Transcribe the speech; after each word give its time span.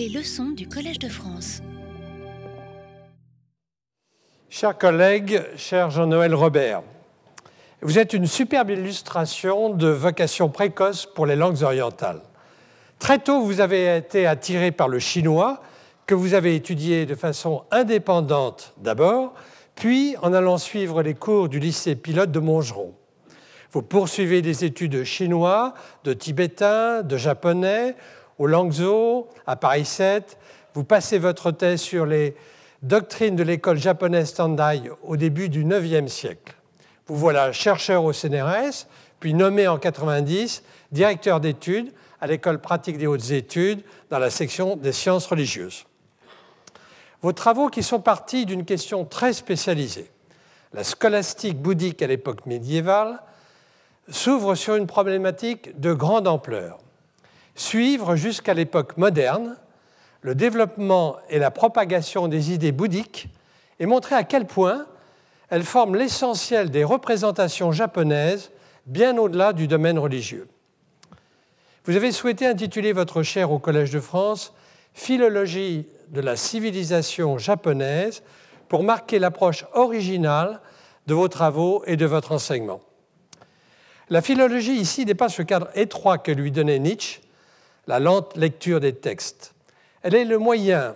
Les 0.00 0.08
leçons 0.08 0.52
du 0.52 0.66
Collège 0.66 0.98
de 0.98 1.10
France. 1.10 1.60
Chers 4.48 4.78
collègues, 4.78 5.42
cher 5.56 5.90
Jean-Noël 5.90 6.34
Robert, 6.34 6.82
vous 7.82 7.98
êtes 7.98 8.14
une 8.14 8.24
superbe 8.24 8.70
illustration 8.70 9.68
de 9.68 9.88
vocation 9.88 10.48
précoce 10.48 11.04
pour 11.04 11.26
les 11.26 11.36
langues 11.36 11.62
orientales. 11.62 12.22
Très 12.98 13.18
tôt, 13.18 13.42
vous 13.42 13.60
avez 13.60 13.94
été 13.94 14.26
attiré 14.26 14.72
par 14.72 14.88
le 14.88 15.00
chinois, 15.00 15.60
que 16.06 16.14
vous 16.14 16.32
avez 16.32 16.54
étudié 16.54 17.04
de 17.04 17.14
façon 17.14 17.64
indépendante 17.70 18.72
d'abord, 18.78 19.34
puis 19.74 20.16
en 20.22 20.32
allant 20.32 20.56
suivre 20.56 21.02
les 21.02 21.12
cours 21.12 21.50
du 21.50 21.58
lycée 21.58 21.94
pilote 21.94 22.32
de 22.32 22.40
Montgeron. 22.40 22.94
Vous 23.72 23.82
poursuivez 23.82 24.40
des 24.40 24.64
études 24.64 25.04
chinois, 25.04 25.74
de 26.04 26.14
tibétain, 26.14 27.02
de 27.02 27.18
japonais, 27.18 27.94
au 28.40 28.46
Langzhou, 28.46 29.26
à 29.46 29.54
Paris 29.54 29.84
7. 29.84 30.38
Vous 30.72 30.82
passez 30.82 31.18
votre 31.18 31.50
thèse 31.50 31.82
sur 31.82 32.06
les 32.06 32.34
doctrines 32.82 33.36
de 33.36 33.42
l'école 33.42 33.76
japonaise 33.76 34.32
Tandai 34.32 34.90
au 35.02 35.18
début 35.18 35.50
du 35.50 35.62
IXe 35.62 36.10
siècle. 36.10 36.54
Vous 37.06 37.16
voilà 37.16 37.52
chercheur 37.52 38.02
au 38.02 38.14
CNRS, 38.14 38.86
puis 39.20 39.34
nommé 39.34 39.68
en 39.68 39.76
90 39.76 40.62
directeur 40.90 41.40
d'études 41.40 41.92
à 42.18 42.26
l'école 42.26 42.62
pratique 42.62 42.96
des 42.96 43.06
hautes 43.06 43.30
études 43.30 43.82
dans 44.08 44.18
la 44.18 44.30
section 44.30 44.74
des 44.74 44.92
sciences 44.92 45.26
religieuses. 45.26 45.84
Vos 47.20 47.34
travaux 47.34 47.68
qui 47.68 47.82
sont 47.82 48.00
partis 48.00 48.46
d'une 48.46 48.64
question 48.64 49.04
très 49.04 49.34
spécialisée, 49.34 50.10
la 50.72 50.82
scolastique 50.82 51.60
bouddhique 51.60 52.00
à 52.00 52.06
l'époque 52.06 52.46
médiévale, 52.46 53.20
s'ouvre 54.08 54.54
sur 54.54 54.76
une 54.76 54.86
problématique 54.86 55.78
de 55.78 55.92
grande 55.92 56.26
ampleur. 56.26 56.78
Suivre 57.54 58.16
jusqu'à 58.16 58.54
l'époque 58.54 58.96
moderne 58.96 59.56
le 60.22 60.34
développement 60.34 61.16
et 61.28 61.38
la 61.38 61.50
propagation 61.50 62.28
des 62.28 62.52
idées 62.52 62.72
bouddhiques 62.72 63.28
et 63.78 63.86
montrer 63.86 64.14
à 64.14 64.24
quel 64.24 64.46
point 64.46 64.86
elles 65.48 65.64
forment 65.64 65.96
l'essentiel 65.96 66.70
des 66.70 66.84
représentations 66.84 67.72
japonaises 67.72 68.50
bien 68.86 69.16
au-delà 69.16 69.52
du 69.52 69.66
domaine 69.66 69.98
religieux. 69.98 70.48
Vous 71.84 71.96
avez 71.96 72.12
souhaité 72.12 72.46
intituler 72.46 72.92
votre 72.92 73.22
chaire 73.22 73.50
au 73.50 73.58
Collège 73.58 73.90
de 73.90 74.00
France 74.00 74.52
Philologie 74.92 75.86
de 76.08 76.20
la 76.20 76.36
civilisation 76.36 77.38
japonaise 77.38 78.22
pour 78.68 78.82
marquer 78.82 79.18
l'approche 79.18 79.64
originale 79.72 80.60
de 81.06 81.14
vos 81.14 81.28
travaux 81.28 81.82
et 81.86 81.96
de 81.96 82.06
votre 82.06 82.32
enseignement. 82.32 82.80
La 84.10 84.20
philologie 84.20 84.74
ici 84.74 85.04
dépasse 85.04 85.38
le 85.38 85.44
cadre 85.44 85.68
étroit 85.74 86.18
que 86.18 86.32
lui 86.32 86.50
donnait 86.50 86.80
Nietzsche, 86.80 87.20
la 87.90 87.98
lente 87.98 88.36
lecture 88.36 88.78
des 88.78 88.94
textes. 88.94 89.52
Elle 90.02 90.14
est 90.14 90.24
le 90.24 90.38
moyen 90.38 90.94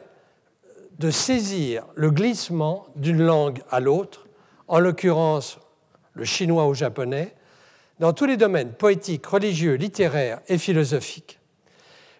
de 1.00 1.10
saisir 1.10 1.84
le 1.96 2.12
glissement 2.12 2.86
d'une 2.94 3.20
langue 3.20 3.62
à 3.68 3.80
l'autre, 3.80 4.28
en 4.68 4.78
l'occurrence 4.78 5.58
le 6.12 6.24
chinois 6.24 6.66
au 6.66 6.74
japonais, 6.74 7.34
dans 7.98 8.12
tous 8.12 8.26
les 8.26 8.36
domaines 8.36 8.70
poétiques, 8.70 9.26
religieux, 9.26 9.74
littéraires 9.74 10.38
et 10.46 10.56
philosophiques. 10.56 11.40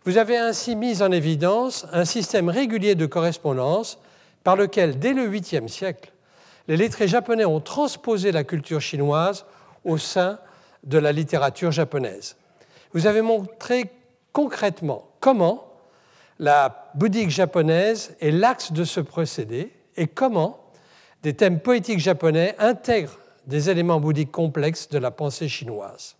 Vous 0.04 0.18
avez 0.18 0.38
ainsi 0.38 0.74
mis 0.74 1.02
en 1.02 1.12
évidence 1.12 1.86
un 1.92 2.04
système 2.04 2.48
régulier 2.48 2.96
de 2.96 3.06
correspondance 3.06 4.00
par 4.42 4.56
lequel, 4.56 4.98
dès 4.98 5.12
le 5.12 5.30
8e 5.30 5.68
siècle, 5.68 6.10
les 6.66 6.76
lettrés 6.76 7.06
japonais 7.06 7.44
ont 7.44 7.60
transposé 7.60 8.32
la 8.32 8.42
culture 8.42 8.80
chinoise 8.80 9.46
au 9.84 9.98
sein 9.98 10.40
de 10.82 10.98
la 10.98 11.12
littérature 11.12 11.70
japonaise. 11.70 12.34
Vous 12.92 13.06
avez 13.06 13.22
montré 13.22 13.92
concrètement 14.34 15.08
comment 15.20 15.72
la 16.38 16.90
bouddhique 16.94 17.30
japonaise 17.30 18.14
est 18.20 18.32
l'axe 18.32 18.72
de 18.72 18.84
ce 18.84 19.00
procédé 19.00 19.72
et 19.96 20.06
comment 20.06 20.60
des 21.22 21.32
thèmes 21.32 21.60
poétiques 21.60 22.00
japonais 22.00 22.54
intègrent 22.58 23.18
des 23.46 23.70
éléments 23.70 24.00
bouddhiques 24.00 24.32
complexes 24.32 24.88
de 24.90 24.98
la 24.98 25.10
pensée 25.10 25.48
chinoise. 25.48 26.16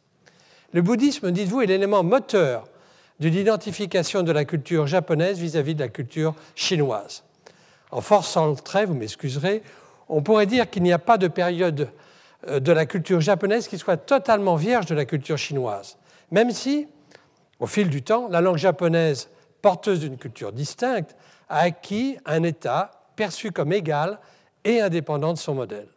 Le 0.72 0.80
bouddhisme, 0.80 1.30
dites-vous, 1.30 1.62
est 1.62 1.66
l'élément 1.66 2.02
moteur 2.02 2.66
de 3.20 3.28
l'identification 3.28 4.22
de 4.22 4.32
la 4.32 4.44
culture 4.44 4.86
japonaise 4.86 5.38
vis-à-vis 5.38 5.72
-vis 5.72 5.76
de 5.76 5.82
la 5.82 5.88
culture 5.88 6.34
chinoise. 6.54 7.24
En 7.90 8.00
forçant 8.00 8.48
le 8.48 8.56
trait, 8.56 8.86
vous 8.86 8.94
m'excuserez, 8.94 9.62
on 10.08 10.22
pourrait 10.22 10.46
dire 10.46 10.70
qu'il 10.70 10.82
n'y 10.82 10.92
a 10.92 10.98
pas 10.98 11.18
de 11.18 11.28
période 11.28 11.88
euh, 12.48 12.60
de 12.60 12.72
la 12.72 12.86
culture 12.86 13.20
japonaise 13.20 13.68
qui 13.68 13.78
soit 13.78 13.96
totalement 13.96 14.56
vierge 14.56 14.86
de 14.86 14.94
la 14.94 15.04
culture 15.04 15.38
chinoise, 15.38 15.96
même 16.30 16.50
si, 16.50 16.88
au 17.64 17.66
fil 17.66 17.88
du 17.88 18.02
temps, 18.02 18.28
la 18.28 18.42
langue 18.42 18.58
japonaise, 18.58 19.30
porteuse 19.62 20.00
d'une 20.00 20.18
culture 20.18 20.52
distincte, 20.52 21.16
a 21.48 21.60
acquis 21.60 22.18
un 22.26 22.42
état 22.42 22.90
perçu 23.16 23.52
comme 23.52 23.72
égal 23.72 24.18
et 24.66 24.82
indépendant 24.82 25.32
de 25.32 25.38
son 25.38 25.54
modèle. 25.54 25.88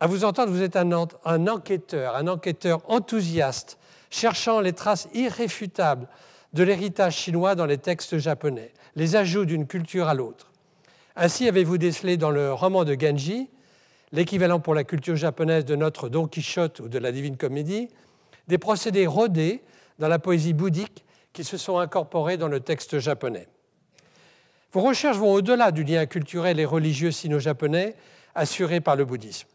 À 0.00 0.08
vous 0.08 0.24
entendre, 0.24 0.50
vous 0.50 0.62
êtes 0.62 0.74
un, 0.74 0.90
enquêteur, 0.90 2.16
un 2.16 2.26
enquêteur 2.26 2.82
enthousiaste, 2.90 3.78
cherchant 4.10 4.58
les 4.58 4.72
traces 4.72 5.06
irréfutables 5.14 6.08
de 6.52 6.64
l'héritage 6.64 7.14
chinois 7.14 7.54
dans 7.54 7.66
les 7.66 7.78
textes 7.78 8.18
japonais, 8.18 8.72
les 8.96 9.14
ajouts 9.14 9.44
d'une 9.44 9.68
culture 9.68 10.08
à 10.08 10.14
l'autre. 10.14 10.50
Ainsi 11.14 11.46
avez-vous 11.46 11.78
décelé 11.78 12.16
dans 12.16 12.30
le 12.32 12.52
roman 12.52 12.82
de 12.82 12.96
Genji 12.98 13.48
l'équivalent 14.10 14.58
pour 14.58 14.74
la 14.74 14.82
culture 14.82 15.14
japonaise 15.14 15.64
de 15.64 15.76
notre 15.76 16.08
Don 16.08 16.26
Quichotte 16.26 16.80
ou 16.80 16.88
de 16.88 16.98
la 16.98 17.12
Divine 17.12 17.36
Comédie, 17.36 17.88
des 18.48 18.58
procédés 18.58 19.06
rodés 19.06 19.62
dans 19.98 20.08
la 20.08 20.18
poésie 20.18 20.52
bouddhique 20.52 21.04
qui 21.32 21.44
se 21.44 21.56
sont 21.56 21.78
incorporés 21.78 22.36
dans 22.36 22.48
le 22.48 22.60
texte 22.60 22.98
japonais. 22.98 23.48
Vos 24.72 24.80
recherches 24.82 25.18
vont 25.18 25.32
au-delà 25.32 25.70
du 25.70 25.84
lien 25.84 26.06
culturel 26.06 26.60
et 26.60 26.64
religieux 26.64 27.10
sino-japonais 27.10 27.96
assuré 28.34 28.80
par 28.80 28.96
le 28.96 29.04
bouddhisme. 29.04 29.48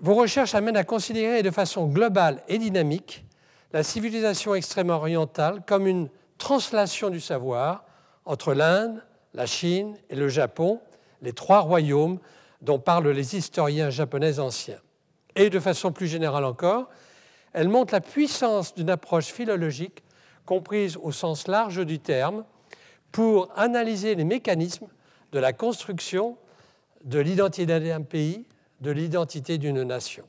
Vos 0.00 0.14
recherches 0.14 0.54
amènent 0.54 0.76
à 0.76 0.84
considérer 0.84 1.42
de 1.42 1.50
façon 1.50 1.86
globale 1.86 2.42
et 2.48 2.58
dynamique 2.58 3.24
la 3.72 3.82
civilisation 3.82 4.54
extrême-orientale 4.54 5.62
comme 5.66 5.86
une 5.86 6.08
translation 6.38 7.08
du 7.08 7.20
savoir 7.20 7.84
entre 8.24 8.52
l'Inde, 8.52 9.02
la 9.34 9.46
Chine 9.46 9.96
et 10.10 10.16
le 10.16 10.28
Japon, 10.28 10.80
les 11.22 11.32
trois 11.32 11.60
royaumes 11.60 12.18
dont 12.60 12.78
parlent 12.78 13.10
les 13.10 13.36
historiens 13.36 13.90
japonais 13.90 14.38
anciens. 14.38 14.80
Et 15.34 15.50
de 15.50 15.60
façon 15.60 15.92
plus 15.92 16.06
générale 16.06 16.44
encore, 16.44 16.88
elle 17.52 17.68
montre 17.68 17.92
la 17.92 18.00
puissance 18.00 18.74
d'une 18.74 18.90
approche 18.90 19.26
philologique 19.26 20.02
comprise 20.46 20.96
au 20.96 21.12
sens 21.12 21.46
large 21.48 21.84
du 21.84 21.98
terme 21.98 22.44
pour 23.10 23.50
analyser 23.56 24.14
les 24.14 24.24
mécanismes 24.24 24.88
de 25.32 25.38
la 25.38 25.52
construction 25.52 26.36
de 27.04 27.18
l'identité 27.18 27.80
d'un 27.80 28.02
pays, 28.02 28.46
de 28.80 28.90
l'identité 28.90 29.58
d'une 29.58 29.82
nation. 29.82 30.24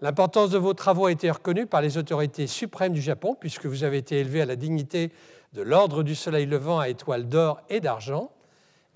L'importance 0.00 0.50
de 0.50 0.58
vos 0.58 0.74
travaux 0.74 1.06
a 1.06 1.12
été 1.12 1.30
reconnue 1.30 1.66
par 1.66 1.80
les 1.80 1.96
autorités 1.96 2.46
suprêmes 2.46 2.92
du 2.92 3.00
Japon, 3.00 3.36
puisque 3.38 3.66
vous 3.66 3.82
avez 3.84 3.98
été 3.98 4.18
élevé 4.18 4.42
à 4.42 4.46
la 4.46 4.56
dignité 4.56 5.10
de 5.54 5.62
l'Ordre 5.62 6.02
du 6.02 6.14
Soleil 6.14 6.44
levant 6.44 6.78
à 6.78 6.88
étoiles 6.88 7.28
d'or 7.28 7.60
et 7.70 7.80
d'argent, 7.80 8.30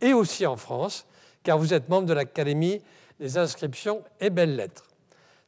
et 0.02 0.12
aussi 0.12 0.46
en 0.46 0.56
France, 0.56 1.06
car 1.42 1.58
vous 1.58 1.72
êtes 1.72 1.88
membre 1.88 2.06
de 2.06 2.12
l'Académie 2.12 2.82
des 3.18 3.38
inscriptions 3.38 4.02
et 4.20 4.28
belles 4.28 4.56
lettres. 4.56 4.89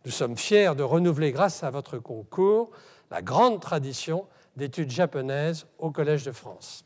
Nous 0.04 0.10
sommes 0.10 0.36
fiers 0.36 0.74
de 0.74 0.82
renouveler, 0.82 1.30
grâce 1.30 1.62
à 1.62 1.70
votre 1.70 1.98
concours, 1.98 2.70
la 3.10 3.22
grande 3.22 3.60
tradition 3.60 4.26
d'études 4.56 4.90
japonaises 4.90 5.66
au 5.78 5.92
Collège 5.92 6.24
de 6.24 6.32
France. 6.32 6.84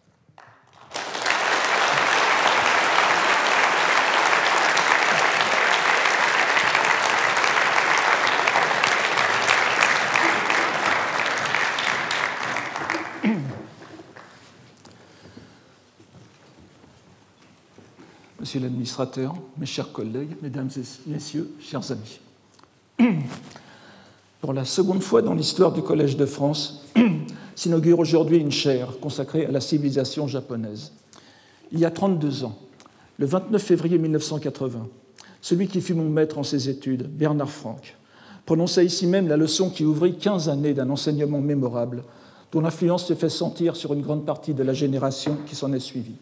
Monsieur 18.39 18.61
l'administrateur, 18.61 19.35
mes 19.57 19.67
chers 19.67 19.91
collègues, 19.91 20.37
mesdames 20.43 20.71
et 20.77 21.11
messieurs, 21.11 21.51
chers 21.59 21.91
amis. 21.91 22.21
Pour 24.41 24.53
la 24.53 24.65
seconde 24.65 25.03
fois 25.03 25.23
dans 25.23 25.35
l'histoire 25.35 25.73
du 25.73 25.83
Collège 25.83 26.17
de 26.17 26.27
France, 26.27 26.85
s'inaugure 27.55 27.99
aujourd'hui 27.99 28.39
une 28.39 28.53
chaire 28.53 28.99
consacrée 29.01 29.47
à 29.47 29.51
la 29.51 29.61
civilisation 29.61 30.27
japonaise. 30.27 30.93
Il 31.73 31.81
y 31.81 31.85
a 31.85 31.91
32 31.91 32.45
ans, 32.45 32.57
le 33.19 33.27
29 33.27 33.63
février 33.63 33.99
1980, 33.99 34.87
celui 35.41 35.69
qui 35.69 35.81
fut 35.81 35.95
mon 35.95 36.09
maître 36.09 36.39
en 36.39 36.43
ces 36.43 36.69
études, 36.69 37.09
Bernard 37.09 37.51
Franck, 37.51 37.97
prononça 38.45 38.83
ici 38.83 39.07
même 39.07 39.29
la 39.29 39.37
leçon 39.37 39.71
qui 39.71 39.85
ouvrit 39.85 40.17
15 40.17 40.49
années 40.49 40.75
d'un 40.75 40.91
enseignement 40.91 41.41
mémorable, 41.41 42.05
dont 42.53 42.61
l'influence 42.61 43.07
se 43.07 43.15
fait 43.15 43.29
sentir 43.29 43.75
sur 43.75 43.93
une 43.93 44.03
grande 44.03 44.25
partie 44.25 44.55
de 44.55 44.63
la 44.63 44.73
génération 44.73 45.37
qui 45.47 45.57
s'en 45.57 45.73
est 45.73 45.81
suivie. 45.81 46.17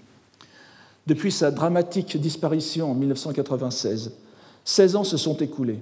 Depuis 1.07 1.31
sa 1.31 1.51
dramatique 1.51 2.17
disparition 2.17 2.91
en 2.91 2.95
1996, 2.95 4.13
16 4.65 4.97
ans 4.97 5.05
se 5.05 5.19
sont 5.19 5.37
écoulés, 5.37 5.81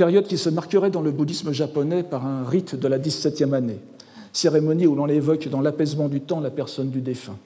période 0.00 0.26
qui 0.26 0.38
se 0.38 0.48
marquerait 0.48 0.88
dans 0.88 1.02
le 1.02 1.10
bouddhisme 1.10 1.52
japonais 1.52 2.02
par 2.02 2.24
un 2.24 2.42
rite 2.42 2.74
de 2.74 2.88
la 2.88 2.98
17e 2.98 3.52
année, 3.52 3.76
cérémonie 4.32 4.86
où 4.86 4.94
l'on 4.94 5.06
évoque 5.08 5.48
dans 5.48 5.60
l'apaisement 5.60 6.08
du 6.08 6.22
temps 6.22 6.40
la 6.40 6.48
personne 6.48 6.88
du 6.88 7.02
défunt. 7.02 7.36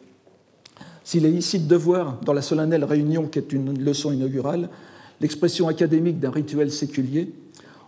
S'il 1.03 1.27
est 1.27 1.33
ici 1.33 1.59
de 1.59 1.67
devoir, 1.67 2.21
dans 2.25 2.33
la 2.33 2.43
solennelle 2.43 2.85
réunion 2.85 3.27
qui 3.27 3.41
est 3.41 3.53
une 3.53 3.83
leçon 3.83 4.13
inaugurale, 4.13 4.69
l'expression 5.21 5.67
académique 5.67 6.21
d'un 6.21 6.31
rituel 6.31 6.71
séculier, 6.71 7.33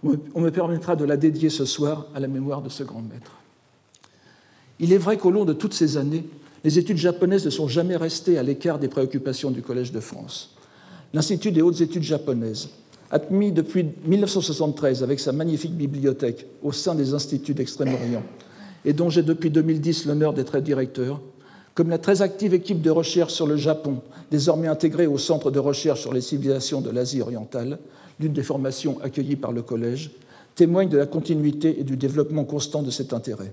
on 0.02 0.40
me 0.40 0.50
permettra 0.50 0.96
de 0.96 1.04
la 1.04 1.16
dédier 1.16 1.48
ce 1.48 1.64
soir 1.64 2.08
à 2.12 2.18
la 2.18 2.26
mémoire 2.26 2.60
de 2.60 2.68
ce 2.68 2.82
grand 2.82 3.02
maître. 3.02 3.36
Il 4.80 4.92
est 4.92 4.98
vrai 4.98 5.16
qu'au 5.16 5.30
long 5.30 5.44
de 5.44 5.52
toutes 5.52 5.74
ces 5.74 5.96
années, 5.96 6.24
les 6.64 6.76
études 6.76 6.96
japonaises 6.96 7.44
ne 7.44 7.50
sont 7.50 7.68
jamais 7.68 7.94
restées 7.94 8.36
à 8.36 8.42
l'écart 8.42 8.80
des 8.80 8.88
préoccupations 8.88 9.52
du 9.52 9.62
Collège 9.62 9.92
de 9.92 10.00
France. 10.00 10.56
L'Institut 11.14 11.52
des 11.52 11.62
hautes 11.62 11.82
études 11.82 12.02
japonaises, 12.02 12.68
admis 13.10 13.52
depuis 13.52 13.86
1973 14.04 15.02
avec 15.02 15.20
sa 15.20 15.32
magnifique 15.32 15.76
bibliothèque 15.76 16.46
au 16.62 16.72
sein 16.72 16.94
des 16.94 17.14
instituts 17.14 17.54
d'Extrême-Orient, 17.54 18.22
et 18.84 18.92
dont 18.92 19.10
j'ai 19.10 19.22
depuis 19.22 19.50
2010 19.50 20.06
l'honneur 20.06 20.32
d'être 20.32 20.58
directeur, 20.60 21.20
comme 21.74 21.90
la 21.90 21.98
très 21.98 22.22
active 22.22 22.54
équipe 22.54 22.80
de 22.80 22.90
recherche 22.90 23.34
sur 23.34 23.46
le 23.46 23.56
Japon, 23.56 24.00
désormais 24.30 24.68
intégrée 24.68 25.06
au 25.06 25.18
Centre 25.18 25.50
de 25.50 25.58
recherche 25.58 26.00
sur 26.00 26.14
les 26.14 26.22
civilisations 26.22 26.80
de 26.80 26.90
l'Asie 26.90 27.20
orientale, 27.20 27.78
l'une 28.18 28.32
des 28.32 28.42
formations 28.42 28.98
accueillies 29.02 29.36
par 29.36 29.52
le 29.52 29.62
Collège, 29.62 30.10
témoigne 30.54 30.88
de 30.88 30.96
la 30.96 31.06
continuité 31.06 31.78
et 31.78 31.84
du 31.84 31.96
développement 31.96 32.44
constant 32.44 32.82
de 32.82 32.90
cet 32.90 33.12
intérêt. 33.12 33.52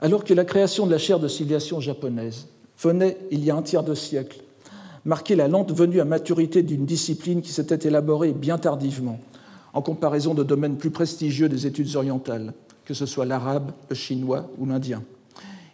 Alors 0.00 0.24
que 0.24 0.32
la 0.32 0.46
création 0.46 0.86
de 0.86 0.92
la 0.92 0.98
chaire 0.98 1.20
de 1.20 1.28
civilisation 1.28 1.80
japonaise 1.80 2.46
venait, 2.82 3.18
il 3.30 3.44
y 3.44 3.50
a 3.50 3.56
un 3.56 3.62
tiers 3.62 3.82
de 3.82 3.94
siècle, 3.94 4.40
marquer 5.04 5.36
la 5.36 5.48
lente 5.48 5.72
venue 5.72 6.00
à 6.00 6.04
maturité 6.04 6.62
d'une 6.62 6.86
discipline 6.86 7.42
qui 7.42 7.52
s'était 7.52 7.88
élaborée 7.88 8.32
bien 8.32 8.58
tardivement, 8.58 9.20
en 9.72 9.82
comparaison 9.82 10.34
de 10.34 10.42
domaines 10.42 10.76
plus 10.76 10.90
prestigieux 10.90 11.48
des 11.48 11.66
études 11.66 11.96
orientales, 11.96 12.52
que 12.84 12.94
ce 12.94 13.06
soit 13.06 13.24
l'arabe, 13.24 13.72
le 13.88 13.94
chinois 13.94 14.50
ou 14.58 14.66
l'indien. 14.66 15.02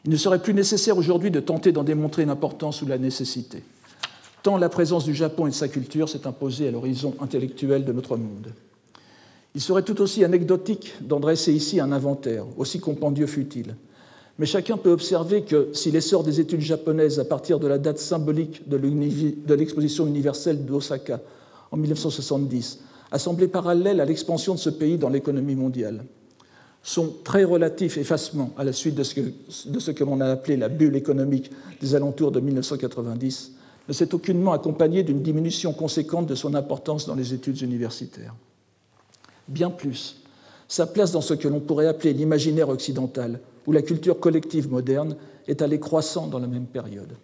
Il 0.05 0.11
ne 0.11 0.17
serait 0.17 0.43
plus 0.43 0.55
nécessaire 0.55 0.96
aujourd'hui 0.96 1.31
de 1.31 1.40
tenter 1.40 1.73
d'en 1.73 1.82
démontrer 1.82 2.25
l'importance 2.25 2.82
ou 2.82 2.87
la 2.87 2.99
nécessité, 2.99 3.62
tant 4.43 4.56
la 4.56 4.69
présence 4.69 5.05
du 5.05 5.14
Japon 5.14 5.46
et 5.46 5.50
de 5.50 5.55
sa 5.55 5.69
culture 5.69 6.08
s'est 6.08 6.26
imposée 6.26 6.69
à 6.69 6.70
l'horizon 6.70 7.14
intellectuel 7.20 7.84
de 7.84 7.93
notre 7.93 8.17
monde. 8.17 8.52
Il 9.56 9.61
serait 9.61 9.82
tout 9.82 10.00
aussi 10.02 10.22
anecdotique 10.22 10.94
d'en 11.00 11.19
dresser 11.19 11.52
ici 11.52 11.81
un 11.81 11.90
inventaire, 11.90 12.44
aussi 12.58 12.79
compendieux 12.79 13.26
fut-il, 13.26 13.75
mais 14.38 14.46
chacun 14.46 14.76
peut 14.76 14.90
observer 14.90 15.42
que 15.42 15.70
si 15.72 15.90
l'essor 15.90 16.22
des 16.22 16.40
études 16.40 16.60
japonaises 16.60 17.18
à 17.18 17.24
partir 17.24 17.58
de 17.58 17.66
la 17.66 17.78
date 17.78 17.98
symbolique 17.98 18.68
de 18.68 19.54
l'exposition 19.54 20.06
universelle 20.06 20.64
d'Osaka 20.64 21.20
en 21.70 21.76
1970 21.76 22.80
a 23.10 23.18
semblé 23.18 23.48
parallèle 23.48 24.00
à 24.00 24.04
l'expansion 24.04 24.54
de 24.54 24.58
ce 24.58 24.70
pays 24.70 24.98
dans 24.98 25.08
l'économie 25.08 25.54
mondiale, 25.54 26.04
son 26.82 27.12
très 27.24 27.44
relatif 27.44 27.96
effacement 27.96 28.52
à 28.56 28.64
la 28.64 28.72
suite 28.72 28.94
de 28.94 29.02
ce 29.02 29.90
que, 29.90 30.04
l'on 30.04 30.20
a 30.20 30.26
appelé 30.26 30.56
la 30.56 30.68
bulle 30.68 30.96
économique 30.96 31.50
des 31.80 31.94
alentours 31.94 32.30
de 32.30 32.40
1990 32.40 33.52
ne 33.88 33.92
s'est 33.92 34.14
aucunement 34.14 34.52
accompagné 34.52 35.02
d'une 35.02 35.22
diminution 35.22 35.72
conséquente 35.72 36.26
de 36.26 36.34
son 36.34 36.54
importance 36.54 37.06
dans 37.06 37.14
les 37.14 37.34
études 37.34 37.60
universitaires. 37.62 38.34
Bien 39.48 39.70
plus, 39.70 40.22
sa 40.68 40.86
place 40.86 41.12
dans 41.12 41.20
ce 41.20 41.34
que 41.34 41.48
l'on 41.48 41.60
pourrait 41.60 41.86
appeler 41.86 42.12
l'imaginaire 42.12 42.68
occidental 42.68 43.40
où 43.66 43.72
la 43.72 43.82
culture 43.82 44.20
collective 44.20 44.70
moderne 44.70 45.16
est 45.48 45.62
allée 45.62 45.80
croissant 45.80 46.26
dans 46.26 46.38
la 46.38 46.46
même 46.46 46.66
période. 46.66 47.14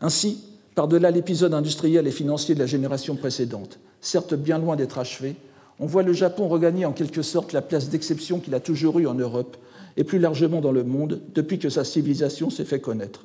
Ainsi, 0.00 0.44
par-delà 0.74 1.10
l'épisode 1.10 1.54
industriel 1.54 2.06
et 2.06 2.12
financier 2.12 2.54
de 2.54 2.60
la 2.60 2.66
génération 2.66 3.16
précédente, 3.16 3.78
certes 4.00 4.34
bien 4.34 4.58
loin 4.58 4.76
d'être 4.76 4.98
achevé, 4.98 5.36
on 5.78 5.86
voit 5.86 6.02
le 6.02 6.12
Japon 6.12 6.48
regagner 6.48 6.84
en 6.84 6.92
quelque 6.92 7.22
sorte 7.22 7.52
la 7.52 7.62
place 7.62 7.88
d'exception 7.88 8.38
qu'il 8.38 8.54
a 8.54 8.60
toujours 8.60 8.98
eue 8.98 9.06
en 9.06 9.14
Europe 9.14 9.56
et 9.96 10.04
plus 10.04 10.18
largement 10.18 10.60
dans 10.60 10.72
le 10.72 10.84
monde 10.84 11.20
depuis 11.34 11.58
que 11.58 11.68
sa 11.68 11.84
civilisation 11.84 12.50
s'est 12.50 12.64
fait 12.64 12.80
connaître. 12.80 13.24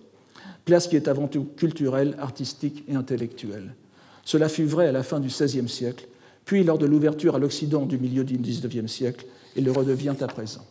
Place 0.63 0.87
qui 0.87 0.95
est 0.95 1.07
avant 1.07 1.27
tout 1.27 1.47
culturelle, 1.57 2.15
artistique 2.19 2.83
et 2.87 2.95
intellectuelle. 2.95 3.75
Cela 4.23 4.49
fut 4.49 4.65
vrai 4.65 4.87
à 4.87 4.91
la 4.91 5.03
fin 5.03 5.19
du 5.19 5.27
XVIe 5.27 5.69
siècle, 5.69 6.07
puis 6.45 6.63
lors 6.63 6.77
de 6.77 6.85
l'ouverture 6.85 7.35
à 7.35 7.39
l'Occident 7.39 7.85
du 7.85 7.97
milieu 7.97 8.23
du 8.23 8.37
XIXe 8.37 8.91
siècle, 8.91 9.25
et 9.55 9.61
le 9.61 9.71
redevient 9.71 10.15
à 10.19 10.27
présent. 10.27 10.65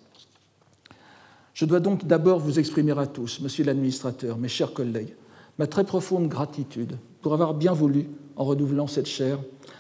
Je 1.55 1.65
dois 1.65 1.79
donc 1.79 2.05
d'abord 2.05 2.41
vous 2.41 2.59
exprimer 2.59 2.99
à 2.99 3.07
tous, 3.07 3.41
monsieur 3.41 3.65
l'administrateur, 3.65 4.39
mes 4.39 4.49
chers 4.49 4.73
collègues, 4.73 5.15
ma 5.57 5.69
très 5.69 5.85
profonde 5.85 6.29
gratitude 6.29 6.97
pour 7.23 7.33
avoir 7.33 7.55
bien 7.55 7.73
voulu, 7.73 8.07
en 8.35 8.43
renouvelant 8.45 8.89
cette 8.89 9.07
chaire, 9.07 9.39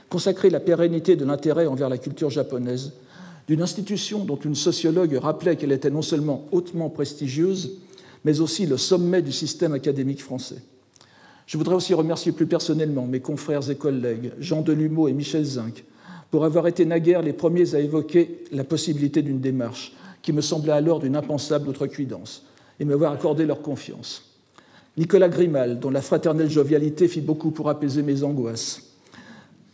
consacrer 0.09 0.50
la 0.50 0.61
pérennité 0.61 1.17
de 1.17 1.25
l'intérêt 1.25 1.67
envers 1.67 1.88
la 1.88 1.99
culture 1.99 2.31
japonaise 2.31 2.93
d'une 3.49 3.61
institution 3.61 4.25
dont 4.25 4.37
une 4.37 4.55
sociologue 4.55 5.19
rappelait 5.21 5.56
qu'elle 5.56 5.73
était 5.73 5.91
non 5.91 6.00
seulement 6.00 6.47
hautement 6.53 6.91
prestigieuse, 6.91 7.79
mais 8.25 8.41
aussi 8.41 8.67
le 8.67 8.77
sommet 8.77 9.20
du 9.20 9.32
système 9.32 9.73
académique 9.73 10.23
français. 10.23 10.62
Je 11.47 11.59
voudrais 11.59 11.75
aussi 11.75 11.93
remercier 11.93 12.31
plus 12.31 12.47
personnellement 12.47 13.06
mes 13.06 13.20
confrères 13.20 13.69
et 13.69 13.75
collègues 13.75 14.32
Jean 14.38 14.62
Delumeau 14.62 15.09
et 15.09 15.12
Michel 15.12 15.44
Zinc 15.44 15.85
pour 16.31 16.44
avoir 16.44 16.69
été 16.69 16.87
naguère 16.87 17.20
les 17.20 17.32
premiers 17.32 17.75
à 17.75 17.81
évoquer 17.81 18.44
la 18.53 18.65
possibilité 18.65 19.23
d'une 19.23 19.41
démarche 19.41 19.93
qui 20.25 20.32
me 20.32 20.41
semblait 20.41 20.73
alors 20.73 21.00
d'une 21.00 21.17
impensable 21.17 21.69
outrecuidance, 21.69 22.47
et 22.81 22.87
m'avoir 22.87 23.12
accordé 23.12 23.44
leur 23.44 23.61
confiance. 23.61 24.23
Nicolas 24.97 25.29
Grimal, 25.29 25.79
dont 25.79 25.91
la 25.91 26.00
fraternelle 26.00 26.50
jovialité 26.50 27.09
fit 27.09 27.21
beaucoup 27.21 27.50
pour 27.50 27.69
apaiser 27.69 28.03
mes 28.03 28.23
angoisses. 28.23 28.94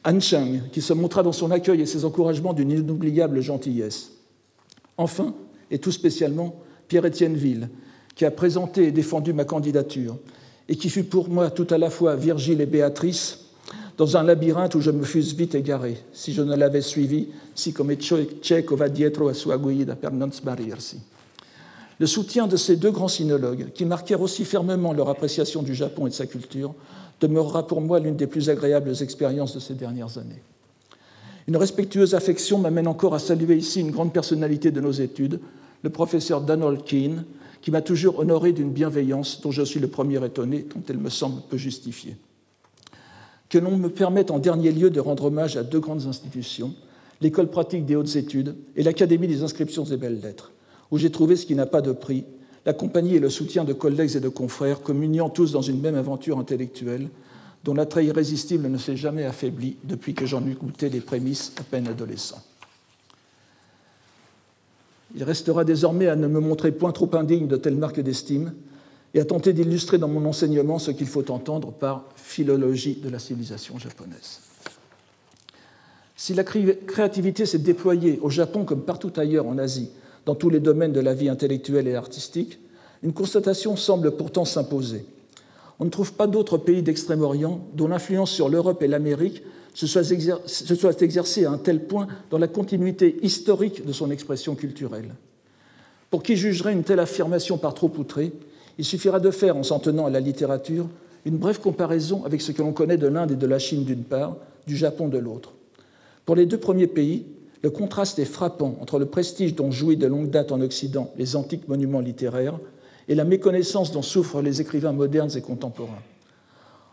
Han 0.05 0.19
Chang, 0.19 0.59
qui 0.73 0.83
se 0.83 0.93
montra 0.93 1.23
dans 1.23 1.33
son 1.33 1.53
accueil 1.53 1.83
et 1.83 1.87
ses 1.87 2.05
encouragements 2.05 2.53
d'une 2.53 2.73
inoubliable 2.73 3.41
gentillesse. 3.41 4.11
Enfin, 4.99 5.35
et 5.71 5.79
tout 5.79 5.93
spécialement, 5.93 6.57
Pierre-Étienne 6.89 7.37
Ville, 7.37 7.69
qui 8.17 8.25
a 8.25 8.33
présenté 8.33 8.89
et 8.89 8.93
défendu 8.93 9.33
ma 9.33 9.45
candidature, 9.45 10.19
et 10.69 10.75
qui 10.75 10.91
fut 10.91 11.05
pour 11.05 11.29
moi 11.29 11.51
tout 11.51 11.67
à 11.71 11.79
la 11.79 11.91
fois 11.91 12.17
Virgile 12.17 12.61
et 12.61 12.67
Béatrice, 12.67 13.40
dans 14.01 14.17
un 14.17 14.23
labyrinthe 14.23 14.75
où 14.77 14.81
je 14.81 14.91
me 14.91 15.05
fusse 15.05 15.35
vite 15.35 15.55
égaré, 15.55 15.99
si 16.15 16.33
je 16.33 16.41
ne 16.41 16.57
l'avais 16.57 16.81
suivi, 16.81 17.29
si 17.55 17.75
comme 17.75 17.95
cieco 17.99 18.75
va 18.75 18.89
dietro 18.89 19.29
a 19.29 19.35
sua 19.35 19.59
guida 19.59 19.95
per 19.95 20.11
non. 20.11 20.31
Le 21.99 22.07
soutien 22.07 22.47
de 22.47 22.57
ces 22.57 22.77
deux 22.77 22.93
grands 22.93 23.09
sinologues, 23.09 23.67
qui 23.75 23.85
marquèrent 23.85 24.23
aussi 24.23 24.47
fermement 24.47 24.95
leur 24.95 25.11
appréciation 25.11 25.63
du 25.63 25.75
Japon 25.75 26.07
et 26.07 26.09
de 26.09 26.15
sa 26.15 26.25
culture, 26.25 26.73
demeurera 27.21 27.67
pour 27.67 27.83
moi 27.83 28.01
l'une 28.01 28.17
des 28.17 28.27
plus 28.27 28.49
agréables 28.49 28.95
expériences 29.03 29.55
de 29.55 29.61
ces 29.61 29.75
dernières 29.75 30.17
années. 30.17 30.43
Une 31.47 31.59
respectueuse 31.59 32.15
affection 32.15 32.57
m'amène 32.57 32.87
encore 32.87 33.15
à 33.15 33.19
saluer 33.19 33.57
ici 33.57 33.81
une 33.81 33.91
grande 33.91 34.15
personnalité 34.15 34.71
de 34.71 34.81
nos 34.81 34.93
études, 34.93 35.41
le 35.83 35.91
professeur 35.91 36.41
Donald 36.41 36.85
Keane, 36.85 37.27
qui 37.61 37.71
m'a 37.71 37.83
toujours 37.83 38.21
honoré 38.21 38.53
d'une 38.53 38.73
bienveillance 38.73 39.43
dont 39.43 39.51
je 39.51 39.63
suis 39.63 39.79
le 39.79 39.89
premier 39.89 40.25
étonné, 40.25 40.65
dont 40.75 40.83
elle 40.89 40.97
me 40.97 41.11
semble 41.11 41.43
peu 41.51 41.59
justifiée 41.59 42.17
que 43.51 43.59
l'on 43.59 43.77
me 43.77 43.91
permette 43.91 44.31
en 44.31 44.39
dernier 44.39 44.73
lieu 44.73 44.89
de 44.91 45.01
rendre 45.01 45.27
hommage 45.27 45.57
à 45.57 45.65
deux 45.65 45.81
grandes 45.81 46.07
institutions, 46.07 46.73
l'École 47.21 47.51
pratique 47.51 47.85
des 47.85 47.97
hautes 47.97 48.17
études 48.17 48.55
et 48.77 48.83
l'Académie 48.83 49.27
des 49.27 49.43
inscriptions 49.43 49.85
et 49.85 49.97
belles-lettres, 49.97 50.53
où 50.91 50.97
j'ai 50.97 51.11
trouvé 51.11 51.37
ce 51.37 51.45
qui 51.45 51.57
n'a 51.57 51.67
pas 51.67 51.83
de 51.83 51.93
prix, 51.93 52.25
la 52.65 52.73
compagnie 52.73 53.17
et 53.17 53.21
le 53.21 53.29
soutien 53.29 53.65
de 53.65 53.73
collègues 53.73 54.17
et 54.17 54.21
de 54.21 54.29
confrères, 54.29 54.81
communiant 54.81 55.29
tous 55.29 55.51
dans 55.53 55.63
une 55.63 55.81
même 55.81 55.97
aventure 55.97 56.39
intellectuelle, 56.39 57.09
dont 57.65 57.75
l'attrait 57.75 58.07
irrésistible 58.07 58.69
ne 58.69 58.79
s'est 58.79 58.97
jamais 58.97 59.25
affaibli 59.25 59.77
depuis 59.85 60.15
que 60.15 60.27
j'en 60.27 60.47
eus 60.47 60.55
goûté 60.55 60.89
les 60.89 61.01
prémices 61.01 61.53
à 61.59 61.63
peine 61.63 61.89
adolescent. 61.89 62.43
Il 65.17 65.25
restera 65.25 65.65
désormais 65.65 66.07
à 66.07 66.15
ne 66.15 66.29
me 66.29 66.39
montrer 66.39 66.71
point 66.71 66.93
trop 66.93 67.11
indigne 67.17 67.49
de 67.49 67.57
telle 67.57 67.77
marque 67.77 68.01
d'estime, 68.01 68.53
et 69.15 69.21
à 69.21 69.25
tenter 69.25 69.53
d'illustrer 69.53 69.99
dans 69.99 70.09
mon 70.09 70.25
enseignement 70.29 70.79
ce 70.79 70.91
qu'il 70.91 71.07
faut 71.07 71.31
entendre 71.31 71.73
par 71.73 72.05
philologie 72.17 72.97
de 72.97 73.09
la 73.09 73.19
civilisation 73.19 73.79
japonaise. 73.79 74.41
Si 76.17 76.35
la 76.35 76.45
créativité 76.45 77.47
s'est 77.47 77.59
déployée 77.59 78.19
au 78.21 78.31
Japon 78.31 78.65
comme 78.65 78.83
partout 78.83 79.13
ailleurs 79.17 79.47
en 79.47 79.59
Asie, 79.59 79.91
dans 80.27 80.35
tous 80.35 80.51
les 80.51 80.61
domaines 80.61 80.93
de 80.93 81.01
la 81.01 81.15
vie 81.15 81.29
intellectuelle 81.29 81.89
et 81.89 81.95
artistique, 81.95 82.59
une 83.03 83.15
constatation 83.15 83.75
semble 83.77 84.17
pourtant 84.17 84.45
s'imposer. 84.45 85.07
On 85.79 85.87
ne 85.87 85.91
trouve 85.91 86.13
pas 86.13 86.27
d'autre 86.27 86.59
pays 86.59 86.83
d'Extrême-Orient 86.83 87.67
dont 87.73 87.89
l'influence 87.89 88.31
sur 88.31 88.51
l'Europe 88.51 88.83
et 88.83 88.87
l'Amérique 88.87 89.43
se 89.73 89.87
soit 89.87 91.01
exercée 91.01 91.47
à 91.47 91.53
un 91.53 91.59
tel 91.59 91.87
point 91.87 92.07
dans 92.29 92.37
la 92.37 92.49
continuité 92.49 93.17
historique 93.23 93.87
de 93.87 93.93
son 93.93 94.11
expression 94.11 94.55
culturelle. 94.55 95.15
Pour 96.11 96.23
qui 96.23 96.37
jugerait 96.37 96.73
une 96.73 96.83
telle 96.83 97.01
affirmation 97.01 97.57
par 97.57 97.73
trop 97.73 97.91
outrée, 97.97 98.33
il 98.81 98.85
suffira 98.85 99.21
de 99.21 99.31
faire, 99.31 99.59
en 99.59 99.63
s'en 99.63 99.79
tenant 99.79 100.07
à 100.07 100.11
la 100.11 100.21
littérature, 100.21 100.89
une 101.27 101.37
brève 101.37 101.61
comparaison 101.61 102.25
avec 102.25 102.41
ce 102.41 102.51
que 102.51 102.63
l'on 102.63 102.73
connaît 102.73 102.97
de 102.97 103.09
l'Inde 103.09 103.33
et 103.33 103.37
de 103.37 103.47
la 103.47 103.59
Chine 103.59 103.85
d'une 103.85 104.05
part, 104.05 104.39
du 104.67 104.75
Japon 104.75 105.09
de 105.09 105.19
l'autre. 105.19 105.53
Pour 106.25 106.35
les 106.35 106.47
deux 106.47 106.57
premiers 106.57 106.87
pays, 106.87 107.27
le 107.63 107.69
contraste 107.69 108.19
est 108.19 108.25
frappant 108.25 108.79
entre 108.81 108.99
le 108.99 109.05
prestige 109.05 109.55
dont 109.55 109.71
jouit 109.71 109.99
de 109.99 110.07
longue 110.07 110.31
date 110.31 110.51
en 110.51 110.63
Occident 110.63 111.13
les 111.19 111.37
antiques 111.37 111.69
monuments 111.69 112.01
littéraires 112.01 112.59
et 113.07 113.15
la 113.15 113.25
méconnaissance 113.25 113.93
dont 113.93 114.01
souffrent 114.01 114.41
les 114.41 114.63
écrivains 114.63 114.93
modernes 114.93 115.37
et 115.37 115.43
contemporains. 115.43 116.03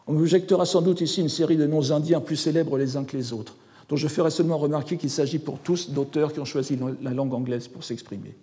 On 0.08 0.12
m'objectera 0.12 0.66
sans 0.66 0.82
doute 0.82 1.00
ici 1.00 1.22
une 1.22 1.30
série 1.30 1.56
de 1.56 1.68
noms 1.68 1.94
indiens 1.94 2.20
plus 2.20 2.36
célèbres 2.36 2.78
les 2.78 2.98
uns 2.98 3.06
que 3.06 3.16
les 3.16 3.32
autres, 3.32 3.56
dont 3.88 3.96
je 3.96 4.10
ferai 4.10 4.30
seulement 4.30 4.58
remarquer 4.58 4.98
qu'il 4.98 5.10
s'agit 5.10 5.40
pour 5.40 5.60
tous 5.60 5.92
d'auteurs 5.92 6.34
qui 6.34 6.42
ont 6.42 6.46
choisi 6.46 6.78
la 7.02 7.12
langue 7.12 7.34
anglaise 7.34 7.70
pour 7.70 7.86
s'exprimer. 7.86 8.36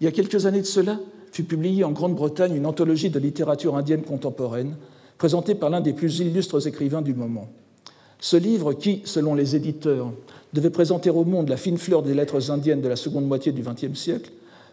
Il 0.00 0.04
y 0.04 0.08
a 0.08 0.10
quelques 0.10 0.46
années 0.46 0.62
de 0.62 0.66
cela, 0.66 0.98
fut 1.32 1.44
publiée 1.44 1.84
en 1.84 1.92
Grande-Bretagne 1.92 2.56
une 2.56 2.66
anthologie 2.66 3.10
de 3.10 3.18
littérature 3.18 3.76
indienne 3.76 4.02
contemporaine, 4.02 4.76
présentée 5.18 5.54
par 5.54 5.70
l'un 5.70 5.80
des 5.80 5.92
plus 5.92 6.20
illustres 6.20 6.66
écrivains 6.66 7.02
du 7.02 7.14
moment. 7.14 7.48
Ce 8.18 8.36
livre, 8.36 8.72
qui, 8.72 9.02
selon 9.04 9.34
les 9.34 9.56
éditeurs, 9.56 10.12
devait 10.52 10.70
présenter 10.70 11.10
au 11.10 11.24
monde 11.24 11.48
la 11.48 11.56
fine 11.56 11.78
fleur 11.78 12.02
des 12.02 12.14
lettres 12.14 12.50
indiennes 12.50 12.80
de 12.80 12.88
la 12.88 12.96
seconde 12.96 13.26
moitié 13.26 13.52
du 13.52 13.62
XXe 13.62 13.98
siècle, 13.98 14.30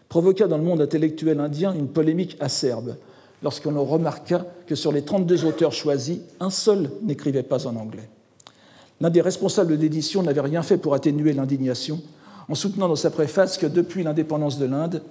provoqua 0.08 0.46
dans 0.46 0.58
le 0.58 0.64
monde 0.64 0.80
intellectuel 0.80 1.40
indien 1.40 1.72
une 1.72 1.88
polémique 1.88 2.36
acerbe, 2.40 2.96
lorsqu'on 3.42 3.82
remarqua 3.82 4.46
que 4.66 4.74
sur 4.74 4.92
les 4.92 5.02
32 5.02 5.44
auteurs 5.44 5.72
choisis, 5.72 6.18
un 6.40 6.50
seul 6.50 6.90
n'écrivait 7.02 7.42
pas 7.42 7.66
en 7.66 7.76
anglais. 7.76 8.08
L'un 9.00 9.10
des 9.10 9.20
responsables 9.20 9.78
d'édition 9.78 10.22
n'avait 10.22 10.40
rien 10.40 10.62
fait 10.62 10.76
pour 10.76 10.94
atténuer 10.94 11.32
l'indignation, 11.32 12.00
en 12.48 12.54
soutenant 12.54 12.88
dans 12.88 12.96
sa 12.96 13.10
préface 13.10 13.58
que 13.58 13.66
depuis 13.66 14.02
l'indépendance 14.02 14.58
de 14.58 14.66
l'Inde, 14.66 15.02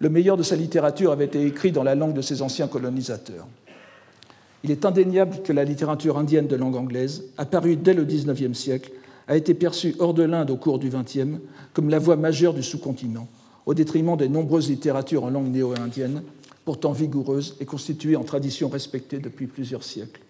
le 0.00 0.08
meilleur 0.08 0.38
de 0.38 0.42
sa 0.42 0.56
littérature 0.56 1.12
avait 1.12 1.26
été 1.26 1.46
écrit 1.46 1.72
dans 1.72 1.82
la 1.82 1.94
langue 1.94 2.14
de 2.14 2.22
ses 2.22 2.40
anciens 2.40 2.68
colonisateurs. 2.68 3.46
Il 4.64 4.70
est 4.70 4.86
indéniable 4.86 5.42
que 5.42 5.52
la 5.52 5.64
littérature 5.64 6.18
indienne 6.18 6.46
de 6.46 6.56
langue 6.56 6.76
anglaise, 6.76 7.24
apparue 7.36 7.76
dès 7.76 7.94
le 7.94 8.04
XIXe 8.04 8.58
siècle, 8.58 8.92
a 9.28 9.36
été 9.36 9.54
perçue 9.54 9.94
hors 9.98 10.14
de 10.14 10.22
l'Inde 10.22 10.50
au 10.50 10.56
cours 10.56 10.78
du 10.78 10.88
XXe 10.88 11.38
comme 11.74 11.90
la 11.90 11.98
voie 11.98 12.16
majeure 12.16 12.54
du 12.54 12.62
sous-continent, 12.62 13.28
au 13.66 13.74
détriment 13.74 14.16
des 14.16 14.28
nombreuses 14.28 14.70
littératures 14.70 15.24
en 15.24 15.30
langue 15.30 15.52
néo-indienne, 15.52 16.22
pourtant 16.64 16.92
vigoureuses 16.92 17.56
et 17.60 17.66
constituées 17.66 18.16
en 18.16 18.24
tradition 18.24 18.68
respectée 18.68 19.18
depuis 19.18 19.46
plusieurs 19.46 19.84
siècles. 19.84 20.20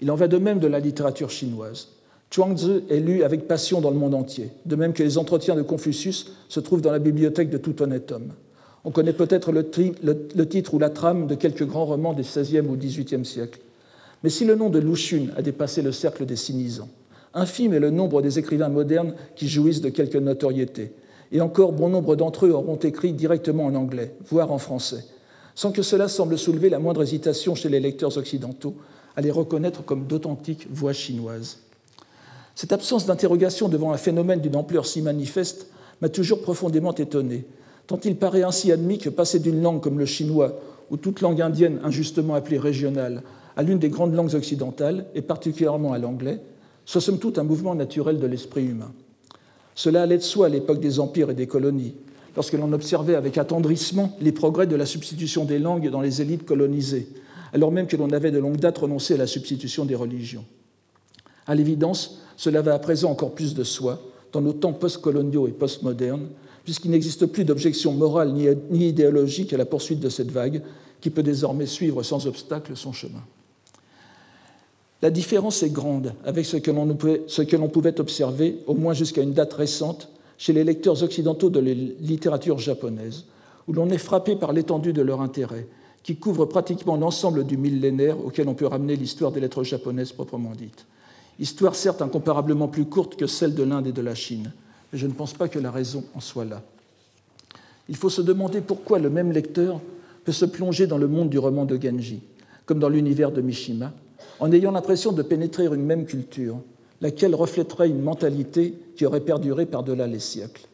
Il 0.00 0.10
en 0.10 0.14
va 0.14 0.28
de 0.28 0.38
même 0.38 0.58
de 0.58 0.66
la 0.66 0.78
littérature 0.78 1.30
chinoise. 1.30 1.88
Chuangzi 2.30 2.82
est 2.90 3.00
lu 3.00 3.22
avec 3.22 3.48
passion 3.48 3.80
dans 3.80 3.90
le 3.90 3.96
monde 3.96 4.14
entier, 4.14 4.50
de 4.66 4.76
même 4.76 4.92
que 4.92 5.02
les 5.02 5.16
entretiens 5.16 5.56
de 5.56 5.62
Confucius 5.62 6.32
se 6.48 6.60
trouvent 6.60 6.82
dans 6.82 6.92
la 6.92 6.98
bibliothèque 6.98 7.48
de 7.48 7.58
tout 7.58 7.80
honnête 7.82 8.12
homme. 8.12 8.32
On 8.88 8.90
connaît 8.90 9.12
peut-être 9.12 9.52
le, 9.52 10.48
titre 10.48 10.72
ou 10.72 10.78
la 10.78 10.88
trame 10.88 11.26
de 11.26 11.34
quelques 11.34 11.66
grands 11.66 11.84
romans 11.84 12.14
des 12.14 12.22
XVIe 12.22 12.60
ou 12.60 12.74
XVIIIe 12.74 13.26
siècles. 13.26 13.60
Mais 14.24 14.30
si 14.30 14.46
le 14.46 14.54
nom 14.54 14.70
de 14.70 14.78
Lu 14.78 14.94
Xun 14.94 15.26
a 15.36 15.42
dépassé 15.42 15.82
le 15.82 15.92
cercle 15.92 16.24
des 16.24 16.36
cynisants, 16.36 16.88
infime 17.34 17.74
est 17.74 17.80
le 17.80 17.90
nombre 17.90 18.22
des 18.22 18.38
écrivains 18.38 18.70
modernes 18.70 19.12
qui 19.36 19.46
jouissent 19.46 19.82
de 19.82 19.90
quelque 19.90 20.16
notoriété, 20.16 20.92
et 21.32 21.42
encore 21.42 21.72
bon 21.72 21.90
nombre 21.90 22.16
d'entre 22.16 22.46
eux 22.46 22.52
auront 22.52 22.76
écrit 22.76 23.12
directement 23.12 23.66
en 23.66 23.74
anglais, 23.74 24.14
voire 24.26 24.52
en 24.52 24.58
français, 24.58 25.04
sans 25.54 25.70
que 25.70 25.82
cela 25.82 26.08
semble 26.08 26.38
soulever 26.38 26.70
la 26.70 26.78
moindre 26.78 27.02
hésitation 27.02 27.54
chez 27.54 27.68
les 27.68 27.80
lecteurs 27.80 28.16
occidentaux 28.16 28.74
à 29.16 29.20
les 29.20 29.30
reconnaître 29.30 29.84
comme 29.84 30.06
d'authentiques 30.06 30.66
voix 30.70 30.94
chinoises. 30.94 31.58
Cette 32.54 32.72
absence 32.72 33.04
d'interrogation 33.04 33.68
devant 33.68 33.92
un 33.92 33.98
phénomène 33.98 34.40
d'une 34.40 34.56
ampleur 34.56 34.86
si 34.86 35.02
manifeste 35.02 35.66
m'a 36.00 36.08
toujours 36.08 36.40
profondément 36.40 36.94
étonné, 36.94 37.44
tant 37.88 37.98
il 38.04 38.16
paraît 38.16 38.44
ainsi 38.44 38.70
admis 38.70 38.98
que 38.98 39.08
passer 39.08 39.40
d'une 39.40 39.60
langue 39.60 39.80
comme 39.80 39.98
le 39.98 40.06
chinois 40.06 40.60
ou 40.90 40.96
toute 40.96 41.20
langue 41.20 41.40
indienne 41.42 41.80
injustement 41.82 42.34
appelée 42.34 42.58
régionale 42.58 43.22
à 43.56 43.62
l'une 43.62 43.80
des 43.80 43.88
grandes 43.88 44.14
langues 44.14 44.34
occidentales, 44.34 45.06
et 45.16 45.22
particulièrement 45.22 45.92
à 45.92 45.98
l'anglais, 45.98 46.38
soit 46.84 47.00
somme 47.00 47.18
toute 47.18 47.38
un 47.38 47.42
mouvement 47.42 47.74
naturel 47.74 48.20
de 48.20 48.26
l'esprit 48.28 48.64
humain. 48.64 48.92
Cela 49.74 50.02
allait 50.02 50.18
de 50.18 50.22
soi 50.22 50.46
à 50.46 50.48
l'époque 50.48 50.78
des 50.78 51.00
empires 51.00 51.30
et 51.30 51.34
des 51.34 51.48
colonies, 51.48 51.96
lorsque 52.36 52.52
l'on 52.52 52.72
observait 52.72 53.16
avec 53.16 53.36
attendrissement 53.36 54.16
les 54.20 54.30
progrès 54.30 54.68
de 54.68 54.76
la 54.76 54.86
substitution 54.86 55.44
des 55.44 55.58
langues 55.58 55.90
dans 55.90 56.00
les 56.00 56.22
élites 56.22 56.44
colonisées, 56.44 57.08
alors 57.52 57.72
même 57.72 57.88
que 57.88 57.96
l'on 57.96 58.10
avait 58.10 58.30
de 58.30 58.38
longue 58.38 58.58
date 58.58 58.78
renoncé 58.78 59.14
à 59.14 59.18
la 59.18 59.26
substitution 59.26 59.84
des 59.86 59.96
religions. 59.96 60.44
À 61.46 61.56
l'évidence, 61.56 62.20
cela 62.36 62.62
va 62.62 62.74
à 62.74 62.78
présent 62.78 63.10
encore 63.10 63.34
plus 63.34 63.54
de 63.54 63.64
soi 63.64 64.00
dans 64.32 64.40
nos 64.40 64.52
temps 64.52 64.72
postcoloniaux 64.72 65.48
et 65.48 65.52
postmodernes, 65.52 66.28
puisqu'il 66.68 66.90
n'existe 66.90 67.24
plus 67.24 67.46
d'objection 67.46 67.94
morale 67.94 68.34
ni 68.34 68.88
idéologique 68.88 69.54
à 69.54 69.56
la 69.56 69.64
poursuite 69.64 70.00
de 70.00 70.10
cette 70.10 70.30
vague, 70.30 70.60
qui 71.00 71.08
peut 71.08 71.22
désormais 71.22 71.64
suivre 71.64 72.02
sans 72.02 72.26
obstacle 72.26 72.76
son 72.76 72.92
chemin. 72.92 73.22
La 75.00 75.08
différence 75.08 75.62
est 75.62 75.70
grande 75.70 76.12
avec 76.26 76.44
ce 76.44 76.58
que 76.58 77.56
l'on 77.56 77.68
pouvait 77.68 77.98
observer, 77.98 78.58
au 78.66 78.74
moins 78.74 78.92
jusqu'à 78.92 79.22
une 79.22 79.32
date 79.32 79.54
récente, 79.54 80.10
chez 80.36 80.52
les 80.52 80.62
lecteurs 80.62 81.02
occidentaux 81.02 81.48
de 81.48 81.58
la 81.58 81.72
littérature 81.72 82.58
japonaise, 82.58 83.24
où 83.66 83.72
l'on 83.72 83.88
est 83.88 83.96
frappé 83.96 84.36
par 84.36 84.52
l'étendue 84.52 84.92
de 84.92 85.00
leur 85.00 85.22
intérêt, 85.22 85.66
qui 86.02 86.16
couvre 86.16 86.44
pratiquement 86.44 86.98
l'ensemble 86.98 87.46
du 87.46 87.56
millénaire 87.56 88.22
auquel 88.22 88.46
on 88.46 88.54
peut 88.54 88.66
ramener 88.66 88.94
l'histoire 88.94 89.32
des 89.32 89.40
lettres 89.40 89.64
japonaises 89.64 90.12
proprement 90.12 90.52
dites. 90.54 90.84
Histoire 91.40 91.74
certes 91.74 92.02
incomparablement 92.02 92.68
plus 92.68 92.84
courte 92.84 93.16
que 93.16 93.26
celle 93.26 93.54
de 93.54 93.62
l'Inde 93.62 93.86
et 93.86 93.92
de 93.92 94.02
la 94.02 94.14
Chine, 94.14 94.52
je 94.92 95.06
ne 95.06 95.12
pense 95.12 95.34
pas 95.34 95.48
que 95.48 95.58
la 95.58 95.70
raison 95.70 96.04
en 96.14 96.20
soit 96.20 96.44
là. 96.44 96.62
Il 97.88 97.96
faut 97.96 98.10
se 98.10 98.22
demander 98.22 98.60
pourquoi 98.60 98.98
le 98.98 99.10
même 99.10 99.32
lecteur 99.32 99.80
peut 100.24 100.32
se 100.32 100.44
plonger 100.44 100.86
dans 100.86 100.98
le 100.98 101.08
monde 101.08 101.30
du 101.30 101.38
roman 101.38 101.64
de 101.64 101.80
Genji, 101.80 102.20
comme 102.66 102.78
dans 102.78 102.88
l'univers 102.88 103.32
de 103.32 103.40
Mishima, 103.40 103.92
en 104.40 104.52
ayant 104.52 104.72
l'impression 104.72 105.12
de 105.12 105.22
pénétrer 105.22 105.64
une 105.66 105.84
même 105.84 106.04
culture, 106.04 106.60
laquelle 107.00 107.34
reflèterait 107.34 107.88
une 107.88 108.02
mentalité 108.02 108.74
qui 108.96 109.06
aurait 109.06 109.20
perduré 109.20 109.66
par-delà 109.66 110.06
les 110.06 110.18
siècles. 110.18 110.66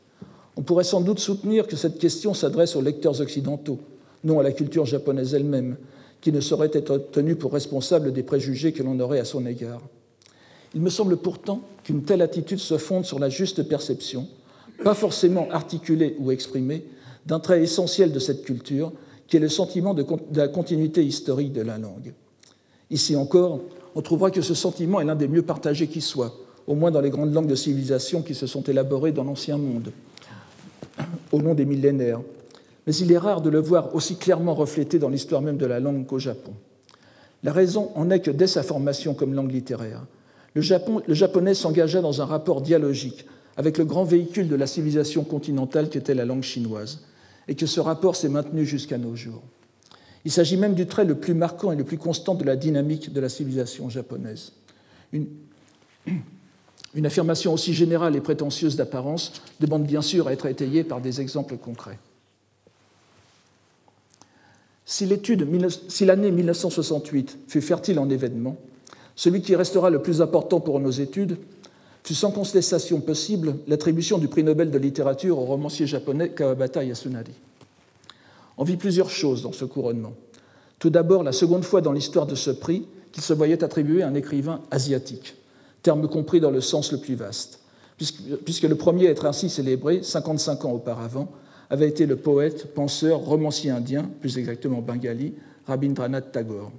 On 0.56 0.62
pourrait 0.62 0.84
sans 0.84 1.00
doute 1.00 1.18
soutenir 1.18 1.66
que 1.66 1.76
cette 1.76 1.98
question 1.98 2.34
s'adresse 2.34 2.76
aux 2.76 2.82
lecteurs 2.82 3.20
occidentaux, 3.20 3.80
non 4.22 4.40
à 4.40 4.42
la 4.42 4.52
culture 4.52 4.86
japonaise 4.86 5.34
elle-même, 5.34 5.76
qui 6.20 6.32
ne 6.32 6.40
saurait 6.40 6.70
être 6.72 6.96
tenue 7.12 7.36
pour 7.36 7.52
responsable 7.52 8.12
des 8.12 8.22
préjugés 8.22 8.72
que 8.72 8.82
l'on 8.82 8.98
aurait 9.00 9.20
à 9.20 9.24
son 9.24 9.44
égard. 9.44 9.82
Il 10.74 10.80
me 10.80 10.90
semble 10.90 11.16
pourtant 11.16 11.60
qu'une 11.84 12.02
telle 12.02 12.22
attitude 12.22 12.58
se 12.58 12.78
fonde 12.78 13.04
sur 13.04 13.18
la 13.18 13.28
juste 13.28 13.62
perception, 13.62 14.26
pas 14.82 14.94
forcément 14.94 15.48
articulée 15.50 16.16
ou 16.18 16.32
exprimée, 16.32 16.84
d'un 17.26 17.40
trait 17.40 17.62
essentiel 17.62 18.12
de 18.12 18.18
cette 18.18 18.44
culture, 18.44 18.92
qui 19.28 19.36
est 19.36 19.40
le 19.40 19.48
sentiment 19.48 19.94
de, 19.94 20.04
la 20.34 20.48
continuité 20.48 21.04
historique 21.04 21.52
de 21.52 21.62
la 21.62 21.78
langue. 21.78 22.12
Ici 22.90 23.16
encore, 23.16 23.60
on 23.94 24.02
trouvera 24.02 24.30
que 24.30 24.42
ce 24.42 24.54
sentiment 24.54 25.00
est 25.00 25.04
l'un 25.04 25.14
des 25.14 25.28
mieux 25.28 25.42
partagés 25.42 25.86
qui 25.86 26.00
soit, 26.00 26.34
au 26.66 26.74
moins 26.74 26.90
dans 26.90 27.00
les 27.00 27.10
grandes 27.10 27.32
langues 27.32 27.46
de 27.46 27.54
civilisation 27.54 28.22
qui 28.22 28.34
se 28.34 28.46
sont 28.46 28.62
élaborées 28.62 29.12
dans 29.12 29.24
l'Ancien 29.24 29.56
Monde, 29.56 29.92
au 31.32 31.38
long 31.38 31.54
des 31.54 31.64
millénaires. 31.64 32.20
Mais 32.86 32.94
il 32.96 33.12
est 33.12 33.18
rare 33.18 33.40
de 33.40 33.48
le 33.48 33.60
voir 33.60 33.94
aussi 33.94 34.16
clairement 34.16 34.54
reflété 34.54 34.98
dans 34.98 35.08
l'histoire 35.08 35.40
même 35.40 35.56
de 35.56 35.66
la 35.66 35.80
langue 35.80 36.06
qu'au 36.06 36.18
Japon. 36.18 36.52
La 37.42 37.52
raison 37.52 37.90
en 37.94 38.10
est 38.10 38.20
que 38.20 38.30
dès 38.30 38.46
sa 38.46 38.62
formation 38.62 39.14
comme 39.14 39.34
langue 39.34 39.52
littéraire, 39.52 40.04
le, 40.54 41.14
japonais 41.14 41.54
s'engagea 41.54 42.00
dans 42.00 42.22
un 42.22 42.24
rapport 42.24 42.60
dialogique 42.60 43.26
avec 43.56 43.78
le 43.78 43.84
grand 43.84 44.04
véhicule 44.04 44.48
de 44.48 44.56
la 44.56 44.66
civilisation 44.66 45.24
continentale 45.24 45.88
qu'était 45.88 46.14
la 46.14 46.24
langue 46.24 46.42
chinoise, 46.42 47.02
et 47.46 47.54
que 47.54 47.66
ce 47.66 47.80
rapport 47.80 48.16
s'est 48.16 48.28
maintenu 48.28 48.64
jusqu'à 48.64 48.98
nos 48.98 49.14
jours. 49.14 49.42
Il 50.24 50.32
s'agit 50.32 50.56
même 50.56 50.74
du 50.74 50.86
trait 50.86 51.04
le 51.04 51.16
plus 51.16 51.34
marquant 51.34 51.70
et 51.70 51.76
le 51.76 51.84
plus 51.84 51.98
constant 51.98 52.34
de 52.34 52.44
la 52.44 52.56
dynamique 52.56 53.12
de 53.12 53.20
la 53.20 53.28
civilisation 53.28 53.90
japonaise. 53.90 54.52
Une, 55.12 55.26
une 56.94 57.06
affirmation 57.06 57.52
aussi 57.52 57.74
générale 57.74 58.16
et 58.16 58.20
prétentieuse 58.20 58.76
d'apparence 58.76 59.32
demande 59.60 59.84
bien 59.84 60.02
sûr 60.02 60.28
à 60.28 60.32
être 60.32 60.46
étayée 60.46 60.82
par 60.84 61.00
des 61.00 61.20
exemples 61.20 61.56
concrets. 61.56 61.98
Si 64.86 65.06
l'année 66.04 66.30
1968 66.30 67.38
fut 67.48 67.62
fertile 67.62 67.98
en 67.98 68.08
événements, 68.10 68.56
celui 69.16 69.42
qui 69.42 69.54
restera 69.56 69.90
le 69.90 70.02
plus 70.02 70.20
important 70.22 70.60
pour 70.60 70.80
nos 70.80 70.90
études 70.90 71.38
fut 72.02 72.14
sans 72.14 72.30
contestation 72.30 73.00
possible 73.00 73.56
l'attribution 73.66 74.18
du 74.18 74.28
prix 74.28 74.44
Nobel 74.44 74.70
de 74.70 74.78
littérature 74.78 75.38
au 75.38 75.44
romancier 75.44 75.86
japonais 75.86 76.30
Kawabata 76.30 76.84
Yasunari. 76.84 77.32
On 78.58 78.64
vit 78.64 78.76
plusieurs 78.76 79.10
choses 79.10 79.42
dans 79.42 79.52
ce 79.52 79.64
couronnement. 79.64 80.12
Tout 80.78 80.90
d'abord, 80.90 81.22
la 81.22 81.32
seconde 81.32 81.64
fois 81.64 81.80
dans 81.80 81.92
l'histoire 81.92 82.26
de 82.26 82.34
ce 82.34 82.50
prix 82.50 82.86
qu'il 83.10 83.22
se 83.22 83.32
voyait 83.32 83.64
attribuer 83.64 84.02
à 84.02 84.08
un 84.08 84.14
écrivain 84.14 84.60
asiatique, 84.70 85.36
terme 85.82 86.08
compris 86.08 86.40
dans 86.40 86.50
le 86.50 86.60
sens 86.60 86.92
le 86.92 86.98
plus 86.98 87.14
vaste, 87.14 87.60
puisque, 87.96 88.20
puisque 88.44 88.64
le 88.64 88.74
premier 88.74 89.06
à 89.06 89.10
être 89.10 89.24
ainsi 89.24 89.48
célébré, 89.48 90.02
55 90.02 90.64
ans 90.64 90.72
auparavant, 90.72 91.30
avait 91.70 91.88
été 91.88 92.06
le 92.06 92.16
poète, 92.16 92.74
penseur, 92.74 93.20
romancier 93.20 93.70
indien, 93.70 94.10
plus 94.20 94.36
exactement 94.36 94.82
bengali, 94.82 95.32
Rabindranath 95.66 96.32
Tagore. 96.32 96.70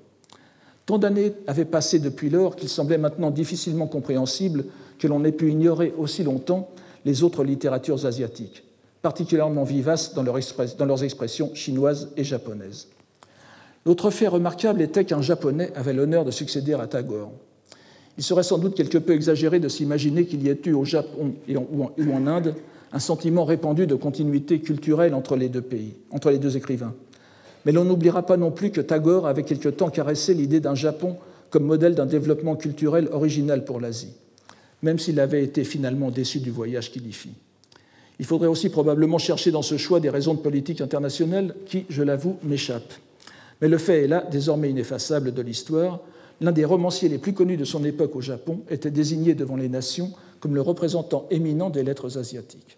Tant 0.85 0.99
d'années 0.99 1.33
avaient 1.47 1.65
passé 1.65 1.99
depuis 1.99 2.29
lors 2.29 2.55
qu'il 2.55 2.69
semblait 2.69 2.97
maintenant 2.97 3.31
difficilement 3.31 3.87
compréhensible 3.87 4.65
que 4.99 5.07
l'on 5.07 5.23
ait 5.23 5.31
pu 5.31 5.49
ignorer 5.49 5.93
aussi 5.97 6.23
longtemps 6.23 6.69
les 7.05 7.23
autres 7.23 7.43
littératures 7.43 8.05
asiatiques, 8.05 8.63
particulièrement 9.01 9.63
vivaces 9.63 10.13
dans, 10.13 10.23
leurs 10.23 11.03
expressions 11.03 11.53
chinoises 11.55 12.09
et 12.17 12.23
japonaises. 12.23 12.87
L'autre 13.85 14.09
fait 14.09 14.27
remarquable 14.27 14.81
était 14.81 15.05
qu'un 15.05 15.21
Japonais 15.21 15.71
avait 15.75 15.93
l'honneur 15.93 16.25
de 16.25 16.31
succéder 16.31 16.73
à 16.73 16.87
Tagore. 16.87 17.31
Il 18.17 18.23
serait 18.23 18.43
sans 18.43 18.57
doute 18.57 18.75
quelque 18.75 18.97
peu 18.97 19.13
exagéré 19.13 19.59
de 19.59 19.67
s'imaginer 19.67 20.25
qu'il 20.25 20.43
y 20.43 20.49
ait 20.49 20.61
eu 20.65 20.73
au 20.73 20.85
Japon 20.85 21.33
ou 21.47 22.13
en 22.13 22.27
Inde 22.27 22.55
un 22.93 22.99
sentiment 22.99 23.43
répandu 23.43 23.87
de 23.87 23.95
continuité 23.95 24.61
culturelle 24.61 25.13
entre 25.13 25.35
les 25.35 25.49
deux 25.49 25.61
pays, 25.61 25.95
entre 26.11 26.31
les 26.31 26.39
deux 26.39 26.55
écrivains. 26.55 26.93
Mais 27.65 27.71
l'on 27.71 27.83
n'oubliera 27.83 28.25
pas 28.25 28.37
non 28.37 28.51
plus 28.51 28.71
que 28.71 28.81
Tagore 28.81 29.27
avait 29.27 29.43
quelque 29.43 29.69
temps 29.69 29.89
caressé 29.89 30.33
l'idée 30.33 30.59
d'un 30.59 30.75
Japon 30.75 31.17
comme 31.49 31.63
modèle 31.63 31.95
d'un 31.95 32.05
développement 32.05 32.55
culturel 32.55 33.09
original 33.11 33.65
pour 33.65 33.79
l'Asie, 33.79 34.13
même 34.83 34.99
s'il 34.99 35.19
avait 35.19 35.43
été 35.43 35.63
finalement 35.63 36.11
déçu 36.11 36.39
du 36.39 36.51
voyage 36.51 36.91
qu'il 36.91 37.07
y 37.07 37.11
fit. 37.11 37.33
Il 38.19 38.25
faudrait 38.25 38.47
aussi 38.47 38.69
probablement 38.69 39.17
chercher 39.17 39.51
dans 39.51 39.61
ce 39.61 39.77
choix 39.77 39.99
des 39.99 40.09
raisons 40.09 40.33
de 40.33 40.39
politique 40.39 40.79
internationale 40.81 41.55
qui, 41.65 41.85
je 41.89 42.03
l'avoue, 42.03 42.37
m'échappent. 42.43 42.93
Mais 43.61 43.67
le 43.67 43.77
fait 43.77 44.03
est 44.03 44.07
là, 44.07 44.25
désormais 44.31 44.69
ineffaçable 44.69 45.33
de 45.33 45.41
l'histoire. 45.41 45.99
L'un 46.41 46.51
des 46.51 46.65
romanciers 46.65 47.09
les 47.09 47.17
plus 47.17 47.33
connus 47.33 47.57
de 47.57 47.65
son 47.65 47.83
époque 47.83 48.15
au 48.15 48.21
Japon 48.21 48.61
était 48.69 48.91
désigné 48.91 49.33
devant 49.33 49.55
les 49.55 49.69
nations 49.69 50.11
comme 50.39 50.55
le 50.55 50.61
représentant 50.61 51.25
éminent 51.31 51.69
des 51.69 51.83
lettres 51.83 52.17
asiatiques. 52.17 52.77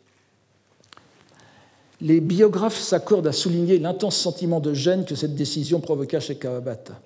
Les 2.01 2.21
biographes 2.21 2.79
s'accordent 2.79 3.27
à 3.27 3.31
souligner 3.31 3.79
l'intense 3.79 4.17
sentiment 4.17 4.59
de 4.59 4.73
gêne 4.73 5.05
que 5.05 5.15
cette 5.15 5.35
décision 5.35 5.79
provoqua 5.79 6.19
chez 6.19 6.35
Kawabata. 6.35 6.99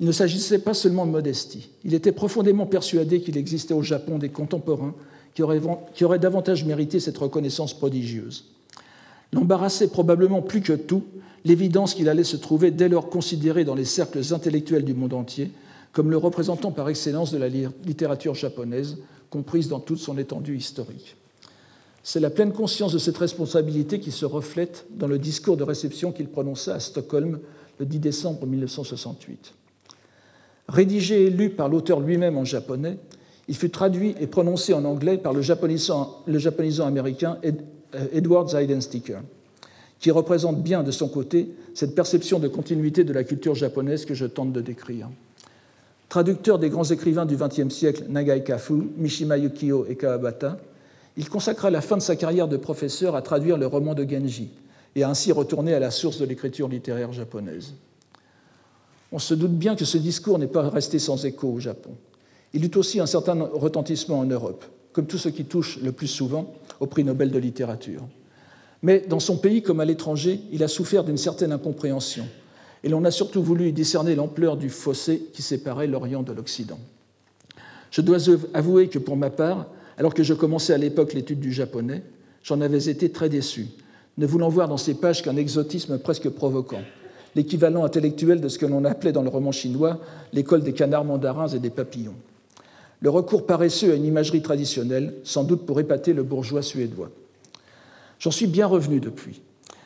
Il 0.00 0.06
ne 0.06 0.12
s'agissait 0.12 0.58
pas 0.58 0.74
seulement 0.74 1.06
de 1.06 1.12
modestie. 1.12 1.70
Il 1.84 1.94
était 1.94 2.10
profondément 2.10 2.66
persuadé 2.66 3.20
qu'il 3.20 3.36
existait 3.36 3.74
au 3.74 3.82
Japon 3.82 4.18
des 4.18 4.30
contemporains 4.30 4.94
qui 5.34 5.42
auraient, 5.42 6.18
davantage 6.18 6.64
mérité 6.64 6.98
cette 6.98 7.18
reconnaissance 7.18 7.74
prodigieuse. 7.74 8.46
L'embarrassait 9.32 9.88
probablement 9.88 10.42
plus 10.42 10.60
que 10.60 10.72
tout 10.72 11.04
l'évidence 11.44 11.94
qu'il 11.94 12.08
allait 12.08 12.24
se 12.24 12.36
trouver 12.36 12.70
dès 12.70 12.88
lors 12.88 13.10
considéré 13.10 13.64
dans 13.64 13.76
les 13.76 13.84
cercles 13.84 14.34
intellectuels 14.34 14.84
du 14.84 14.94
monde 14.94 15.14
entier 15.14 15.50
comme 15.92 16.10
le 16.10 16.16
représentant 16.16 16.70
par 16.70 16.88
excellence 16.88 17.32
de 17.32 17.38
la 17.38 17.48
littérature 17.48 18.34
japonaise, 18.34 18.98
comprise 19.28 19.68
dans 19.68 19.80
toute 19.80 19.98
son 19.98 20.18
étendue 20.18 20.56
historique. 20.56 21.16
C'est 22.02 22.20
la 22.20 22.30
pleine 22.30 22.52
conscience 22.52 22.92
de 22.92 22.98
cette 22.98 23.18
responsabilité 23.18 24.00
qui 24.00 24.10
se 24.10 24.24
reflète 24.24 24.86
dans 24.90 25.06
le 25.06 25.18
discours 25.18 25.56
de 25.56 25.64
réception 25.64 26.12
qu'il 26.12 26.28
prononça 26.28 26.74
à 26.74 26.80
Stockholm 26.80 27.40
le 27.78 27.86
10 27.86 27.98
décembre 27.98 28.46
1968. 28.46 29.52
Rédigé 30.68 31.26
et 31.26 31.30
lu 31.30 31.50
par 31.50 31.68
l'auteur 31.68 32.00
lui-même 32.00 32.38
en 32.38 32.44
japonais, 32.44 32.98
il 33.48 33.56
fut 33.56 33.70
traduit 33.70 34.14
et 34.20 34.26
prononcé 34.26 34.72
en 34.72 34.84
anglais 34.84 35.18
par 35.18 35.32
le 35.32 35.42
japonisant, 35.42 36.22
le 36.26 36.38
japonisant 36.38 36.86
américain 36.86 37.38
euh, 37.44 38.06
Edward 38.12 38.48
Zeidensticker, 38.48 39.18
qui 39.98 40.10
représente 40.10 40.62
bien 40.62 40.82
de 40.82 40.92
son 40.92 41.08
côté 41.08 41.50
cette 41.74 41.94
perception 41.94 42.38
de 42.38 42.48
continuité 42.48 43.04
de 43.04 43.12
la 43.12 43.24
culture 43.24 43.54
japonaise 43.54 44.04
que 44.04 44.14
je 44.14 44.26
tente 44.26 44.52
de 44.52 44.60
décrire. 44.60 45.08
Traducteur 46.08 46.58
des 46.58 46.70
grands 46.70 46.84
écrivains 46.84 47.26
du 47.26 47.36
XXe 47.36 47.74
siècle 47.74 48.04
Nagai 48.08 48.42
Kafu, 48.42 48.90
Mishima 48.96 49.36
Yukio 49.36 49.86
et 49.86 49.96
Kawabata, 49.96 50.58
il 51.20 51.28
consacra 51.28 51.68
la 51.68 51.82
fin 51.82 51.98
de 51.98 52.02
sa 52.02 52.16
carrière 52.16 52.48
de 52.48 52.56
professeur 52.56 53.14
à 53.14 53.20
traduire 53.20 53.58
le 53.58 53.66
roman 53.66 53.92
de 53.92 54.08
Genji 54.08 54.48
et 54.96 55.02
à 55.02 55.10
ainsi 55.10 55.32
retourner 55.32 55.74
à 55.74 55.78
la 55.78 55.90
source 55.90 56.18
de 56.18 56.24
l'écriture 56.24 56.66
littéraire 56.66 57.12
japonaise. 57.12 57.74
On 59.12 59.18
se 59.18 59.34
doute 59.34 59.52
bien 59.52 59.76
que 59.76 59.84
ce 59.84 59.98
discours 59.98 60.38
n'est 60.38 60.46
pas 60.46 60.70
resté 60.70 60.98
sans 60.98 61.26
écho 61.26 61.48
au 61.48 61.60
Japon. 61.60 61.90
Il 62.54 62.64
eut 62.64 62.70
aussi 62.74 63.00
un 63.00 63.06
certain 63.06 63.34
retentissement 63.52 64.20
en 64.20 64.24
Europe, 64.24 64.64
comme 64.94 65.06
tout 65.06 65.18
ce 65.18 65.28
qui 65.28 65.44
touche 65.44 65.78
le 65.82 65.92
plus 65.92 66.06
souvent 66.06 66.54
au 66.80 66.86
prix 66.86 67.04
Nobel 67.04 67.30
de 67.30 67.38
littérature. 67.38 68.00
Mais 68.80 69.00
dans 69.06 69.20
son 69.20 69.36
pays 69.36 69.60
comme 69.60 69.80
à 69.80 69.84
l'étranger, 69.84 70.40
il 70.52 70.62
a 70.62 70.68
souffert 70.68 71.04
d'une 71.04 71.18
certaine 71.18 71.52
incompréhension, 71.52 72.24
et 72.82 72.88
l'on 72.88 73.04
a 73.04 73.10
surtout 73.10 73.42
voulu 73.42 73.68
y 73.68 73.74
discerner 73.74 74.14
l'ampleur 74.14 74.56
du 74.56 74.70
fossé 74.70 75.28
qui 75.34 75.42
séparait 75.42 75.86
l'Orient 75.86 76.22
de 76.22 76.32
l'Occident. 76.32 76.78
Je 77.90 78.00
dois 78.00 78.20
avouer 78.54 78.88
que 78.88 78.98
pour 78.98 79.18
ma 79.18 79.28
part, 79.28 79.66
alors 80.00 80.14
que 80.14 80.22
je 80.22 80.32
commençais 80.32 80.72
à 80.72 80.78
l'époque 80.78 81.12
l'étude 81.12 81.40
du 81.40 81.52
japonais, 81.52 82.02
j'en 82.42 82.62
avais 82.62 82.88
été 82.88 83.10
très 83.10 83.28
déçu, 83.28 83.66
ne 84.16 84.24
voulant 84.24 84.48
voir 84.48 84.66
dans 84.66 84.78
ces 84.78 84.94
pages 84.94 85.22
qu'un 85.22 85.36
exotisme 85.36 85.98
presque 85.98 86.30
provoquant, 86.30 86.80
l'équivalent 87.36 87.84
intellectuel 87.84 88.40
de 88.40 88.48
ce 88.48 88.58
que 88.58 88.64
l'on 88.64 88.86
appelait 88.86 89.12
dans 89.12 89.22
le 89.22 89.28
roman 89.28 89.52
chinois 89.52 90.00
l'école 90.32 90.62
des 90.62 90.72
canards 90.72 91.04
mandarins 91.04 91.48
et 91.48 91.58
des 91.58 91.68
papillons. 91.68 92.14
Le 93.00 93.10
recours 93.10 93.44
paresseux 93.44 93.92
à 93.92 93.94
une 93.94 94.06
imagerie 94.06 94.40
traditionnelle, 94.40 95.16
sans 95.22 95.44
doute 95.44 95.66
pour 95.66 95.80
épater 95.80 96.14
le 96.14 96.22
bourgeois 96.22 96.62
suédois. 96.62 97.10
J'en 98.18 98.30
suis 98.30 98.46
bien 98.46 98.66
revenu 98.66 99.00
depuis. 99.00 99.42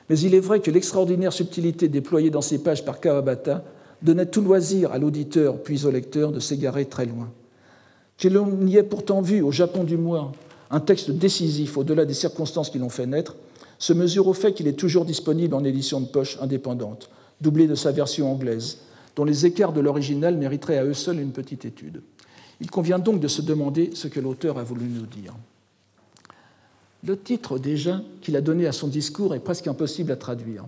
Mais 0.08 0.18
il 0.20 0.36
est 0.36 0.40
vrai 0.40 0.60
que 0.60 0.70
l'extraordinaire 0.70 1.32
subtilité 1.32 1.88
déployée 1.88 2.30
dans 2.30 2.40
ces 2.40 2.62
pages 2.62 2.84
par 2.84 3.00
Kawabata 3.00 3.64
donnait 4.00 4.26
tout 4.26 4.42
loisir 4.42 4.92
à 4.92 4.98
l'auditeur 4.98 5.60
puis 5.60 5.84
au 5.86 5.90
lecteur 5.90 6.30
de 6.30 6.38
s'égarer 6.38 6.84
très 6.84 7.06
loin 7.06 7.32
que 8.18 8.28
l'on 8.28 8.66
y 8.66 8.76
ait 8.76 8.82
pourtant 8.82 9.20
vu, 9.20 9.42
au 9.42 9.50
Japon 9.50 9.84
du 9.84 9.96
moins, 9.96 10.32
un 10.70 10.80
texte 10.80 11.10
décisif 11.10 11.76
au-delà 11.76 12.04
des 12.04 12.14
circonstances 12.14 12.70
qui 12.70 12.78
l'ont 12.78 12.88
fait 12.88 13.06
naître, 13.06 13.36
se 13.78 13.92
mesure 13.92 14.28
au 14.28 14.32
fait 14.32 14.52
qu'il 14.52 14.68
est 14.68 14.78
toujours 14.78 15.04
disponible 15.04 15.54
en 15.54 15.64
édition 15.64 16.00
de 16.00 16.06
poche 16.06 16.38
indépendante, 16.40 17.10
doublé 17.40 17.66
de 17.66 17.74
sa 17.74 17.92
version 17.92 18.32
anglaise, 18.32 18.78
dont 19.16 19.24
les 19.24 19.46
écarts 19.46 19.72
de 19.72 19.80
l'original 19.80 20.36
mériteraient 20.36 20.78
à 20.78 20.84
eux 20.84 20.94
seuls 20.94 21.20
une 21.20 21.32
petite 21.32 21.64
étude. 21.64 22.02
Il 22.60 22.70
convient 22.70 22.98
donc 22.98 23.20
de 23.20 23.28
se 23.28 23.42
demander 23.42 23.90
ce 23.94 24.08
que 24.08 24.20
l'auteur 24.20 24.58
a 24.58 24.64
voulu 24.64 24.86
nous 24.86 25.06
dire. 25.06 25.34
Le 27.06 27.18
titre 27.18 27.58
déjà 27.58 28.00
qu'il 28.22 28.36
a 28.36 28.40
donné 28.40 28.66
à 28.66 28.72
son 28.72 28.88
discours 28.88 29.34
est 29.34 29.40
presque 29.40 29.66
impossible 29.66 30.12
à 30.12 30.16
traduire. 30.16 30.64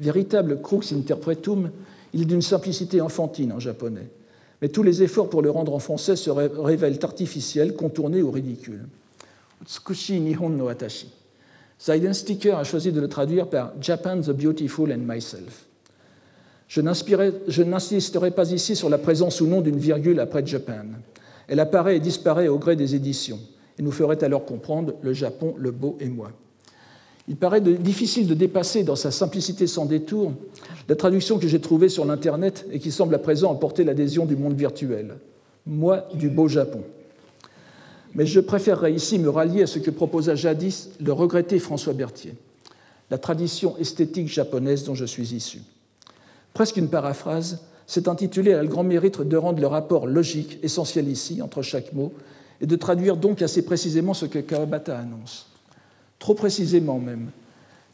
Véritable 0.00 0.62
crux 0.62 0.92
interpretum, 0.92 1.70
il 2.14 2.22
est 2.22 2.26
d'une 2.26 2.42
simplicité 2.42 3.00
enfantine 3.00 3.52
en 3.52 3.60
japonais 3.60 4.08
mais 4.64 4.70
tous 4.70 4.82
les 4.82 5.02
efforts 5.02 5.28
pour 5.28 5.42
le 5.42 5.50
rendre 5.50 5.74
en 5.74 5.78
français 5.78 6.16
se 6.16 6.30
révèlent 6.30 6.98
artificiels, 7.02 7.74
contournés 7.74 8.22
ou 8.22 8.30
ridicules. 8.30 8.86
Tsukushi 9.62 10.20
Nihon 10.20 10.48
no 10.48 10.68
Atashi. 10.68 11.10
Sticker 11.78 12.56
a 12.56 12.64
choisi 12.64 12.90
de 12.90 12.98
le 12.98 13.08
traduire 13.08 13.48
par 13.48 13.74
Japan 13.78 14.22
the 14.22 14.30
Beautiful 14.30 14.90
and 14.90 15.02
Myself. 15.06 15.66
Je 16.66 16.80
n'insisterai 16.80 18.30
pas 18.30 18.52
ici 18.52 18.74
sur 18.74 18.88
la 18.88 18.96
présence 18.96 19.42
ou 19.42 19.46
non 19.46 19.60
d'une 19.60 19.76
virgule 19.76 20.18
après 20.18 20.46
Japan. 20.46 20.86
Elle 21.46 21.60
apparaît 21.60 21.98
et 21.98 22.00
disparaît 22.00 22.48
au 22.48 22.56
gré 22.56 22.74
des 22.74 22.94
éditions 22.94 23.40
et 23.78 23.82
nous 23.82 23.92
ferait 23.92 24.24
alors 24.24 24.46
comprendre 24.46 24.94
le 25.02 25.12
Japon, 25.12 25.54
le 25.58 25.72
beau 25.72 25.98
et 26.00 26.08
moi. 26.08 26.30
Il 27.26 27.36
paraît 27.36 27.62
difficile 27.62 28.26
de 28.26 28.34
dépasser 28.34 28.84
dans 28.84 28.96
sa 28.96 29.10
simplicité 29.10 29.66
sans 29.66 29.86
détour 29.86 30.32
la 30.88 30.96
traduction 30.96 31.38
que 31.38 31.48
j'ai 31.48 31.60
trouvée 31.60 31.88
sur 31.88 32.04
l'Internet 32.04 32.66
et 32.70 32.78
qui 32.78 32.92
semble 32.92 33.14
à 33.14 33.18
présent 33.18 33.52
apporter 33.52 33.82
l'adhésion 33.82 34.26
du 34.26 34.36
monde 34.36 34.54
virtuel. 34.54 35.16
Moi 35.66 36.06
du 36.14 36.28
beau 36.28 36.48
Japon. 36.48 36.82
Mais 38.14 38.26
je 38.26 38.40
préférerais 38.40 38.92
ici 38.92 39.18
me 39.18 39.30
rallier 39.30 39.62
à 39.62 39.66
ce 39.66 39.78
que 39.78 39.90
proposa 39.90 40.34
jadis 40.34 40.90
le 41.00 41.12
regretté 41.12 41.58
François 41.58 41.94
Berthier, 41.94 42.34
la 43.10 43.16
tradition 43.16 43.76
esthétique 43.78 44.28
japonaise 44.28 44.84
dont 44.84 44.94
je 44.94 45.06
suis 45.06 45.34
issu. 45.34 45.62
Presque 46.52 46.76
une 46.76 46.90
paraphrase, 46.90 47.62
c'est 47.86 48.06
intitulé 48.06 48.52
à 48.52 48.62
le 48.62 48.68
grand 48.68 48.84
mérite 48.84 49.22
de 49.22 49.36
rendre 49.36 49.60
le 49.60 49.66
rapport 49.66 50.06
logique, 50.06 50.58
essentiel 50.62 51.08
ici, 51.08 51.42
entre 51.42 51.62
chaque 51.62 51.92
mot, 51.94 52.12
et 52.60 52.66
de 52.66 52.76
traduire 52.76 53.16
donc 53.16 53.42
assez 53.42 53.64
précisément 53.64 54.14
ce 54.14 54.26
que 54.26 54.38
Kawabata 54.38 54.96
annonce 54.96 55.48
trop 56.24 56.32
précisément 56.32 56.98
même, 56.98 57.28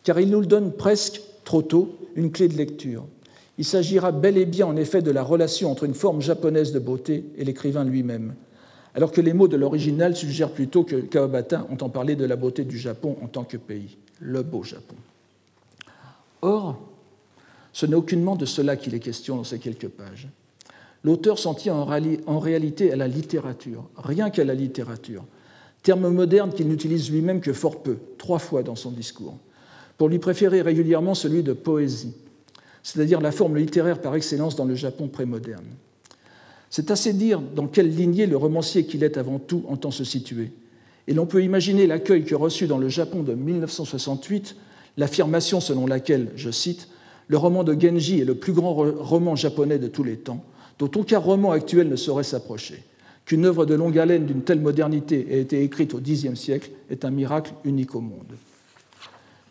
car 0.05 0.21
il 0.21 0.31
nous 0.31 0.47
donne 0.47 0.71
presque, 0.71 1.21
trop 1.43 1.63
tôt, 1.63 1.97
une 2.15 2.31
clé 2.31 2.47
de 2.47 2.57
lecture. 2.57 3.05
Il 3.59 3.65
s'agira 3.65 4.13
bel 4.13 4.39
et 4.39 4.47
bien 4.47 4.67
en 4.67 4.77
effet 4.77 5.03
de 5.03 5.11
la 5.11 5.25
relation 5.25 5.69
entre 5.69 5.83
une 5.83 5.95
forme 5.95 6.21
japonaise 6.21 6.71
de 6.71 6.79
beauté 6.79 7.25
et 7.37 7.45
l'écrivain 7.45 7.83
lui-même, 7.83 8.37
alors 8.95 9.11
que 9.11 9.21
les 9.21 9.33
mots 9.33 9.49
de 9.49 9.57
l'original 9.57 10.15
suggèrent 10.15 10.53
plutôt 10.53 10.85
que 10.85 10.95
Kawabata 11.01 11.67
entend 11.73 11.89
parler 11.89 12.15
de 12.15 12.25
la 12.25 12.37
beauté 12.37 12.63
du 12.63 12.79
Japon 12.79 13.17
en 13.21 13.27
tant 13.27 13.43
que 13.43 13.57
pays, 13.57 13.99
le 14.21 14.45
beau 14.45 14.63
Japon. 14.63 14.95
Or, 16.41 16.79
ce 17.73 17.85
n'est 17.85 17.97
aucunement 17.97 18.37
de 18.37 18.47
cela 18.47 18.77
qu'il 18.77 18.95
est 18.95 19.01
question 19.01 19.39
dans 19.39 19.45
ces 19.45 19.59
quelques 19.59 19.89
pages. 19.89 20.29
L'auteur 21.03 21.37
s'en 21.37 21.55
tient 21.55 21.75
en 21.75 22.39
réalité 22.39 22.93
à 22.93 22.97
la 22.97 23.09
littérature, 23.09 23.89
rien 23.97 24.31
qu'à 24.31 24.45
la 24.45 24.55
littérature, 24.55 25.25
terme 25.83 26.09
moderne 26.09 26.53
qu'il 26.53 26.69
n'utilise 26.69 27.11
lui-même 27.11 27.41
que 27.41 27.53
fort 27.53 27.83
peu, 27.83 27.97
trois 28.19 28.39
fois 28.39 28.63
dans 28.63 28.77
son 28.77 28.91
discours, 28.91 29.35
pour 29.97 30.09
lui 30.09 30.19
préférer 30.19 30.63
régulièrement 30.63 31.15
celui 31.15 31.43
de 31.43 31.53
poésie, 31.53 32.15
c'est-à-dire 32.83 33.21
la 33.21 33.33
forme 33.33 33.57
littéraire 33.57 34.01
par 34.01 34.15
excellence 34.15 34.57
dans 34.57 34.65
le 34.65 34.75
Japon 34.75 35.09
prémoderne. 35.09 35.67
C'est 36.71 36.91
assez 36.91 37.13
dire 37.13 37.41
dans 37.41 37.67
quelle 37.67 37.95
lignée 37.95 38.27
le 38.27 38.37
romancier 38.37 38.85
qu'il 38.85 39.03
est 39.03 39.19
avant 39.19 39.39
tout 39.39 39.65
entend 39.69 39.91
se 39.91 40.05
situer. 40.05 40.53
Et 41.09 41.15
l'on 41.15 41.27
peut 41.27 41.43
imaginer 41.43 41.87
l'accueil 41.87 42.25
que 42.25 42.35
reçut 42.35 42.67
dans 42.67 42.79
le 42.79 42.89
Japon 42.89 43.23
de 43.23 43.35
1968 43.35 44.55
l'affirmation 44.97 45.61
selon 45.61 45.87
laquelle, 45.87 46.29
je 46.37 46.51
cite, 46.51 46.89
le 47.27 47.37
roman 47.37 47.65
de 47.65 47.79
Genji 47.79 48.21
est 48.21 48.25
le 48.25 48.35
plus 48.35 48.53
grand 48.53 48.75
roman 48.75 49.35
japonais 49.35 49.79
de 49.79 49.89
tous 49.89 50.05
les 50.05 50.17
temps, 50.17 50.45
dont 50.79 50.91
aucun 50.97 51.19
roman 51.19 51.53
actuel 51.53 51.89
ne 51.89 51.97
saurait 51.97 52.25
s'approcher 52.25 52.83
qu'une 53.31 53.45
œuvre 53.45 53.65
de 53.65 53.75
longue 53.75 53.97
haleine 53.97 54.27
d'une 54.27 54.43
telle 54.43 54.59
modernité 54.59 55.25
ait 55.31 55.41
été 55.41 55.63
écrite 55.63 55.95
au 55.95 56.01
Xe 56.01 56.35
siècle 56.35 56.73
est 56.91 57.05
un 57.05 57.13
miracle 57.13 57.53
unique 57.63 57.95
au 57.95 58.01
monde. 58.01 58.33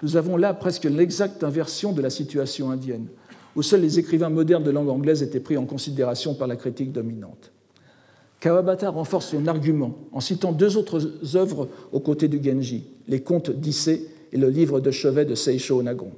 Nous 0.04 0.18
avons 0.18 0.36
là 0.36 0.54
presque 0.54 0.84
l'exacte 0.84 1.46
inversion 1.46 1.94
de 1.94 2.02
la 2.02 2.10
situation 2.10 2.72
indienne, 2.72 3.08
où 3.56 3.62
seuls 3.62 3.80
les 3.80 3.98
écrivains 3.98 4.28
modernes 4.28 4.66
de 4.66 4.72
langue 4.72 4.90
anglaise 4.90 5.24
étaient 5.24 5.40
pris 5.40 5.56
en 5.56 5.66
considération 5.66 6.34
par 6.34 6.50
la 6.50 6.58
critique 6.58 6.92
dominante. 6.92 7.54
Kawabata 8.42 8.90
renforce 8.90 9.28
son 9.28 9.48
argument 9.48 9.98
en 10.12 10.20
citant 10.20 10.52
deux 10.52 10.76
autres 10.76 11.38
œuvres 11.38 11.70
aux 11.94 12.02
côtés 12.02 12.28
du 12.28 12.44
Genji, 12.44 12.84
les 13.08 13.22
contes 13.22 13.50
d'Issei 13.50 14.08
et 14.34 14.38
le 14.38 14.50
livre 14.50 14.82
de 14.82 14.92
chevet 14.92 15.24
de 15.24 15.36
Seisho 15.36 15.82
Nagon, 15.82 16.12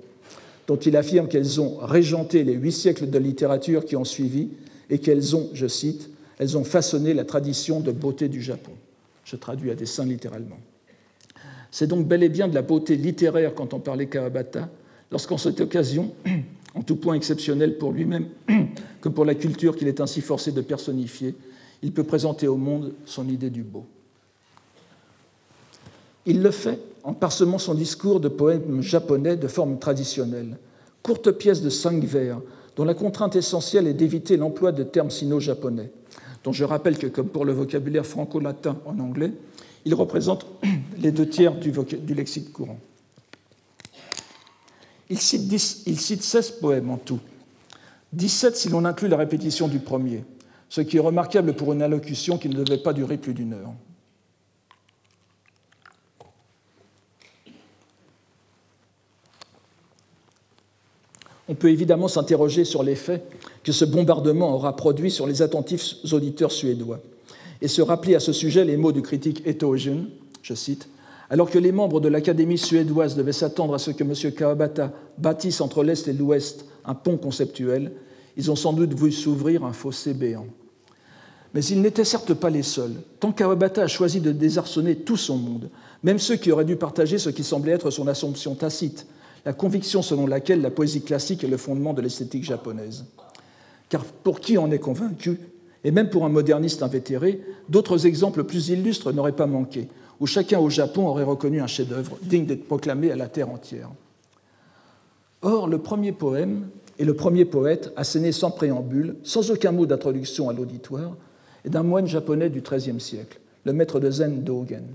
dont 0.65 0.77
il 0.77 0.97
affirme 0.97 1.27
qu'elles 1.27 1.61
ont 1.61 1.77
régenté 1.77 2.43
les 2.43 2.53
huit 2.53 2.71
siècles 2.71 3.07
de 3.07 3.19
littérature 3.19 3.85
qui 3.85 3.95
ont 3.95 4.03
suivi 4.03 4.49
et 4.89 4.97
qu'elles 4.97 5.35
ont, 5.35 5.51
je 5.53 5.67
cite, 5.67 6.09
elles 6.41 6.57
ont 6.57 6.63
façonné 6.63 7.13
la 7.13 7.23
tradition 7.23 7.81
de 7.81 7.91
beauté 7.91 8.27
du 8.27 8.41
Japon. 8.41 8.71
Je 9.25 9.35
traduis 9.35 9.69
à 9.69 9.75
dessein 9.75 10.05
littéralement. 10.05 10.57
C'est 11.69 11.85
donc 11.85 12.07
bel 12.07 12.23
et 12.23 12.29
bien 12.29 12.47
de 12.47 12.55
la 12.55 12.63
beauté 12.63 12.95
littéraire 12.95 13.53
quand 13.53 13.75
on 13.75 13.79
parlait 13.79 14.07
Kawabata, 14.07 14.67
lorsqu'en 15.11 15.37
cette 15.37 15.61
occasion, 15.61 16.15
en 16.73 16.81
tout 16.81 16.95
point 16.95 17.13
exceptionnel 17.13 17.77
pour 17.77 17.91
lui-même 17.91 18.25
que 19.01 19.09
pour 19.09 19.23
la 19.23 19.35
culture 19.35 19.75
qu'il 19.77 19.87
est 19.87 20.01
ainsi 20.01 20.19
forcé 20.19 20.51
de 20.51 20.61
personnifier, 20.61 21.35
il 21.83 21.91
peut 21.91 22.05
présenter 22.05 22.47
au 22.47 22.57
monde 22.57 22.93
son 23.05 23.29
idée 23.29 23.51
du 23.51 23.61
beau. 23.61 23.85
Il 26.25 26.41
le 26.41 26.49
fait 26.49 26.79
en 27.03 27.13
parsemant 27.13 27.59
son 27.59 27.75
discours 27.75 28.19
de 28.19 28.29
poèmes 28.29 28.81
japonais 28.81 29.37
de 29.37 29.47
forme 29.47 29.77
traditionnelle, 29.77 30.57
courte 31.03 31.29
pièce 31.33 31.61
de 31.61 31.69
cinq 31.69 32.03
vers, 32.03 32.41
dont 32.75 32.83
la 32.83 32.95
contrainte 32.95 33.35
essentielle 33.35 33.85
est 33.85 33.93
d'éviter 33.93 34.37
l'emploi 34.37 34.71
de 34.71 34.81
termes 34.81 35.11
sino-japonais, 35.11 35.91
dont 36.43 36.53
je 36.53 36.63
rappelle 36.63 36.97
que, 36.97 37.07
comme 37.07 37.27
pour 37.27 37.45
le 37.45 37.53
vocabulaire 37.53 38.05
franco-latin 38.05 38.77
en 38.85 38.99
anglais, 38.99 39.33
il 39.85 39.93
représente 39.93 40.45
les 40.97 41.11
deux 41.11 41.27
tiers 41.27 41.55
du, 41.55 41.71
lexique 42.13 42.51
courant. 42.51 42.79
Il 45.09 45.19
cite, 45.19 45.51
il 45.85 45.99
cite 45.99 46.23
16 46.23 46.51
poèmes 46.61 46.89
en 46.89 46.97
tout, 46.97 47.19
17 48.13 48.55
si 48.55 48.69
l'on 48.69 48.85
inclut 48.85 49.07
la 49.07 49.17
répétition 49.17 49.67
du 49.67 49.79
premier, 49.79 50.23
ce 50.69 50.81
qui 50.81 50.97
est 50.97 51.01
remarquable 51.01 51.53
pour 51.53 51.73
une 51.73 51.81
allocution 51.81 52.37
qui 52.37 52.49
ne 52.49 52.63
devait 52.63 52.81
pas 52.81 52.93
durer 52.93 53.17
plus 53.17 53.33
d'une 53.33 53.53
heure. 53.53 53.73
On 61.51 61.55
peut 61.55 61.69
évidemment 61.69 62.07
s'interroger 62.07 62.63
sur 62.63 62.81
l'effet 62.81 63.23
que 63.65 63.73
ce 63.73 63.83
bombardement 63.83 64.55
aura 64.55 64.73
produit 64.77 65.11
sur 65.11 65.27
les 65.27 65.41
attentifs 65.41 65.95
auditeurs 66.13 66.53
suédois 66.53 67.01
et 67.61 67.67
se 67.67 67.81
rappeler 67.81 68.15
à 68.15 68.21
ce 68.21 68.31
sujet 68.31 68.63
les 68.63 68.77
mots 68.77 68.93
du 68.93 69.01
critique 69.01 69.45
Etogen, 69.45 70.05
je 70.41 70.53
cite, 70.53 70.87
alors 71.29 71.49
que 71.49 71.59
les 71.59 71.73
membres 71.73 71.99
de 71.99 72.07
l'Académie 72.07 72.57
suédoise 72.57 73.17
devaient 73.17 73.33
s'attendre 73.33 73.73
à 73.73 73.79
ce 73.79 73.91
que 73.91 74.05
M. 74.05 74.33
Kawabata 74.33 74.93
bâtisse 75.17 75.59
entre 75.59 75.83
l'Est 75.83 76.07
et 76.07 76.13
l'Ouest 76.13 76.67
un 76.85 76.95
pont 76.95 77.17
conceptuel, 77.17 77.91
ils 78.37 78.49
ont 78.49 78.55
sans 78.55 78.71
doute 78.71 78.93
voulu 78.93 79.11
s'ouvrir 79.11 79.65
un 79.65 79.73
fossé 79.73 80.13
béant. 80.13 80.47
Mais 81.53 81.65
ils 81.65 81.81
n'étaient 81.81 82.05
certes 82.05 82.33
pas 82.33 82.49
les 82.49 82.63
seuls, 82.63 82.95
tant 83.19 83.33
Kawabata 83.33 83.83
a 83.83 83.87
choisi 83.87 84.21
de 84.21 84.31
désarçonner 84.31 84.95
tout 84.95 85.17
son 85.17 85.35
monde, 85.35 85.69
même 86.01 86.17
ceux 86.17 86.37
qui 86.37 86.49
auraient 86.49 86.63
dû 86.63 86.77
partager 86.77 87.17
ce 87.17 87.29
qui 87.29 87.43
semblait 87.43 87.73
être 87.73 87.91
son 87.91 88.07
assomption 88.07 88.55
tacite, 88.55 89.05
la 89.45 89.53
conviction 89.53 90.01
selon 90.01 90.27
laquelle 90.27 90.61
la 90.61 90.71
poésie 90.71 91.01
classique 91.01 91.43
est 91.43 91.47
le 91.47 91.57
fondement 91.57 91.93
de 91.93 92.01
l'esthétique 92.01 92.43
japonaise. 92.43 93.05
Car 93.89 94.05
pour 94.05 94.39
qui 94.39 94.57
en 94.57 94.71
est 94.71 94.79
convaincu, 94.79 95.39
et 95.83 95.91
même 95.91 96.09
pour 96.09 96.25
un 96.25 96.29
moderniste 96.29 96.83
invétéré, 96.83 97.41
d'autres 97.69 98.05
exemples 98.05 98.43
plus 98.43 98.69
illustres 98.69 99.13
n'auraient 99.13 99.31
pas 99.31 99.47
manqué, 99.47 99.87
où 100.19 100.27
chacun 100.27 100.59
au 100.59 100.69
Japon 100.69 101.07
aurait 101.07 101.23
reconnu 101.23 101.59
un 101.59 101.67
chef-d'œuvre 101.67 102.17
digne 102.21 102.45
d'être 102.45 102.67
proclamé 102.67 103.11
à 103.11 103.15
la 103.15 103.27
terre 103.27 103.49
entière. 103.49 103.89
Or, 105.41 105.67
le 105.67 105.79
premier 105.79 106.11
poème 106.11 106.67
et 106.99 107.05
le 107.05 107.15
premier 107.15 107.45
poète, 107.45 107.91
asséné 107.95 108.31
sans 108.31 108.51
préambule, 108.51 109.15
sans 109.23 109.49
aucun 109.49 109.71
mot 109.71 109.87
d'introduction 109.87 110.49
à 110.49 110.53
l'auditoire, 110.53 111.15
est 111.65 111.69
d'un 111.69 111.81
moine 111.83 112.05
japonais 112.05 112.49
du 112.49 112.61
XIIIe 112.61 113.01
siècle, 113.01 113.39
le 113.65 113.73
maître 113.73 113.99
de 113.99 114.11
Zen 114.11 114.43
Dogen. 114.43 114.85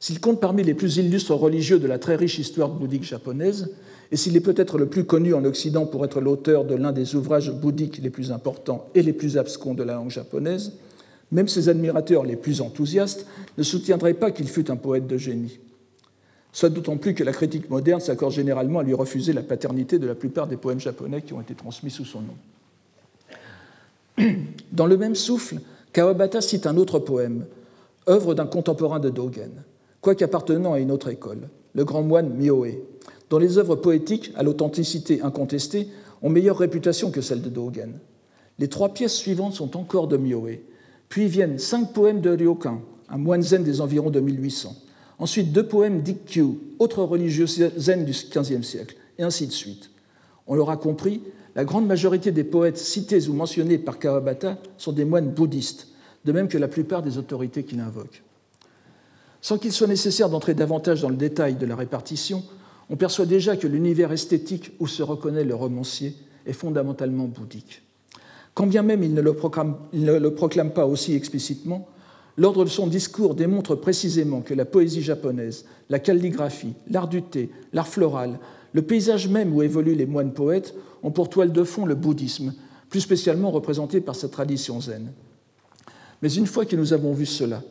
S'il 0.00 0.18
compte 0.18 0.40
parmi 0.40 0.64
les 0.64 0.72
plus 0.72 0.96
illustres 0.96 1.34
religieux 1.34 1.78
de 1.78 1.86
la 1.86 1.98
très 1.98 2.16
riche 2.16 2.38
histoire 2.38 2.70
bouddhique 2.70 3.04
japonaise, 3.04 3.70
et 4.10 4.16
s'il 4.16 4.34
est 4.34 4.40
peut-être 4.40 4.78
le 4.78 4.86
plus 4.86 5.04
connu 5.04 5.34
en 5.34 5.44
Occident 5.44 5.84
pour 5.84 6.06
être 6.06 6.22
l'auteur 6.22 6.64
de 6.64 6.74
l'un 6.74 6.90
des 6.90 7.14
ouvrages 7.14 7.52
bouddhiques 7.52 7.98
les 7.98 8.08
plus 8.08 8.32
importants 8.32 8.88
et 8.94 9.02
les 9.02 9.12
plus 9.12 9.36
abscons 9.36 9.74
de 9.74 9.82
la 9.82 9.92
langue 9.94 10.10
japonaise, 10.10 10.72
même 11.30 11.48
ses 11.48 11.68
admirateurs 11.68 12.24
les 12.24 12.36
plus 12.36 12.62
enthousiastes 12.62 13.26
ne 13.58 13.62
soutiendraient 13.62 14.14
pas 14.14 14.30
qu'il 14.30 14.48
fût 14.48 14.70
un 14.70 14.76
poète 14.76 15.06
de 15.06 15.18
génie. 15.18 15.58
Soit 16.52 16.70
d'autant 16.70 16.96
plus 16.96 17.14
que 17.14 17.22
la 17.22 17.32
critique 17.32 17.70
moderne 17.70 18.00
s'accorde 18.00 18.32
généralement 18.32 18.80
à 18.80 18.82
lui 18.82 18.94
refuser 18.94 19.34
la 19.34 19.42
paternité 19.42 19.98
de 19.98 20.06
la 20.06 20.14
plupart 20.16 20.46
des 20.48 20.56
poèmes 20.56 20.80
japonais 20.80 21.20
qui 21.22 21.34
ont 21.34 21.42
été 21.42 21.54
transmis 21.54 21.90
sous 21.90 22.06
son 22.06 22.22
nom. 22.22 22.36
Dans 24.72 24.86
le 24.86 24.96
même 24.96 25.14
souffle, 25.14 25.58
Kawabata 25.92 26.40
cite 26.40 26.66
un 26.66 26.78
autre 26.78 26.98
poème, 26.98 27.44
œuvre 28.08 28.34
d'un 28.34 28.46
contemporain 28.46 28.98
de 28.98 29.10
Dogen 29.10 29.50
quoique 30.00 30.24
appartenant 30.24 30.72
à 30.72 30.80
une 30.80 30.90
autre 30.90 31.08
école, 31.08 31.48
le 31.74 31.84
grand 31.84 32.02
moine 32.02 32.34
Mioé, 32.34 32.82
dont 33.28 33.38
les 33.38 33.58
œuvres 33.58 33.76
poétiques, 33.76 34.32
à 34.34 34.42
l'authenticité 34.42 35.22
incontestée, 35.22 35.88
ont 36.22 36.30
meilleure 36.30 36.58
réputation 36.58 37.10
que 37.10 37.20
celles 37.20 37.42
de 37.42 37.48
Dogen. 37.48 37.98
Les 38.58 38.68
trois 38.68 38.92
pièces 38.92 39.14
suivantes 39.14 39.54
sont 39.54 39.76
encore 39.76 40.08
de 40.08 40.16
Mioé, 40.16 40.64
puis 41.08 41.26
viennent 41.26 41.58
cinq 41.58 41.92
poèmes 41.92 42.20
de 42.20 42.30
Ryokan, 42.30 42.82
un 43.08 43.18
moine 43.18 43.42
zen 43.42 43.64
des 43.64 43.80
environs 43.80 44.10
de 44.10 44.20
1800, 44.20 44.74
ensuite 45.18 45.52
deux 45.52 45.66
poèmes 45.66 46.02
d'Ikkyu, 46.02 46.58
autre 46.78 47.02
religieux 47.02 47.46
zen 47.46 48.04
du 48.04 48.12
XVe 48.12 48.62
siècle, 48.62 48.96
et 49.18 49.22
ainsi 49.22 49.46
de 49.46 49.52
suite. 49.52 49.90
On 50.46 50.54
l'aura 50.54 50.76
compris, 50.76 51.22
la 51.54 51.64
grande 51.64 51.86
majorité 51.86 52.32
des 52.32 52.44
poètes 52.44 52.78
cités 52.78 53.28
ou 53.28 53.32
mentionnés 53.32 53.78
par 53.78 53.98
Kawabata 53.98 54.58
sont 54.76 54.92
des 54.92 55.04
moines 55.04 55.30
bouddhistes, 55.30 55.88
de 56.24 56.32
même 56.32 56.48
que 56.48 56.58
la 56.58 56.68
plupart 56.68 57.02
des 57.02 57.18
autorités 57.18 57.64
qu'il 57.64 57.80
invoque. 57.80 58.22
Sans 59.42 59.58
qu'il 59.58 59.72
soit 59.72 59.86
nécessaire 59.86 60.28
d'entrer 60.28 60.54
davantage 60.54 61.02
dans 61.02 61.08
le 61.08 61.16
détail 61.16 61.54
de 61.54 61.66
la 61.66 61.76
répartition, 61.76 62.42
on 62.90 62.96
perçoit 62.96 63.26
déjà 63.26 63.56
que 63.56 63.66
l'univers 63.66 64.12
esthétique 64.12 64.72
où 64.80 64.86
se 64.86 65.02
reconnaît 65.02 65.44
le 65.44 65.54
romancier 65.54 66.14
est 66.46 66.52
fondamentalement 66.52 67.24
bouddhique. 67.24 67.82
Quand 68.54 68.66
bien 68.66 68.82
même 68.82 69.02
il 69.02 69.14
ne 69.14 69.20
le 69.20 69.34
proclame, 69.34 69.76
ne 69.92 70.12
le 70.12 70.34
proclame 70.34 70.72
pas 70.72 70.86
aussi 70.86 71.14
explicitement, 71.14 71.88
l'ordre 72.36 72.64
de 72.64 72.70
son 72.70 72.86
discours 72.86 73.34
démontre 73.34 73.76
précisément 73.76 74.40
que 74.40 74.54
la 74.54 74.64
poésie 74.64 75.02
japonaise, 75.02 75.64
la 75.88 75.98
calligraphie, 75.98 76.74
l'art 76.88 77.08
du 77.08 77.22
thé, 77.22 77.50
l'art 77.72 77.88
floral, 77.88 78.38
le 78.72 78.82
paysage 78.82 79.28
même 79.28 79.54
où 79.54 79.62
évoluent 79.62 79.94
les 79.94 80.06
moines 80.06 80.32
poètes 80.32 80.74
ont 81.02 81.10
pour 81.10 81.30
toile 81.30 81.52
de 81.52 81.64
fond 81.64 81.86
le 81.86 81.94
bouddhisme, 81.94 82.54
plus 82.88 83.00
spécialement 83.00 83.50
représenté 83.50 84.00
par 84.00 84.16
sa 84.16 84.28
tradition 84.28 84.80
zen. 84.80 85.12
Mais 86.22 86.32
une 86.32 86.46
fois 86.46 86.66
que 86.66 86.76
nous 86.76 86.92
avons 86.92 87.12
vu 87.12 87.26
cela, 87.26 87.62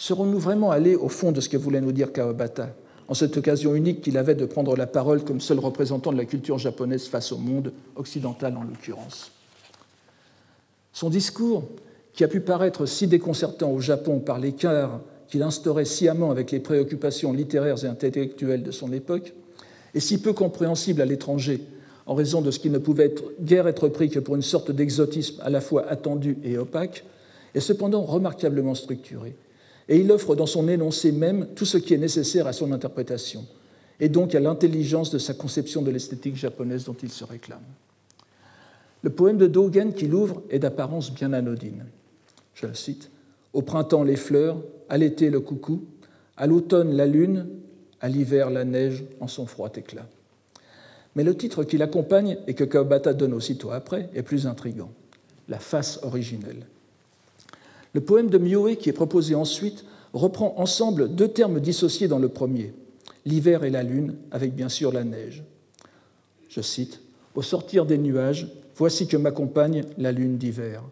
Serons-nous 0.00 0.38
vraiment 0.38 0.70
allés 0.70 0.96
au 0.96 1.10
fond 1.10 1.30
de 1.30 1.42
ce 1.42 1.50
que 1.50 1.58
voulait 1.58 1.82
nous 1.82 1.92
dire 1.92 2.10
Kawabata, 2.10 2.74
en 3.06 3.12
cette 3.12 3.36
occasion 3.36 3.74
unique 3.74 4.00
qu'il 4.00 4.16
avait 4.16 4.34
de 4.34 4.46
prendre 4.46 4.74
la 4.74 4.86
parole 4.86 5.22
comme 5.22 5.42
seul 5.42 5.58
représentant 5.58 6.10
de 6.10 6.16
la 6.16 6.24
culture 6.24 6.56
japonaise 6.56 7.06
face 7.06 7.32
au 7.32 7.36
monde, 7.36 7.70
occidental 7.96 8.56
en 8.56 8.62
l'occurrence? 8.62 9.30
Son 10.94 11.10
discours, 11.10 11.64
qui 12.14 12.24
a 12.24 12.28
pu 12.28 12.40
paraître 12.40 12.86
si 12.86 13.08
déconcertant 13.08 13.70
au 13.70 13.80
Japon 13.80 14.20
par 14.20 14.38
l'écart 14.38 15.00
qu'il 15.28 15.42
instaurait 15.42 15.84
sciemment 15.84 16.30
avec 16.30 16.50
les 16.50 16.60
préoccupations 16.60 17.34
littéraires 17.34 17.84
et 17.84 17.86
intellectuelles 17.86 18.62
de 18.62 18.70
son 18.70 18.94
époque, 18.94 19.34
est 19.94 20.00
si 20.00 20.18
peu 20.18 20.32
compréhensible 20.32 21.02
à 21.02 21.04
l'étranger 21.04 21.60
en 22.06 22.14
raison 22.14 22.40
de 22.40 22.50
ce 22.50 22.58
qui 22.58 22.70
ne 22.70 22.78
pouvait 22.78 23.14
guère 23.42 23.68
être 23.68 23.88
pris 23.88 24.08
que 24.08 24.18
pour 24.18 24.34
une 24.34 24.40
sorte 24.40 24.70
d'exotisme 24.70 25.42
à 25.42 25.50
la 25.50 25.60
fois 25.60 25.86
attendu 25.90 26.38
et 26.42 26.56
opaque, 26.56 27.04
est 27.54 27.60
cependant 27.60 28.00
remarquablement 28.00 28.74
structuré 28.74 29.36
et 29.90 29.98
il 29.98 30.10
offre 30.12 30.36
dans 30.36 30.46
son 30.46 30.68
énoncé 30.68 31.10
même 31.10 31.48
tout 31.56 31.66
ce 31.66 31.76
qui 31.76 31.92
est 31.92 31.98
nécessaire 31.98 32.46
à 32.46 32.52
son 32.52 32.70
interprétation, 32.70 33.44
et 33.98 34.08
donc 34.08 34.34
à 34.36 34.40
l'intelligence 34.40 35.10
de 35.10 35.18
sa 35.18 35.34
conception 35.34 35.82
de 35.82 35.90
l'esthétique 35.90 36.36
japonaise 36.36 36.84
dont 36.84 36.96
il 37.02 37.10
se 37.10 37.24
réclame. 37.24 37.60
Le 39.02 39.10
poème 39.10 39.36
de 39.36 39.48
Dogen 39.48 39.92
qu'il 39.92 40.14
ouvre 40.14 40.42
est 40.48 40.60
d'apparence 40.60 41.12
bien 41.12 41.32
anodine. 41.32 41.86
Je 42.54 42.66
le 42.66 42.74
cite 42.74 43.10
Au 43.52 43.62
printemps, 43.62 44.04
les 44.04 44.16
fleurs, 44.16 44.62
à 44.88 44.96
l'été, 44.96 45.28
le 45.28 45.40
coucou, 45.40 45.84
à 46.36 46.46
l'automne, 46.46 46.94
la 46.94 47.06
lune, 47.06 47.48
à 48.00 48.08
l'hiver, 48.08 48.48
la 48.48 48.64
neige 48.64 49.04
en 49.18 49.26
son 49.26 49.46
froid 49.46 49.70
éclat. 49.74 50.06
Mais 51.16 51.24
le 51.24 51.36
titre 51.36 51.64
qui 51.64 51.78
l'accompagne 51.78 52.38
et 52.46 52.54
que 52.54 52.64
Kawabata 52.64 53.12
donne 53.12 53.34
aussitôt 53.34 53.72
après 53.72 54.08
est 54.14 54.22
plus 54.22 54.46
intrigant 54.46 54.92
La 55.48 55.58
face 55.58 55.98
originelle. 56.04 56.66
Le 57.92 58.00
poème 58.00 58.30
de 58.30 58.38
Mioé, 58.38 58.76
qui 58.76 58.88
est 58.88 58.94
proposé 58.94 59.34
ensuite, 59.34 59.84
reprend 60.12 60.54
ensemble 60.58 61.14
deux 61.14 61.28
termes 61.28 61.60
dissociés 61.60 62.08
dans 62.08 62.18
le 62.18 62.28
premier, 62.28 62.72
l'hiver 63.24 63.64
et 63.64 63.70
la 63.70 63.82
lune, 63.82 64.16
avec 64.30 64.54
bien 64.54 64.68
sûr 64.68 64.92
la 64.92 65.04
neige. 65.04 65.44
Je 66.48 66.60
cite 66.60 67.00
Au 67.34 67.42
sortir 67.42 67.86
des 67.86 67.98
nuages, 67.98 68.48
voici 68.76 69.06
que 69.06 69.16
m'accompagne 69.16 69.84
la 69.98 70.12
lune 70.12 70.38
d'hiver, 70.38 70.82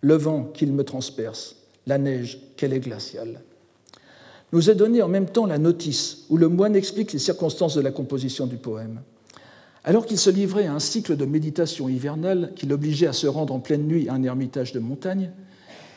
le 0.00 0.14
vent 0.14 0.44
qu'il 0.44 0.72
me 0.72 0.84
transperce, 0.84 1.56
la 1.86 1.98
neige 1.98 2.40
qu'elle 2.56 2.72
est 2.72 2.80
glaciale. 2.80 3.42
Nous 4.52 4.70
est 4.70 4.74
donné 4.74 5.02
en 5.02 5.08
même 5.08 5.28
temps 5.28 5.46
la 5.46 5.58
notice, 5.58 6.24
où 6.30 6.36
le 6.36 6.48
moine 6.48 6.76
explique 6.76 7.12
les 7.12 7.18
circonstances 7.18 7.74
de 7.74 7.80
la 7.80 7.90
composition 7.90 8.46
du 8.46 8.56
poème. 8.56 9.00
Alors 9.84 10.06
qu'il 10.06 10.18
se 10.18 10.30
livrait 10.30 10.66
à 10.66 10.74
un 10.74 10.80
cycle 10.80 11.16
de 11.16 11.24
méditation 11.24 11.88
hivernale 11.88 12.52
qui 12.56 12.66
l'obligeait 12.66 13.06
à 13.06 13.12
se 13.12 13.26
rendre 13.26 13.54
en 13.54 13.60
pleine 13.60 13.86
nuit 13.86 14.08
à 14.08 14.14
un 14.14 14.22
ermitage 14.22 14.72
de 14.72 14.80
montagne, 14.80 15.30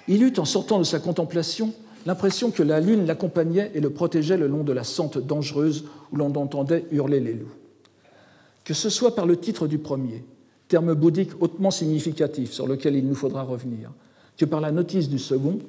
il 0.10 0.24
eut, 0.24 0.34
en 0.40 0.46
sortant 0.46 0.80
de 0.80 0.84
sa 0.84 1.00
contemplation, 1.00 1.72
l'impression 2.08 2.50
que 2.50 2.64
la 2.64 2.80
lune 2.80 3.06
l'accompagnait 3.06 3.72
et 3.76 3.80
le 3.80 3.92
protégeait 3.92 4.38
le 4.38 4.48
long 4.48 4.64
de 4.64 4.74
la 4.74 4.84
sente 4.84 5.20
dangereuse 5.20 5.86
où 6.12 6.18
l'on 6.18 6.36
entendait 6.36 6.86
hurler 6.92 7.20
les 7.20 7.36
loups. 7.36 7.54
Que 8.64 8.74
ce 8.74 8.90
soit 8.90 9.16
par 9.16 9.28
le 9.28 9.38
titre 9.38 9.68
du 9.68 9.78
premier, 9.78 10.24
terme 10.68 10.96
bouddhique 10.96 11.40
hautement 11.40 11.70
significatif 11.70 12.52
sur 12.52 12.66
lequel 12.66 12.96
il 12.96 13.08
nous 13.08 13.14
faudra 13.14 13.44
revenir, 13.44 13.92
que 14.36 14.46
par 14.46 14.62
la 14.62 14.72
notice 14.72 15.10
du 15.10 15.20
second, 15.20 15.60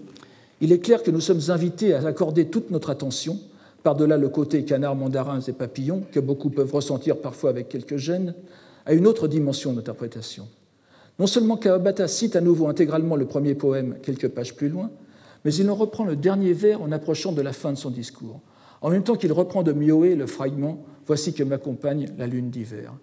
il 0.62 0.72
est 0.72 0.80
clair 0.80 1.02
que 1.02 1.10
nous 1.10 1.20
sommes 1.20 1.50
invités 1.50 1.92
à 1.92 2.06
accorder 2.06 2.46
toute 2.46 2.70
notre 2.70 2.88
attention, 2.88 3.38
par-delà 3.82 4.16
le 4.16 4.30
côté 4.30 4.64
canard, 4.64 4.96
mandarins 4.96 5.40
et 5.40 5.52
papillons, 5.52 6.04
que 6.12 6.20
beaucoup 6.20 6.48
peuvent 6.48 6.74
ressentir 6.74 7.18
parfois 7.18 7.50
avec 7.50 7.68
quelques 7.68 7.98
gênes, 7.98 8.34
a 8.86 8.94
une 8.94 9.06
autre 9.06 9.28
dimension 9.28 9.74
d'interprétation. 9.74 10.48
Non 11.20 11.26
seulement 11.26 11.58
Kawabata 11.58 12.08
cite 12.08 12.34
à 12.34 12.40
nouveau 12.40 12.66
intégralement 12.66 13.14
le 13.14 13.26
premier 13.26 13.54
poème 13.54 13.98
quelques 14.02 14.28
pages 14.28 14.56
plus 14.56 14.70
loin, 14.70 14.90
mais 15.44 15.54
il 15.54 15.68
en 15.68 15.74
reprend 15.74 16.06
le 16.06 16.16
dernier 16.16 16.54
vers 16.54 16.80
en 16.80 16.90
approchant 16.92 17.32
de 17.32 17.42
la 17.42 17.52
fin 17.52 17.74
de 17.74 17.76
son 17.76 17.90
discours, 17.90 18.40
en 18.80 18.88
même 18.88 19.02
temps 19.02 19.16
qu'il 19.16 19.34
reprend 19.34 19.62
de 19.62 19.72
Mioé 19.72 20.16
le 20.16 20.26
fragment 20.26 20.82
Voici 21.06 21.34
que 21.34 21.42
m'accompagne 21.42 22.08
la 22.16 22.26
lune 22.26 22.48
d'hiver. 22.48 22.94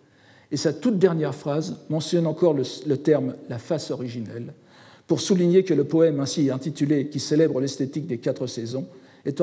Et 0.49 0.57
sa 0.57 0.73
toute 0.73 0.97
dernière 0.97 1.35
phrase 1.35 1.81
mentionne 1.89 2.25
encore 2.25 2.53
le, 2.53 2.63
le 2.87 2.97
terme 2.97 3.35
la 3.49 3.59
face 3.59 3.91
originelle, 3.91 4.53
pour 5.05 5.21
souligner 5.21 5.63
que 5.63 5.75
le 5.75 5.83
poème 5.83 6.19
ainsi 6.19 6.49
intitulé, 6.49 7.09
qui 7.09 7.19
célèbre 7.19 7.61
l'esthétique 7.61 8.07
des 8.07 8.17
quatre 8.17 8.47
saisons, 8.47 8.87
est 9.25 9.41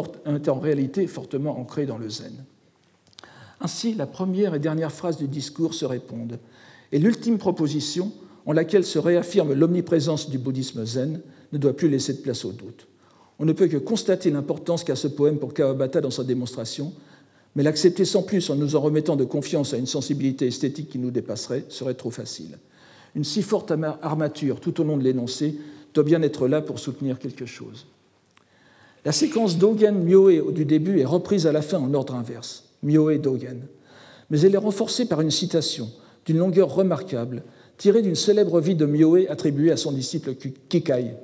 en 0.49 0.59
réalité 0.59 1.07
fortement 1.07 1.61
ancré 1.61 1.87
dans 1.87 1.99
le 1.99 2.09
zen. 2.09 2.45
Ainsi, 3.61 3.95
la 3.95 4.07
première 4.07 4.55
et 4.55 4.59
dernière 4.59 4.93
phrase 4.93 5.19
du 5.19 5.29
discours 5.29 5.75
se 5.75 5.85
répondent, 5.85 6.41
et 6.91 6.99
l'ultime 6.99 7.39
proposition, 7.39 8.11
en 8.47 8.53
laquelle 8.53 8.85
se 8.85 8.99
réaffirme 8.99 9.55
l'omniprésence 9.55 10.31
du 10.31 10.39
bouddhisme 10.39 10.85
zen, 10.85 11.21
ne 11.53 11.59
doit 11.59 11.77
plus 11.77 11.89
laisser 11.89 12.13
de 12.15 12.19
place 12.19 12.45
au 12.45 12.53
doute. 12.53 12.87
On 13.39 13.45
ne 13.45 13.53
peut 13.53 13.69
que 13.69 13.77
constater 13.77 14.31
l'importance 14.31 14.85
qu'a 14.85 14.97
ce 14.97 15.09
poème 15.09 15.39
pour 15.39 15.55
Kawabata 15.55 16.01
dans 16.01 16.11
sa 16.11 16.25
démonstration, 16.25 16.93
mais 17.55 17.63
l'accepter 17.63 18.05
sans 18.05 18.23
plus 18.23 18.51
en 18.51 18.57
nous 18.57 18.77
en 18.77 18.81
remettant 18.81 19.17
de 19.17 19.25
confiance 19.25 19.75
à 19.75 19.77
une 19.77 19.87
sensibilité 19.87 20.47
esthétique 20.47 20.89
qui 20.89 20.99
nous 20.99 21.11
dépasserait 21.11 21.65
serait 21.69 21.95
trop 21.95 22.11
facile. 22.11 22.59
Une 23.15 23.25
si 23.25 23.43
forte 23.43 23.73
armature 24.03 24.61
tout 24.61 24.81
au 24.81 24.85
long 24.85 24.97
de 24.97 25.05
l'énoncé 25.05 25.57
doit 25.95 26.05
bien 26.05 26.23
être 26.23 26.49
là 26.49 26.61
pour 26.61 26.81
soutenir 26.81 27.19
quelque 27.19 27.47
chose. 27.47 27.87
La 29.05 29.13
séquence 29.13 29.59
Dogen-Myoé 29.59 30.53
du 30.53 30.65
début 30.65 30.99
est 30.99 31.05
reprise 31.05 31.47
à 31.47 31.53
la 31.53 31.63
fin 31.63 31.79
en 31.79 31.93
ordre 31.95 32.15
inverse, 32.15 32.65
Myoé-Dogen, 32.83 33.61
mais 34.31 34.41
elle 34.41 34.55
est 34.55 34.59
renforcée 34.59 35.07
par 35.07 35.21
une 35.21 35.31
citation 35.31 35.91
d'une 36.27 36.39
longueur 36.39 36.75
remarquable 36.75 37.43
tirée 37.79 38.03
d'une 38.03 38.15
célèbre 38.15 38.61
vie 38.61 38.75
de 38.75 38.87
Myoé 38.87 39.29
attribuée 39.29 39.71
à 39.71 39.77
son 39.77 39.93
disciple 39.93 40.35
Kikai. 40.69 41.15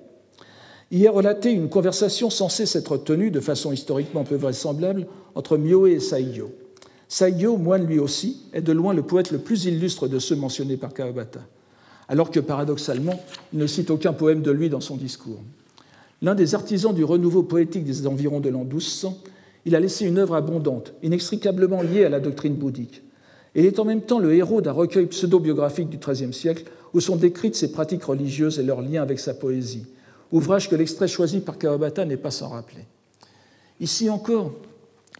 Y 0.91 1.05
est 1.05 1.09
relatée 1.09 1.53
une 1.53 1.69
conversation 1.69 2.31
censée 2.31 2.67
s'être 2.67 2.97
tenue 2.97 3.31
de 3.31 3.41
façon 3.41 3.73
historiquement 3.73 4.25
peu 4.25 4.35
vraisemblable 4.35 5.07
entre 5.35 5.57
Myoé 5.57 5.93
et 5.93 6.01
Saigyo. 6.01 6.51
Saigyo, 7.09 7.57
moine 7.57 7.87
lui 7.87 7.99
aussi, 7.99 8.43
est 8.53 8.63
de 8.63 8.73
loin 8.73 8.93
le 8.93 9.03
poète 9.03 9.31
le 9.31 9.39
plus 9.39 9.67
illustre 9.67 10.09
de 10.09 10.19
ceux 10.19 10.37
mentionnés 10.37 10.77
par 10.77 10.93
Kawabata, 10.93 11.41
alors 12.09 12.31
que 12.31 12.41
paradoxalement, 12.41 13.21
il 13.53 13.59
ne 13.59 13.67
cite 13.67 13.91
aucun 13.91 14.13
poème 14.13 14.43
de 14.43 14.51
lui 14.51 14.69
dans 14.69 14.81
son 14.81 14.97
discours. 14.97 15.41
L'un 16.23 16.35
des 16.35 16.55
artisans 16.55 16.95
du 16.95 17.05
renouveau 17.05 17.43
poétique 17.43 17.85
des 17.85 18.07
environs 18.07 18.41
de 18.41 18.49
l'an 18.49 18.65
1200, 18.65 19.17
il 19.65 19.75
a 19.75 19.81
laissé 19.81 20.07
une 20.07 20.19
œuvre 20.19 20.35
abondante, 20.35 20.93
inextricablement 21.03 21.83
liée 21.83 22.05
à 22.05 22.09
la 22.09 22.21
doctrine 22.21 22.55
bouddhique. 22.55 23.03
Il 23.55 23.67
est 23.67 23.79
en 23.79 23.85
même 23.85 24.03
temps 24.03 24.19
le 24.19 24.35
héros 24.35 24.61
d'un 24.61 24.73
recueil 24.73 25.07
pseudo-biographique 25.07 25.89
du 25.89 25.99
XIIIe 25.99 26.33
siècle 26.33 26.65
où 26.95 27.01
sont 27.01 27.17
décrites 27.17 27.57
ses 27.57 27.73
pratiques 27.73 28.05
religieuses 28.05 28.59
et 28.59 28.63
leurs 28.63 28.83
liens 28.83 29.03
avec 29.03 29.19
sa 29.19 29.35
poésie, 29.35 29.87
ouvrage 30.33 30.69
que 30.69 30.77
l'extrait 30.77 31.09
choisi 31.09 31.41
par 31.41 31.59
Kawabata 31.59 32.05
n'est 32.05 32.17
pas 32.17 32.31
sans 32.31 32.49
rappeler. 32.49 32.85
Ici 33.81 34.11
encore, 34.11 34.53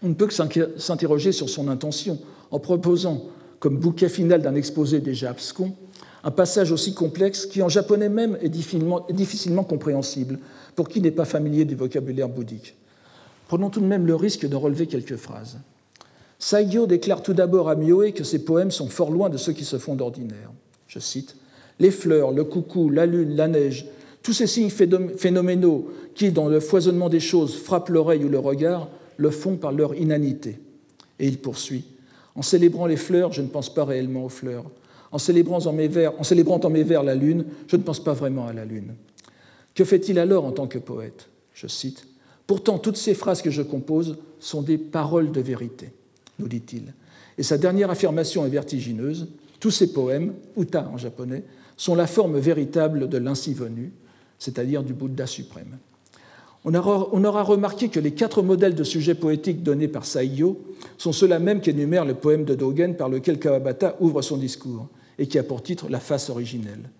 on 0.03 0.09
ne 0.09 0.15
peut 0.15 0.27
que 0.27 0.79
s'interroger 0.79 1.33
sur 1.33 1.49
son 1.49 1.69
intention 1.69 2.19
en 2.51 2.59
proposant, 2.59 3.25
comme 3.59 3.79
bouquet 3.79 4.09
final 4.09 4.43
d'un 4.43 4.55
exposé 4.55 5.01
déjà 5.01 5.31
abscon, 5.31 5.75
un 6.23 6.31
passage 6.31 6.71
aussi 6.71 6.95
complexe 6.95 7.47
qui, 7.47 7.63
en 7.63 7.69
japonais 7.69 8.09
même, 8.09 8.39
est 8.43 8.49
difficilement, 8.49 9.65
compréhensible 9.65 10.39
pour 10.77 10.89
qui 10.89 11.01
n'est 11.01 11.11
pas 11.11 11.25
familier 11.25 11.65
du 11.65 11.75
vocabulaire 11.75 12.29
bouddhique. 12.29 12.77
Prenons 13.49 13.71
tout 13.71 13.81
de 13.81 13.87
même 13.87 14.07
le 14.07 14.15
risque 14.15 14.47
de 14.47 14.57
relever 14.57 14.87
quelques 14.87 15.17
phrases. 15.17 15.59
Saigyo 16.41 16.87
déclare 16.87 17.23
tout 17.23 17.35
d'abord 17.35 17.69
à 17.69 17.77
Mioé 17.77 18.13
que 18.13 18.25
ses 18.25 18.45
poèmes 18.45 18.71
sont 18.71 18.89
fort 18.89 19.11
loin 19.11 19.29
de 19.29 19.37
ceux 19.37 19.53
qui 19.53 19.65
se 19.65 19.79
font 19.79 19.95
d'ordinaire. 19.95 20.51
Je 20.89 20.99
cite 20.99 21.37
Les 21.79 21.91
fleurs, 21.91 22.33
le 22.33 22.45
coucou, 22.45 22.89
la 22.89 23.05
lune, 23.05 23.37
la 23.37 23.47
neige, 23.47 23.87
tous 24.23 24.33
ces 24.33 24.47
signes 24.47 24.71
phénoménaux 24.71 25.91
qui, 26.15 26.33
dans 26.33 26.49
le 26.49 26.61
foisonnement 26.61 27.11
des 27.11 27.21
choses, 27.21 27.57
frappent 27.57 27.91
l'oreille 27.91 28.25
ou 28.25 28.29
le 28.29 28.39
regard, 28.39 28.89
le 29.19 29.31
font 29.31 29.57
par 29.57 29.73
leur 29.73 29.95
inanité. 29.95 30.59
Et 31.19 31.29
il 31.29 31.39
poursuit 31.39 31.85
En 32.35 32.43
célébrant 32.43 32.87
les 32.87 32.97
fleurs, 32.97 33.33
je 33.33 33.43
ne 33.43 33.49
pense 33.49 33.73
pas 33.73 33.85
réellement 33.85 34.25
aux 34.25 34.31
fleurs. 34.31 34.65
En 35.13 35.19
célébrant 35.19 35.67
en 35.67 35.73
mes 35.73 35.89
vers, 35.89 36.19
en 36.19 36.25
célébrant 36.25 36.61
en 36.61 36.71
mes 36.71 36.85
vers 36.85 37.03
la 37.03 37.15
lune, 37.15 37.45
je 37.67 37.77
ne 37.77 37.83
pense 37.83 38.03
pas 38.03 38.15
vraiment 38.15 38.47
à 38.47 38.55
la 38.55 38.65
lune. 38.65 38.95
Que 39.75 39.85
fait-il 39.85 40.19
alors 40.19 40.47
en 40.47 40.53
tant 40.53 40.67
que 40.67 40.79
poète? 40.79 41.29
Je 41.53 41.67
cite 41.67 42.07
Pourtant, 42.47 42.79
toutes 42.79 42.97
ces 42.97 43.15
phrases 43.15 43.43
que 43.43 43.51
je 43.51 43.63
compose 43.63 44.17
sont 44.39 44.63
des 44.63 44.79
paroles 44.79 45.33
de 45.33 45.41
vérité, 45.41 45.93
nous 46.41 46.49
dit-il. 46.49 46.95
Et 47.39 47.43
sa 47.43 47.59
dernière 47.59 47.91
affirmation 47.91 48.45
est 48.45 48.51
vertigineuse. 48.51 49.29
Tous 49.61 49.71
ces 49.71 49.93
poèmes, 49.93 50.35
uta 50.57 50.89
en 50.93 50.97
japonais, 50.97 51.45
sont 51.77 51.95
la 51.95 52.07
forme 52.07 52.39
véritable 52.39 53.09
de 53.09 53.19
l'ainsi 53.19 53.55
venu, 53.55 53.93
c'est-à-dire 54.39 54.83
du 54.83 54.93
Bouddha 54.93 55.27
suprême. 55.27 55.79
On 56.65 56.75
aura, 56.75 57.43
remarqué 57.43 57.89
que 57.89 58.01
les 58.01 58.13
quatre 58.13 58.43
modèles 58.43 58.75
de 58.75 58.85
sujets 58.85 59.15
poétiques 59.15 59.63
donnés 59.63 59.89
par 59.89 60.05
Saigyo 60.05 60.61
sont 60.99 61.13
ceux-là 61.13 61.39
même 61.39 61.63
qu'énumère 61.63 62.05
le 62.05 62.15
poème 62.15 62.45
de 62.45 62.55
Dogen 62.55 62.97
par 62.97 63.09
lequel 63.09 63.39
Kawabata 63.39 63.97
ouvre 64.01 64.21
son 64.21 64.37
discours 64.37 64.89
et 65.19 65.27
qui 65.27 65.39
a 65.39 65.43
pour 65.43 65.63
titre 65.63 65.87
La 65.89 66.01
face 66.01 66.29
originelle. 66.29 66.91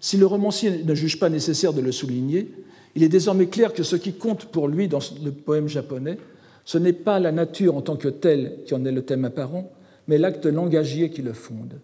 Si 0.00 0.16
le 0.16 0.24
romancier 0.24 0.84
ne 0.84 0.94
juge 0.94 1.18
pas 1.18 1.28
nécessaire 1.28 1.74
de 1.74 1.82
le 1.82 1.92
souligner, 1.92 2.50
il 2.94 3.02
est 3.02 3.08
désormais 3.08 3.46
clair 3.46 3.74
que 3.74 3.82
ce 3.82 3.96
qui 3.96 4.14
compte 4.14 4.46
pour 4.46 4.68
lui 4.68 4.88
dans 4.88 5.00
le 5.22 5.32
poème 5.32 5.68
japonais, 5.68 6.18
ce 6.64 6.78
n'est 6.78 6.92
pas 6.92 7.20
la 7.20 7.32
nature 7.32 7.76
en 7.76 7.82
tant 7.82 7.96
que 7.96 8.08
telle 8.08 8.58
qui 8.64 8.74
en 8.74 8.84
est 8.84 8.92
le 8.92 9.02
thème 9.02 9.24
apparent, 9.24 9.70
mais 10.08 10.18
l'acte 10.18 10.46
langagier 10.46 11.10
qui 11.10 11.22
le 11.22 11.32
fonde. 11.32 11.74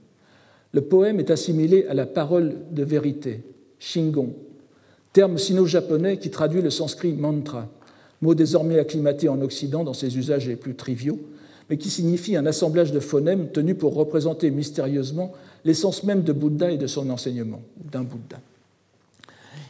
Le 0.73 0.81
poème 0.83 1.21
est 1.21 1.31
assimilé 1.31 1.87
à 1.89 1.95
la 1.95 2.07
parole 2.07 2.57
de 2.71 2.85
vérité, 2.85 3.43
shingon, 3.79 4.35
terme 5.13 5.39
sino-japonais 5.39 6.19
qui 6.19 6.31
traduit 6.31 6.63
le 6.63 6.71
sanskrit 6.71 7.13
mantra, 7.13 7.69
mot 8.23 8.35
désormais 8.35 8.79
acclimaté 8.79 9.29
en 9.29 9.41
Occident 9.41 9.85
dans 9.85 9.95
ses 9.95 10.17
usages 10.17 10.47
les 10.47 10.57
plus 10.57 10.75
triviaux, 10.75 11.19
mais 11.69 11.77
qui 11.77 11.91
signifie 11.91 12.37
un 12.37 12.47
assemblage 12.47 12.93
de 12.93 13.01
phonèmes 13.01 13.49
tenus 13.49 13.77
pour 13.77 13.95
représenter 13.95 14.51
mystérieusement 14.51 15.33
l'essence 15.65 16.05
même 16.05 16.23
de 16.23 16.33
Bouddha 16.33 16.71
et 16.71 16.79
de 16.79 16.87
son 16.87 17.11
enseignement, 17.11 17.63
d'un 17.93 18.03
Bouddha. 18.03 18.41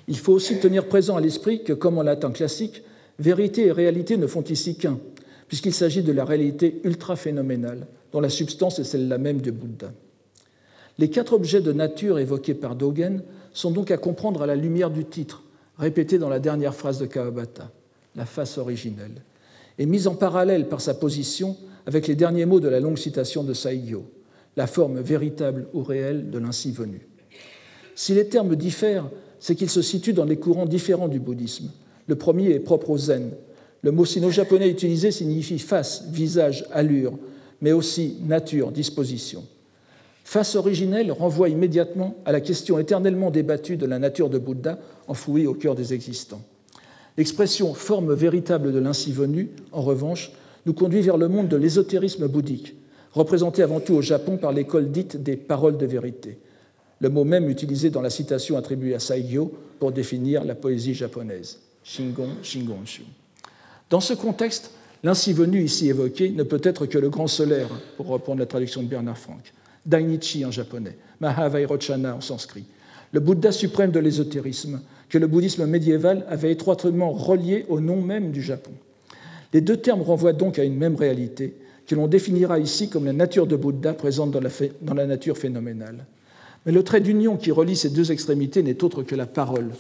Il 0.08 0.18
faut 0.18 0.32
aussi 0.32 0.58
tenir 0.58 0.86
présent 0.86 1.16
à 1.16 1.20
l'esprit 1.20 1.62
que, 1.62 1.72
comme 1.72 1.98
en 1.98 2.02
latin 2.02 2.30
classique, 2.30 2.82
vérité 3.20 3.66
et 3.66 3.72
réalité 3.72 4.16
ne 4.16 4.26
font 4.26 4.42
ici 4.42 4.74
qu'un, 4.76 4.98
puisqu'il 5.46 5.74
s'agit 5.74 6.02
de 6.02 6.12
la 6.12 6.24
réalité 6.24 6.80
ultra-phénoménale, 6.84 7.86
dont 8.12 8.20
la 8.20 8.28
substance 8.28 8.78
est 8.78 8.84
celle-là 8.84 9.18
même 9.18 9.40
de 9.40 9.50
Bouddha. 9.50 9.92
Les 10.98 11.10
quatre 11.10 11.34
objets 11.34 11.60
de 11.60 11.72
nature 11.72 12.18
évoqués 12.18 12.54
par 12.54 12.74
Dogen 12.74 13.22
sont 13.52 13.70
donc 13.70 13.90
à 13.90 13.96
comprendre 13.96 14.42
à 14.42 14.46
la 14.46 14.56
lumière 14.56 14.90
du 14.90 15.04
titre, 15.04 15.42
répété 15.78 16.18
dans 16.18 16.28
la 16.28 16.40
dernière 16.40 16.74
phrase 16.74 16.98
de 16.98 17.06
Kawabata, 17.06 17.70
la 18.16 18.26
face 18.26 18.58
originelle, 18.58 19.22
et 19.78 19.86
mis 19.86 20.06
en 20.06 20.14
parallèle 20.14 20.68
par 20.68 20.80
sa 20.80 20.94
position 20.94 21.56
avec 21.86 22.06
les 22.06 22.16
derniers 22.16 22.46
mots 22.46 22.60
de 22.60 22.68
la 22.68 22.80
longue 22.80 22.98
citation 22.98 23.44
de 23.44 23.54
Saigyo, 23.54 24.04
la 24.56 24.66
forme 24.66 25.00
véritable 25.00 25.68
ou 25.72 25.82
réelle 25.82 26.30
de 26.30 26.38
l'ainsi 26.38 26.72
venu. 26.72 27.06
Si 27.94 28.14
les 28.14 28.28
termes 28.28 28.56
diffèrent, 28.56 29.10
c'est 29.38 29.54
qu'ils 29.54 29.70
se 29.70 29.82
situent 29.82 30.12
dans 30.12 30.26
des 30.26 30.36
courants 30.36 30.66
différents 30.66 31.08
du 31.08 31.18
bouddhisme. 31.18 31.70
Le 32.10 32.16
premier 32.16 32.50
est 32.50 32.58
propre 32.58 32.90
au 32.90 32.98
zen. 32.98 33.30
Le 33.82 33.92
mot 33.92 34.04
sino-japonais 34.04 34.68
utilisé 34.68 35.12
signifie 35.12 35.60
face, 35.60 36.06
visage, 36.10 36.64
allure, 36.72 37.12
mais 37.60 37.70
aussi 37.70 38.16
nature, 38.26 38.72
disposition. 38.72 39.44
Face 40.24 40.56
originelle 40.56 41.12
renvoie 41.12 41.50
immédiatement 41.50 42.16
à 42.24 42.32
la 42.32 42.40
question 42.40 42.80
éternellement 42.80 43.30
débattue 43.30 43.76
de 43.76 43.86
la 43.86 44.00
nature 44.00 44.28
de 44.28 44.38
Bouddha 44.38 44.80
enfouie 45.06 45.46
au 45.46 45.54
cœur 45.54 45.76
des 45.76 45.94
existants. 45.94 46.42
L'expression 47.16 47.74
forme 47.74 48.12
véritable 48.12 48.72
de 48.72 48.80
l'ainsi 48.80 49.12
venu, 49.12 49.50
en 49.70 49.82
revanche, 49.82 50.32
nous 50.66 50.74
conduit 50.74 51.02
vers 51.02 51.16
le 51.16 51.28
monde 51.28 51.46
de 51.46 51.56
l'ésotérisme 51.56 52.26
bouddhique, 52.26 52.74
représenté 53.12 53.62
avant 53.62 53.78
tout 53.78 53.94
au 53.94 54.02
Japon 54.02 54.36
par 54.36 54.50
l'école 54.50 54.90
dite 54.90 55.22
des 55.22 55.36
paroles 55.36 55.78
de 55.78 55.86
vérité, 55.86 56.38
le 56.98 57.08
mot 57.08 57.22
même 57.22 57.48
utilisé 57.48 57.88
dans 57.88 58.02
la 58.02 58.10
citation 58.10 58.56
attribuée 58.56 58.96
à 58.96 58.98
Saigyo 58.98 59.52
pour 59.78 59.92
définir 59.92 60.42
la 60.42 60.56
poésie 60.56 60.94
japonaise, 60.94 61.60
Shingon 61.90 62.28
Shingonshu. 62.42 63.02
Dans 63.88 64.00
ce 64.00 64.14
contexte, 64.14 64.70
l'ainsi 65.02 65.32
venu 65.32 65.60
ici 65.60 65.88
évoqué 65.88 66.30
ne 66.30 66.44
peut 66.44 66.60
être 66.62 66.86
que 66.86 66.98
le 66.98 67.10
grand 67.10 67.26
solaire, 67.26 67.68
pour 67.96 68.06
reprendre 68.06 68.38
la 68.38 68.46
traduction 68.46 68.82
de 68.82 68.86
Bernard 68.86 69.18
Franck, 69.18 69.52
Dainichi 69.84 70.44
en 70.44 70.52
japonais, 70.52 70.96
Mahavairochana 71.20 72.14
en 72.14 72.20
sanskrit, 72.20 72.64
le 73.12 73.18
Bouddha 73.18 73.50
suprême 73.50 73.90
de 73.90 73.98
l'ésotérisme, 73.98 74.80
que 75.08 75.18
le 75.18 75.26
bouddhisme 75.26 75.66
médiéval 75.66 76.24
avait 76.28 76.52
étroitement 76.52 77.10
relié 77.10 77.66
au 77.68 77.80
nom 77.80 78.00
même 78.00 78.30
du 78.30 78.40
Japon. 78.40 78.70
Les 79.52 79.60
deux 79.60 79.76
termes 79.76 80.02
renvoient 80.02 80.32
donc 80.32 80.60
à 80.60 80.64
une 80.64 80.76
même 80.76 80.94
réalité, 80.94 81.56
que 81.88 81.96
l'on 81.96 82.06
définira 82.06 82.60
ici 82.60 82.88
comme 82.88 83.06
la 83.06 83.12
nature 83.12 83.48
de 83.48 83.56
Bouddha 83.56 83.94
présente 83.94 84.30
dans 84.30 84.40
la, 84.40 84.50
dans 84.80 84.94
la 84.94 85.06
nature 85.06 85.36
phénoménale. 85.36 86.06
Mais 86.64 86.70
le 86.70 86.84
trait 86.84 87.00
d'union 87.00 87.36
qui 87.36 87.50
relie 87.50 87.74
ces 87.74 87.90
deux 87.90 88.12
extrémités 88.12 88.62
n'est 88.62 88.84
autre 88.84 89.02
que 89.02 89.16
la 89.16 89.26
parole, 89.26 89.70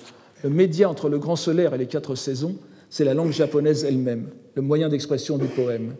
le 0.42 0.50
média 0.50 0.88
entre 0.88 1.08
le 1.08 1.18
grand 1.18 1.36
solaire 1.36 1.74
et 1.74 1.78
les 1.78 1.86
quatre 1.86 2.14
saisons, 2.14 2.56
c'est 2.88 3.04
la 3.04 3.14
langue 3.14 3.32
japonaise 3.32 3.84
elle-même, 3.84 4.28
le 4.54 4.62
moyen 4.62 4.88
d'expression 4.88 5.38
du 5.38 5.46
poème. 5.46 5.94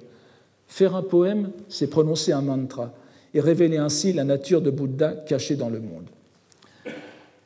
Faire 0.66 0.96
un 0.96 1.03
poème, 1.03 1.50
c'est 1.68 1.88
prononcer 1.88 2.33
un 2.33 2.42
mantra 2.42 2.94
et 3.35 3.40
révéler 3.40 3.76
ainsi 3.76 4.12
la 4.12 4.24
nature 4.24 4.61
de 4.61 4.70
Bouddha 4.70 5.12
cachée 5.26 5.57
dans 5.57 5.68
le 5.68 5.81
monde. 5.81 6.07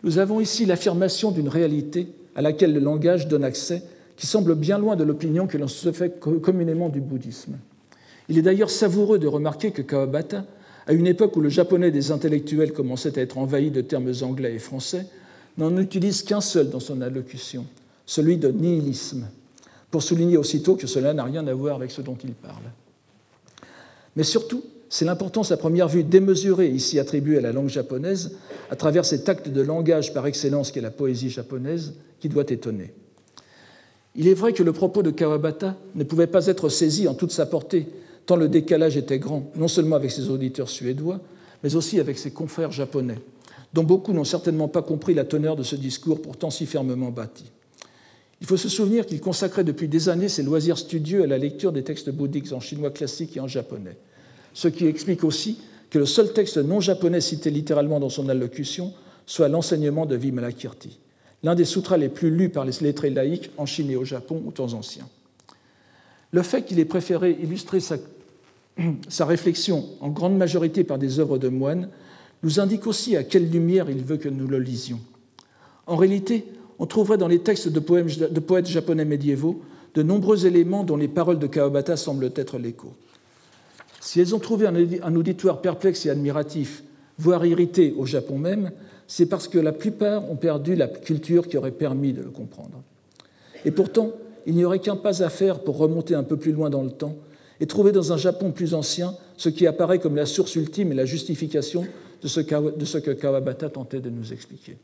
Nous 0.03 0.19
avons 0.19 0.41
ici 0.41 0.67
l'affirmation 0.67 1.31
d'une 1.31 1.49
réalité 1.49 2.09
à 2.35 2.43
laquelle 2.43 2.73
le 2.73 2.81
langage 2.81 3.29
donne 3.29 3.45
accès 3.45 3.83
qui 4.17 4.27
semble 4.27 4.55
bien 4.55 4.79
loin 4.79 4.97
de 4.97 5.05
l'opinion 5.05 5.47
que 5.47 5.59
l'on 5.59 5.69
se 5.69 5.93
fait 5.93 6.21
communément 6.21 6.89
du 6.89 7.01
bouddhisme. 7.01 7.57
Il 8.29 8.39
est 8.39 8.43
d'ailleurs 8.43 8.71
savoureux 8.71 9.19
de 9.19 9.27
remarquer 9.27 9.71
que 9.71 9.83
Kawabata, 9.83 10.45
à 10.87 10.93
une 10.93 11.07
époque 11.07 11.37
où 11.37 11.41
le 11.41 11.49
japonais 11.49 11.91
des 11.91 12.13
intellectuels 12.13 12.73
commençait 12.73 13.19
à 13.19 13.23
être 13.23 13.39
envahi 13.39 13.71
de 13.71 13.81
termes 13.81 14.13
anglais 14.23 14.55
et 14.55 14.59
français, 14.59 15.07
n'en 15.59 15.77
utilise 15.77 16.23
qu'un 16.23 16.41
seul 16.41 16.71
dans 16.71 16.81
son 16.81 17.01
allocution, 17.01 17.67
celui 18.07 18.37
de 18.37 18.49
nihilisme, 18.49 19.27
pour 19.91 20.03
souligner 20.03 20.37
aussitôt 20.37 20.77
que 20.77 20.87
cela 20.87 21.15
n'a 21.15 21.25
rien 21.25 21.47
à 21.47 21.55
voir 21.55 21.77
avec 21.77 21.91
ce 21.91 22.03
dont 22.03 22.19
il 22.25 22.33
parle. 22.33 22.65
Mais 24.17 24.25
surtout, 24.25 24.65
c'est 24.89 25.05
l'importance 25.05 25.51
à 25.51 25.57
première 25.57 25.89
vue 25.89 26.05
démesurée 26.05 26.69
ici 26.69 26.99
attribuée 26.99 27.39
à 27.39 27.41
la 27.41 27.53
langue 27.53 27.69
japonaise 27.69 28.37
à 28.71 28.77
travers 28.77 29.05
cet 29.05 29.29
acte 29.29 29.49
de 29.49 29.61
langage 29.61 30.15
par 30.15 30.27
excellence 30.27 30.71
qu'est 30.71 30.81
la 30.81 30.91
poésie 30.91 31.31
japonaise 31.31 31.95
qui 32.21 32.29
doit 32.29 32.45
étonner. 32.49 32.93
Il 34.17 34.29
est 34.29 34.35
vrai 34.35 34.53
que 34.53 34.63
le 34.63 34.73
propos 34.73 35.03
de 35.03 35.11
Kawabata 35.11 35.77
ne 35.97 36.05
pouvait 36.05 36.29
pas 36.29 36.47
être 36.47 36.69
saisi 36.69 37.09
en 37.09 37.15
toute 37.15 37.33
sa 37.33 37.47
portée, 37.47 37.89
tant 38.27 38.37
le 38.37 38.49
décalage 38.49 38.97
était 38.97 39.19
grand, 39.19 39.51
non 39.57 39.69
seulement 39.69 39.97
avec 39.97 40.13
ses 40.13 40.31
auditeurs 40.31 40.69
suédois, 40.69 41.21
mais 41.63 41.75
aussi 41.75 41.99
avec 41.99 42.19
ses 42.19 42.31
confrères 42.31 42.71
japonais, 42.71 43.19
dont 43.75 43.85
beaucoup 43.85 44.13
n'ont 44.13 44.25
certainement 44.25 44.69
pas 44.69 44.83
compris 44.83 45.13
la 45.13 45.25
teneur 45.25 45.57
de 45.57 45.63
ce 45.63 45.77
discours 45.77 46.23
pourtant 46.23 46.51
si 46.51 46.65
fermement 46.65 47.11
bâti. 47.11 47.45
Il 48.41 48.47
faut 48.47 48.57
se 48.57 48.69
souvenir 48.69 49.05
qu'il 49.05 49.21
consacrait 49.21 49.65
depuis 49.65 49.89
des 49.89 50.09
années 50.09 50.29
ses 50.29 50.43
loisirs 50.43 50.79
studieux 50.79 51.23
à 51.23 51.27
la 51.27 51.39
lecture 51.39 51.73
des 51.73 51.85
textes 51.85 52.11
bouddhiques 52.11 52.53
en 52.53 52.61
chinois 52.61 52.91
classique 52.91 53.37
et 53.37 53.41
en 53.41 53.49
japonais, 53.49 53.97
ce 54.55 54.69
qui 54.69 54.87
explique 54.87 55.25
aussi 55.25 55.59
que 55.91 55.99
le 55.99 56.07
seul 56.07 56.33
texte 56.33 56.57
non 56.57 56.81
japonais 56.81 57.21
cité 57.21 57.51
littéralement 57.51 58.01
dans 58.01 58.09
son 58.09 58.29
allocution 58.29 58.93
soit 59.27 59.49
l'enseignement 59.49 60.07
de 60.07 60.17
Vimalakirti 60.17 60.99
l'un 61.45 61.55
des 61.55 61.67
sutras 61.67 61.99
les 61.99 62.09
plus 62.09 62.31
lus 62.31 62.49
par 62.49 62.65
les 62.65 62.73
lettrés 62.81 63.11
laïcs 63.11 63.51
en 63.59 63.67
Chine 63.67 63.91
et 63.91 63.97
au 63.97 64.05
Japon 64.05 64.43
aux 64.47 64.51
temps 64.51 64.73
anciens. 64.73 65.07
Le 66.33 66.43
fait 66.43 66.65
qu'il 66.65 66.81
ait 66.81 66.87
préféré 66.87 67.37
illustrer 67.41 67.79
sa, 67.81 67.97
sa, 69.09 69.27
réflexion 69.27 69.85
en 70.01 70.09
grande 70.09 70.37
majorité 70.37 70.83
par 70.83 70.99
des 70.99 71.21
œuvres 71.21 71.39
de 71.39 71.49
moines 71.49 71.91
nous 72.43 72.61
indique 72.61 72.87
aussi 72.87 73.17
à 73.17 73.25
quelle 73.25 73.51
lumière 73.51 73.89
il 73.89 74.05
veut 74.05 74.17
que 74.17 74.29
nous 74.29 74.47
le 74.47 74.59
lisions. 74.59 75.01
En 75.87 75.97
réalité, 75.97 76.45
on 76.79 76.87
trouverait 76.87 77.19
dans 77.19 77.29
les 77.29 77.39
textes 77.39 77.69
de, 77.69 77.81
de 78.29 78.41
poètes 78.41 78.67
japonais 78.67 79.05
médiévaux 79.05 79.63
de 79.95 80.03
nombreux 80.03 80.47
éléments 80.47 80.85
dont 80.85 80.97
les 80.97 81.09
paroles 81.09 81.39
de 81.39 81.47
Kawabata 81.47 81.97
semblent 81.97 82.33
être 82.35 82.59
l'écho. 82.59 82.93
Si 84.01 84.21
elles 84.21 84.35
ont 84.35 84.41
trouvé 84.41 84.67
un 84.67 85.17
auditoire 85.17 85.63
perplexe 85.63 86.05
et 86.05 86.11
admiratif, 86.11 86.85
voire 87.19 87.47
irrité 87.47 87.95
au 87.97 88.05
Japon 88.05 88.39
même, 88.39 88.71
c'est 89.07 89.27
parce 89.27 89.49
que 89.49 89.59
la 89.59 89.73
plupart 89.73 90.31
ont 90.31 90.37
perdu 90.37 90.75
la 90.75 90.89
culture 90.89 91.49
qui 91.49 91.57
aurait 91.57 91.71
permis 91.71 92.13
de 92.13 92.23
le 92.23 92.31
comprendre. 92.31 92.83
Et 93.65 93.71
pourtant, 93.71 94.11
il 94.47 94.55
n'y 94.55 94.65
aurait 94.65 94.79
qu'un 94.79 94.97
pas 94.97 95.23
à 95.23 95.31
faire 95.31 95.61
pour 95.61 95.79
remonter 95.79 96.15
un 96.15 96.23
peu 96.23 96.37
plus 96.37 96.53
loin 96.53 96.71
dans 96.71 96.83
le 96.83 96.91
temps 96.91 97.17
et 97.61 97.67
trouver 97.67 97.93
dans 97.93 98.13
un 98.13 98.17
Japon 98.17 98.51
plus 98.51 98.75
ancien 98.75 99.15
ce 99.37 99.49
qui 99.49 99.67
apparaît 99.67 99.99
comme 99.99 100.17
la 100.17 100.27
source 100.27 100.57
ultime 100.57 100.93
et 100.93 100.95
la 100.95 101.07
justification 101.07 101.87
de 102.25 102.85
ce 102.85 102.99
que 102.99 103.11
Kawabata 103.11 103.69
tentait 103.69 104.01
de 104.01 104.09
nous 104.09 104.33
expliquer. 104.33 104.79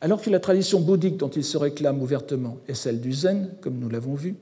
Alors 0.00 0.20
que 0.20 0.28
la 0.28 0.40
tradition 0.40 0.80
bouddhique 0.80 1.16
dont 1.16 1.30
il 1.30 1.44
se 1.44 1.56
réclame 1.56 2.02
ouvertement 2.02 2.58
est 2.66 2.74
celle 2.74 3.00
du 3.00 3.12
zen, 3.12 3.50
comme 3.60 3.78
nous 3.78 3.88
l'avons 3.88 4.14
vu, 4.14 4.34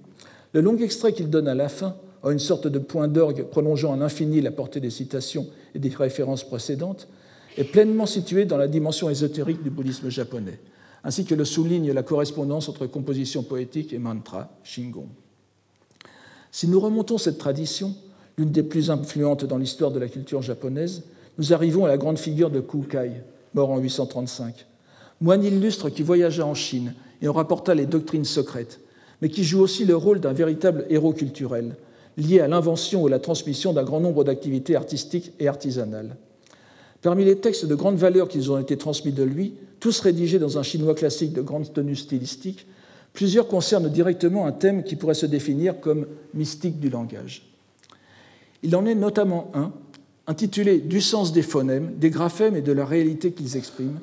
le 0.55 0.63
long 0.63 0.77
extrait 0.79 1.13
qu'il 1.13 1.29
donne 1.29 1.47
à 1.47 1.55
la 1.55 1.69
fin, 1.69 1.95
en 2.23 2.31
une 2.31 2.39
sorte 2.39 2.67
de 2.67 2.79
point 2.79 3.07
d'orgue 3.07 3.45
prolongeant 3.45 3.93
à 3.93 3.97
l'infini 3.97 4.41
la 4.41 4.51
portée 4.51 4.81
des 4.81 4.91
citations 4.91 5.47
et 5.75 5.79
des 5.79 5.91
références 5.91 6.43
précédentes, 6.43 7.07
est 7.59 7.65
pleinement 7.65 8.07
situé 8.07 8.47
dans 8.47 8.57
la 8.57 8.67
dimension 8.67 9.11
ésotérique 9.11 9.63
du 9.63 9.71
bouddhisme 9.71 10.09
japonais, 10.09 10.59
ainsi 11.05 11.27
que 11.27 11.35
le 11.35 11.45
souligne 11.45 11.93
la 11.93 12.03
correspondance 12.03 12.69
entre 12.69 12.87
composition 12.87 13.43
poétique 13.43 13.93
et 13.93 13.99
mantra, 13.99 14.57
shingon. 14.65 15.07
Si 16.51 16.67
nous 16.67 16.81
remontons 16.81 17.19
cette 17.19 17.39
tradition, 17.39 17.95
l'une 18.39 18.51
des 18.51 18.63
plus 18.63 18.91
influentes 18.91 19.45
dans 19.45 19.59
l'histoire 19.59 19.91
de 19.91 19.99
la 19.99 20.09
culture 20.09 20.41
japonaise, 20.41 21.05
nous 21.39 21.53
arrivons 21.53 21.85
à 21.85 21.89
la 21.89 21.97
grande 21.97 22.19
figure 22.19 22.51
de 22.51 22.61
Kukai, 22.61 23.13
mort 23.55 23.71
en 23.71 23.79
835, 23.79 24.67
moine 25.21 25.45
illustre 25.45 25.89
qui 25.89 26.03
voyagea 26.03 26.47
en 26.47 26.55
Chine 26.55 26.95
et 27.23 27.29
en 27.29 27.33
rapporta 27.33 27.75
les 27.75 27.87
doctrines 27.87 28.25
secrètes, 28.25 28.81
mais 29.23 29.29
qui 29.29 29.45
joue 29.45 29.61
aussi 29.61 29.85
le 29.85 29.97
rôle 29.97 30.21
d'un 30.21 30.33
véritable 30.33 30.87
héros 30.91 31.13
culturel, 31.13 31.77
lié 32.17 32.41
à 32.41 32.49
l'invention 32.49 33.03
ou 33.03 33.09
la 33.09 33.19
transmission 33.19 33.73
d'un 33.73 33.85
grand 33.85 34.01
nombre 34.01 34.25
d'activités 34.25 34.77
artistiques 34.77 35.33
et 35.41 35.49
artisanales. 35.49 36.17
Parmi 37.03 37.25
les 37.25 37.37
textes 37.37 37.67
de 37.67 37.75
grande 37.75 37.97
valeur 37.97 38.29
qui 38.29 38.49
ont 38.49 38.59
été 38.59 38.77
transmis 38.77 39.13
de 39.13 39.25
lui, 39.25 39.55
tous 39.81 40.01
rédigés 40.01 40.39
dans 40.39 40.59
un 40.59 40.63
chinois 40.63 40.95
classique 40.95 41.33
de 41.33 41.43
grande 41.43 41.73
tenue 41.73 41.97
stylistique, 41.97 42.67
plusieurs 43.13 43.47
concernent 43.47 43.91
directement 43.91 44.47
un 44.47 44.53
thème 44.53 44.85
qui 44.85 44.97
pourrait 44.97 45.15
se 45.15 45.27
définir 45.27 45.81
comme 45.81 46.07
mystique 46.33 46.81
du 46.81 46.89
langage. 46.89 47.43
Il 48.63 48.75
en 48.77 48.87
est 48.87 48.95
notamment 48.95 49.51
un, 49.53 49.73
intitulé 50.27 50.79
Du 50.79 51.01
sens 51.01 51.33
des 51.33 51.43
phonèmes, 51.43 51.95
des 51.97 52.11
graphèmes 52.11 52.57
et 52.57 52.63
de 52.63 52.73
la 52.73 52.85
réalité 52.85 53.33
qu'ils 53.33 53.57
expriment, 53.57 53.99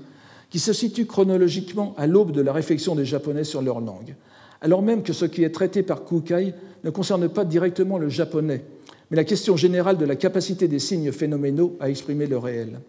qui 0.50 0.60
se 0.60 0.74
situe 0.74 1.06
chronologiquement 1.06 1.96
à 1.98 2.08
l'aube 2.08 2.32
de 2.32 2.42
la 2.42 2.54
réflexion 2.54 2.96
des 2.96 3.06
Japonais 3.06 3.44
sur 3.44 3.62
leur 3.62 3.80
langue, 3.80 4.16
alors 4.62 4.82
même 4.82 5.02
que 5.02 5.14
ce 5.14 5.26
qui 5.26 5.44
est 5.44 5.50
traité 5.50 5.82
par 5.82 6.06
Kukai 6.06 6.54
ne 6.84 6.90
concerne 6.90 7.28
pas 7.30 7.46
directement 7.46 7.98
le 7.98 8.10
japonais, 8.10 8.64
mais 9.10 9.18
la 9.18 9.24
question 9.24 9.58
générale 9.58 9.98
de 9.98 10.06
la 10.06 10.16
capacité 10.16 10.68
des 10.68 10.80
signes 10.80 11.12
phénoménaux 11.12 11.78
à 11.80 11.90
exprimer 11.90 12.28
le 12.28 12.38
réel. 12.38 12.80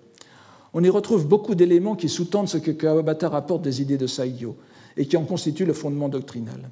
On 0.74 0.82
y 0.82 0.88
retrouve 0.88 1.26
beaucoup 1.26 1.54
d'éléments 1.54 1.96
qui 1.96 2.08
sous-tendent 2.08 2.48
ce 2.48 2.58
que 2.58 2.70
Kawabata 2.70 3.28
rapporte 3.28 3.62
des 3.62 3.82
idées 3.82 3.98
de 3.98 4.06
Saigyo 4.06 4.56
et 4.96 5.06
qui 5.06 5.16
en 5.16 5.24
constituent 5.24 5.66
le 5.66 5.72
fondement 5.72 6.08
doctrinal. 6.08 6.70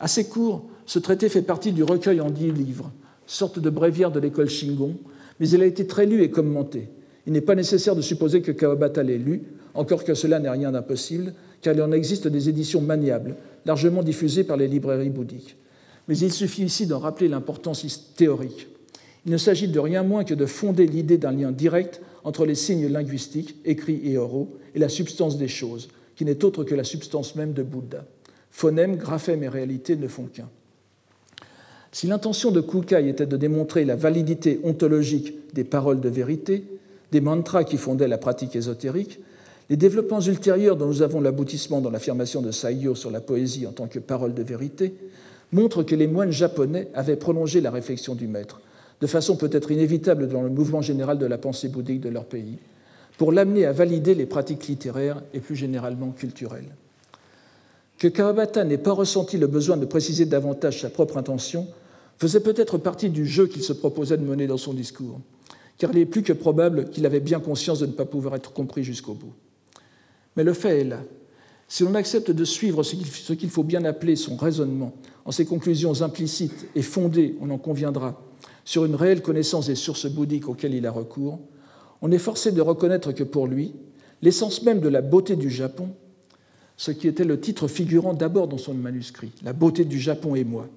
Assez 0.00 0.28
court, 0.28 0.64
ce 0.86 0.98
traité 0.98 1.28
fait 1.28 1.42
partie 1.42 1.72
du 1.72 1.82
recueil 1.82 2.20
en 2.20 2.30
dix 2.30 2.50
livres, 2.50 2.90
sorte 3.26 3.58
de 3.58 3.70
bréviaire 3.70 4.10
de 4.10 4.20
l'école 4.20 4.50
Shingon, 4.50 4.96
mais 5.40 5.48
il 5.48 5.62
a 5.62 5.66
été 5.66 5.86
très 5.86 6.06
lu 6.06 6.22
et 6.22 6.30
commenté. 6.30 6.88
Il 7.26 7.32
n'est 7.32 7.40
pas 7.40 7.54
nécessaire 7.54 7.96
de 7.96 8.02
supposer 8.02 8.42
que 8.42 8.52
Kawabata 8.52 9.02
l'ait 9.02 9.18
lu, 9.18 9.42
encore 9.74 10.04
que 10.04 10.14
cela 10.14 10.38
n'est 10.38 10.50
rien 10.50 10.72
d'impossible, 10.72 11.34
car 11.60 11.74
il 11.74 11.82
en 11.82 11.92
existe 11.92 12.26
des 12.26 12.48
éditions 12.48 12.80
maniables, 12.80 13.36
largement 13.64 14.02
diffusées 14.02 14.44
par 14.44 14.56
les 14.56 14.68
librairies 14.68 15.10
bouddhiques. 15.10 15.56
Mais 16.08 16.18
il 16.18 16.32
suffit 16.32 16.64
ici 16.64 16.86
d'en 16.86 16.98
rappeler 16.98 17.28
l'importance 17.28 18.14
théorique. 18.16 18.68
Il 19.24 19.32
ne 19.32 19.36
s'agit 19.36 19.68
de 19.68 19.78
rien 19.78 20.02
moins 20.02 20.24
que 20.24 20.34
de 20.34 20.46
fonder 20.46 20.86
l'idée 20.86 21.18
d'un 21.18 21.30
lien 21.30 21.52
direct 21.52 22.00
entre 22.24 22.44
les 22.44 22.56
signes 22.56 22.88
linguistiques, 22.88 23.56
écrits 23.64 24.00
et 24.04 24.18
oraux, 24.18 24.48
et 24.74 24.78
la 24.78 24.88
substance 24.88 25.38
des 25.38 25.48
choses, 25.48 25.88
qui 26.16 26.24
n'est 26.24 26.44
autre 26.44 26.64
que 26.64 26.74
la 26.74 26.84
substance 26.84 27.36
même 27.36 27.52
de 27.52 27.62
Bouddha. 27.62 28.04
Phonèmes, 28.50 28.96
graphèmes 28.96 29.44
et 29.44 29.48
réalité 29.48 29.96
ne 29.96 30.08
font 30.08 30.24
qu'un. 30.24 30.48
Si 31.92 32.06
l'intention 32.06 32.50
de 32.50 32.60
Kukai 32.60 33.08
était 33.08 33.26
de 33.26 33.36
démontrer 33.36 33.84
la 33.84 33.96
validité 33.96 34.60
ontologique 34.64 35.34
des 35.54 35.64
paroles 35.64 36.00
de 36.00 36.08
vérité, 36.08 36.64
des 37.12 37.20
mantras 37.20 37.64
qui 37.64 37.76
fondaient 37.76 38.08
la 38.08 38.18
pratique 38.18 38.56
ésotérique, 38.56 39.20
les 39.68 39.76
développements 39.76 40.20
ultérieurs 40.20 40.76
dont 40.76 40.86
nous 40.86 41.02
avons 41.02 41.20
l'aboutissement 41.20 41.80
dans 41.80 41.90
l'affirmation 41.90 42.42
de 42.42 42.50
Saiyo 42.50 42.94
sur 42.94 43.10
la 43.10 43.20
poésie 43.20 43.66
en 43.66 43.72
tant 43.72 43.86
que 43.86 43.98
parole 43.98 44.34
de 44.34 44.42
vérité 44.42 44.94
montrent 45.52 45.82
que 45.82 45.94
les 45.94 46.06
moines 46.06 46.32
japonais 46.32 46.88
avaient 46.94 47.16
prolongé 47.16 47.60
la 47.60 47.70
réflexion 47.70 48.14
du 48.14 48.26
maître 48.26 48.60
de 49.02 49.06
façon 49.08 49.36
peut-être 49.36 49.72
inévitable 49.72 50.28
dans 50.28 50.42
le 50.42 50.48
mouvement 50.48 50.80
général 50.80 51.18
de 51.18 51.26
la 51.26 51.36
pensée 51.36 51.68
bouddhique 51.68 52.00
de 52.00 52.08
leur 52.08 52.24
pays, 52.24 52.58
pour 53.18 53.32
l'amener 53.32 53.66
à 53.66 53.72
valider 53.72 54.14
les 54.14 54.26
pratiques 54.26 54.68
littéraires 54.68 55.20
et 55.34 55.40
plus 55.40 55.56
généralement 55.56 56.10
culturelles. 56.10 56.70
Que 57.98 58.06
Kawabata 58.06 58.62
n'ait 58.62 58.78
pas 58.78 58.92
ressenti 58.92 59.38
le 59.38 59.48
besoin 59.48 59.76
de 59.76 59.86
préciser 59.86 60.24
davantage 60.24 60.80
sa 60.80 60.88
propre 60.88 61.16
intention 61.16 61.66
faisait 62.18 62.40
peut-être 62.40 62.78
partie 62.78 63.10
du 63.10 63.26
jeu 63.26 63.46
qu'il 63.46 63.62
se 63.62 63.72
proposait 63.72 64.16
de 64.16 64.24
mener 64.24 64.46
dans 64.46 64.56
son 64.56 64.72
discours, 64.72 65.20
car 65.78 65.90
il 65.92 65.98
est 65.98 66.06
plus 66.06 66.22
que 66.22 66.32
probable 66.32 66.90
qu'il 66.90 67.06
avait 67.06 67.20
bien 67.20 67.40
conscience 67.40 67.80
de 67.80 67.86
ne 67.86 67.92
pas 67.92 68.04
pouvoir 68.04 68.34
être 68.36 68.52
compris 68.52 68.84
jusqu'au 68.84 69.14
bout. 69.14 69.32
Mais 70.36 70.44
le 70.44 70.52
fait 70.52 70.80
est 70.80 70.84
là. 70.84 71.00
Si 71.68 71.84
l'on 71.84 71.94
accepte 71.94 72.30
de 72.30 72.44
suivre 72.44 72.82
ce 72.82 73.32
qu'il 73.32 73.50
faut 73.50 73.64
bien 73.64 73.84
appeler 73.84 74.14
son 74.16 74.36
raisonnement, 74.36 74.92
en 75.24 75.32
ses 75.32 75.46
conclusions 75.46 76.02
implicites 76.02 76.66
et 76.74 76.82
fondées, 76.82 77.34
on 77.40 77.50
en 77.50 77.58
conviendra, 77.58 78.22
sur 78.64 78.84
une 78.84 78.94
réelle 78.94 79.22
connaissance 79.22 79.66
des 79.66 79.74
sources 79.74 80.06
bouddhiques 80.06 80.48
auxquelles 80.48 80.74
il 80.74 80.86
a 80.86 80.90
recours, 80.90 81.40
on 82.00 82.12
est 82.12 82.18
forcé 82.18 82.52
de 82.52 82.60
reconnaître 82.60 83.12
que 83.12 83.24
pour 83.24 83.46
lui, 83.46 83.72
l'essence 84.20 84.62
même 84.62 84.80
de 84.80 84.88
la 84.88 85.00
beauté 85.02 85.36
du 85.36 85.50
Japon, 85.50 85.90
ce 86.76 86.90
qui 86.90 87.08
était 87.08 87.24
le 87.24 87.40
titre 87.40 87.68
figurant 87.68 88.14
d'abord 88.14 88.48
dans 88.48 88.58
son 88.58 88.74
manuscrit, 88.74 89.32
La 89.42 89.52
beauté 89.52 89.84
du 89.84 90.00
Japon 90.00 90.34
et 90.34 90.44
moi, 90.44 90.68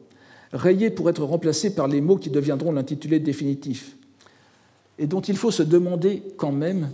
rayé 0.55 0.89
pour 0.89 1.09
être 1.09 1.23
remplacé 1.23 1.75
par 1.75 1.87
les 1.87 2.01
mots 2.01 2.17
qui 2.17 2.29
deviendront 2.29 2.71
l'intitulé 2.71 3.19
définitif, 3.19 3.97
et 4.97 5.07
dont 5.07 5.21
il 5.21 5.37
faut 5.37 5.51
se 5.51 5.63
demander 5.63 6.23
quand 6.37 6.51
même 6.51 6.89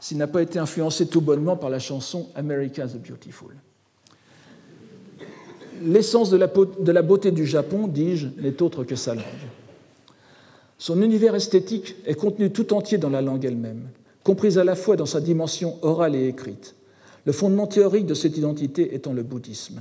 s'il 0.00 0.18
n'a 0.18 0.26
pas 0.26 0.42
été 0.42 0.58
influencé 0.58 1.06
tout 1.06 1.20
bonnement 1.20 1.56
par 1.56 1.70
la 1.70 1.78
chanson 1.78 2.28
America 2.34 2.86
the 2.86 2.98
Beautiful. 2.98 3.54
L'essence 5.82 6.30
de 6.30 6.36
la 6.92 7.02
beauté 7.02 7.30
du 7.30 7.46
Japon, 7.46 7.88
dis-je, 7.88 8.28
n'est 8.40 8.62
autre 8.62 8.84
que 8.84 8.96
sa 8.96 9.14
langue. 9.14 9.24
Son 10.76 11.02
univers 11.02 11.34
esthétique 11.34 11.96
est 12.04 12.14
contenu 12.14 12.50
tout 12.52 12.72
entier 12.72 12.98
dans 12.98 13.10
la 13.10 13.22
langue 13.22 13.44
elle-même, 13.44 13.88
comprise 14.22 14.58
à 14.58 14.64
la 14.64 14.76
fois 14.76 14.96
dans 14.96 15.06
sa 15.06 15.20
dimension 15.20 15.78
orale 15.82 16.14
et 16.14 16.28
écrite, 16.28 16.74
le 17.24 17.32
fondement 17.32 17.66
théorique 17.66 18.06
de 18.06 18.14
cette 18.14 18.36
identité 18.36 18.94
étant 18.94 19.12
le 19.12 19.22
bouddhisme. 19.22 19.80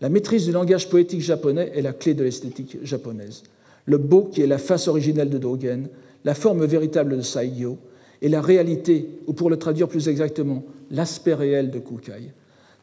La 0.00 0.08
maîtrise 0.08 0.44
du 0.44 0.52
langage 0.52 0.88
poétique 0.88 1.20
japonais 1.20 1.72
est 1.74 1.82
la 1.82 1.92
clé 1.92 2.14
de 2.14 2.22
l'esthétique 2.22 2.78
japonaise. 2.82 3.42
Le 3.86 3.98
beau, 3.98 4.30
qui 4.32 4.42
est 4.42 4.46
la 4.46 4.58
face 4.58 4.86
originelle 4.86 5.30
de 5.30 5.38
Dogen, 5.38 5.88
la 6.24 6.34
forme 6.34 6.64
véritable 6.64 7.16
de 7.16 7.22
Saigyo, 7.22 7.78
et 8.20 8.28
la 8.28 8.40
réalité, 8.40 9.08
ou 9.26 9.32
pour 9.32 9.50
le 9.50 9.56
traduire 9.56 9.88
plus 9.88 10.08
exactement, 10.08 10.64
l'aspect 10.90 11.34
réel 11.34 11.70
de 11.70 11.78
Kukai. 11.78 12.32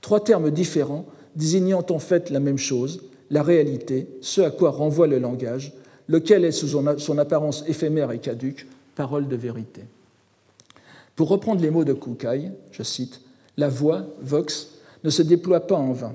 Trois 0.01 0.23
termes 0.23 0.51
différents 0.51 1.05
désignant 1.35 1.85
en 1.89 1.99
fait 1.99 2.29
la 2.29 2.39
même 2.39 2.57
chose, 2.57 3.03
la 3.29 3.43
réalité, 3.43 4.07
ce 4.21 4.41
à 4.41 4.51
quoi 4.51 4.71
renvoie 4.71 5.07
le 5.07 5.19
langage, 5.19 5.73
lequel 6.07 6.45
est 6.45 6.51
sous 6.51 6.67
son 6.67 7.17
apparence 7.17 7.63
éphémère 7.67 8.11
et 8.11 8.19
caduque, 8.19 8.67
parole 8.95 9.27
de 9.27 9.35
vérité. 9.35 9.81
Pour 11.15 11.29
reprendre 11.29 11.61
les 11.61 11.71
mots 11.71 11.83
de 11.83 11.93
Kukai, 11.93 12.51
je 12.71 12.83
cite, 12.83 13.21
La 13.57 13.69
voix, 13.69 14.05
vox, 14.21 14.79
ne 15.03 15.09
se 15.09 15.21
déploie 15.21 15.61
pas 15.61 15.75
en 15.75 15.93
vain. 15.93 16.13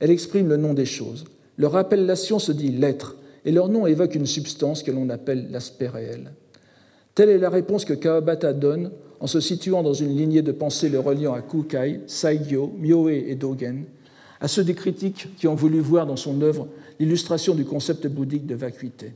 Elle 0.00 0.10
exprime 0.10 0.48
le 0.48 0.56
nom 0.56 0.74
des 0.74 0.86
choses. 0.86 1.24
Leur 1.56 1.76
appellation 1.76 2.38
se 2.38 2.52
dit 2.52 2.70
l'être, 2.70 3.16
et 3.44 3.52
leur 3.52 3.68
nom 3.68 3.86
évoque 3.86 4.14
une 4.14 4.26
substance 4.26 4.82
que 4.82 4.90
l'on 4.90 5.08
appelle 5.08 5.48
l'aspect 5.50 5.88
réel. 5.88 6.32
Telle 7.14 7.28
est 7.28 7.38
la 7.38 7.50
réponse 7.50 7.84
que 7.84 7.94
Kawabata 7.94 8.52
donne 8.52 8.92
en 9.20 9.26
se 9.26 9.40
situant 9.40 9.82
dans 9.82 9.92
une 9.92 10.16
lignée 10.16 10.42
de 10.42 10.52
pensée 10.52 10.88
le 10.88 11.00
reliant 11.00 11.34
à 11.34 11.42
Kukai, 11.42 12.00
Saigyo, 12.06 12.72
Myoe 12.78 13.10
et 13.10 13.34
Dogen, 13.34 13.84
à 14.40 14.48
ceux 14.48 14.64
des 14.64 14.74
critiques 14.74 15.28
qui 15.36 15.46
ont 15.46 15.54
voulu 15.54 15.80
voir 15.80 16.06
dans 16.06 16.16
son 16.16 16.40
œuvre 16.40 16.68
l'illustration 16.98 17.54
du 17.54 17.64
concept 17.64 18.06
bouddhique 18.06 18.46
de 18.46 18.54
vacuité. 18.54 19.12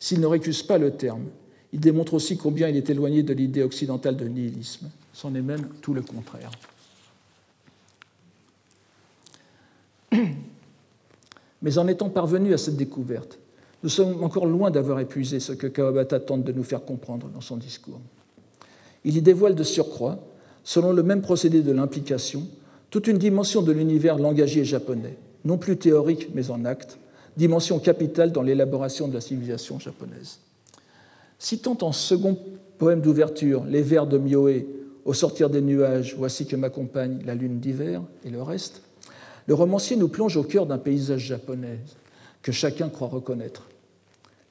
S'il 0.00 0.20
ne 0.20 0.26
récuse 0.26 0.62
pas 0.62 0.78
le 0.78 0.92
terme, 0.92 1.24
il 1.72 1.80
démontre 1.80 2.14
aussi 2.14 2.38
combien 2.38 2.68
il 2.68 2.76
est 2.76 2.88
éloigné 2.88 3.22
de 3.22 3.34
l'idée 3.34 3.62
occidentale 3.62 4.16
de 4.16 4.26
nihilisme. 4.26 4.88
C'en 5.12 5.34
est 5.34 5.42
même 5.42 5.68
tout 5.82 5.92
le 5.92 6.02
contraire. 6.02 6.50
Mais 11.62 11.78
en 11.78 11.88
étant 11.88 12.08
parvenu 12.08 12.52
à 12.54 12.58
cette 12.58 12.76
découverte, 12.76 13.38
nous 13.82 13.88
sommes 13.88 14.22
encore 14.22 14.46
loin 14.46 14.70
d'avoir 14.70 15.00
épuisé 15.00 15.40
ce 15.40 15.52
que 15.52 15.66
Kawabata 15.66 16.20
tente 16.20 16.44
de 16.44 16.52
nous 16.52 16.62
faire 16.62 16.84
comprendre 16.84 17.28
dans 17.28 17.40
son 17.40 17.56
discours. 17.56 18.00
Il 19.04 19.16
y 19.16 19.22
dévoile 19.22 19.54
de 19.54 19.62
surcroît, 19.62 20.18
selon 20.64 20.92
le 20.92 21.02
même 21.02 21.22
procédé 21.22 21.62
de 21.62 21.72
l'implication, 21.72 22.46
toute 22.90 23.06
une 23.06 23.18
dimension 23.18 23.62
de 23.62 23.72
l'univers 23.72 24.18
langagier 24.18 24.64
japonais, 24.64 25.16
non 25.44 25.58
plus 25.58 25.76
théorique 25.76 26.30
mais 26.34 26.50
en 26.50 26.64
acte, 26.64 26.98
dimension 27.36 27.78
capitale 27.78 28.32
dans 28.32 28.42
l'élaboration 28.42 29.08
de 29.08 29.14
la 29.14 29.20
civilisation 29.20 29.78
japonaise. 29.78 30.40
Citant 31.38 31.76
en 31.82 31.92
second 31.92 32.38
poème 32.78 33.00
d'ouverture 33.00 33.64
les 33.64 33.82
vers 33.82 34.06
de 34.06 34.18
Myoe 34.18 34.64
Au 35.04 35.12
sortir 35.12 35.50
des 35.50 35.60
nuages, 35.60 36.16
voici 36.16 36.46
que 36.46 36.56
m'accompagne 36.56 37.22
la 37.24 37.34
lune 37.34 37.60
d'hiver 37.60 38.02
et 38.24 38.30
le 38.30 38.42
reste, 38.42 38.82
le 39.46 39.54
romancier 39.54 39.96
nous 39.96 40.08
plonge 40.08 40.36
au 40.36 40.42
cœur 40.42 40.66
d'un 40.66 40.78
paysage 40.78 41.20
japonais 41.26 41.78
que 42.42 42.52
chacun 42.52 42.88
croit 42.88 43.08
reconnaître. 43.08 43.68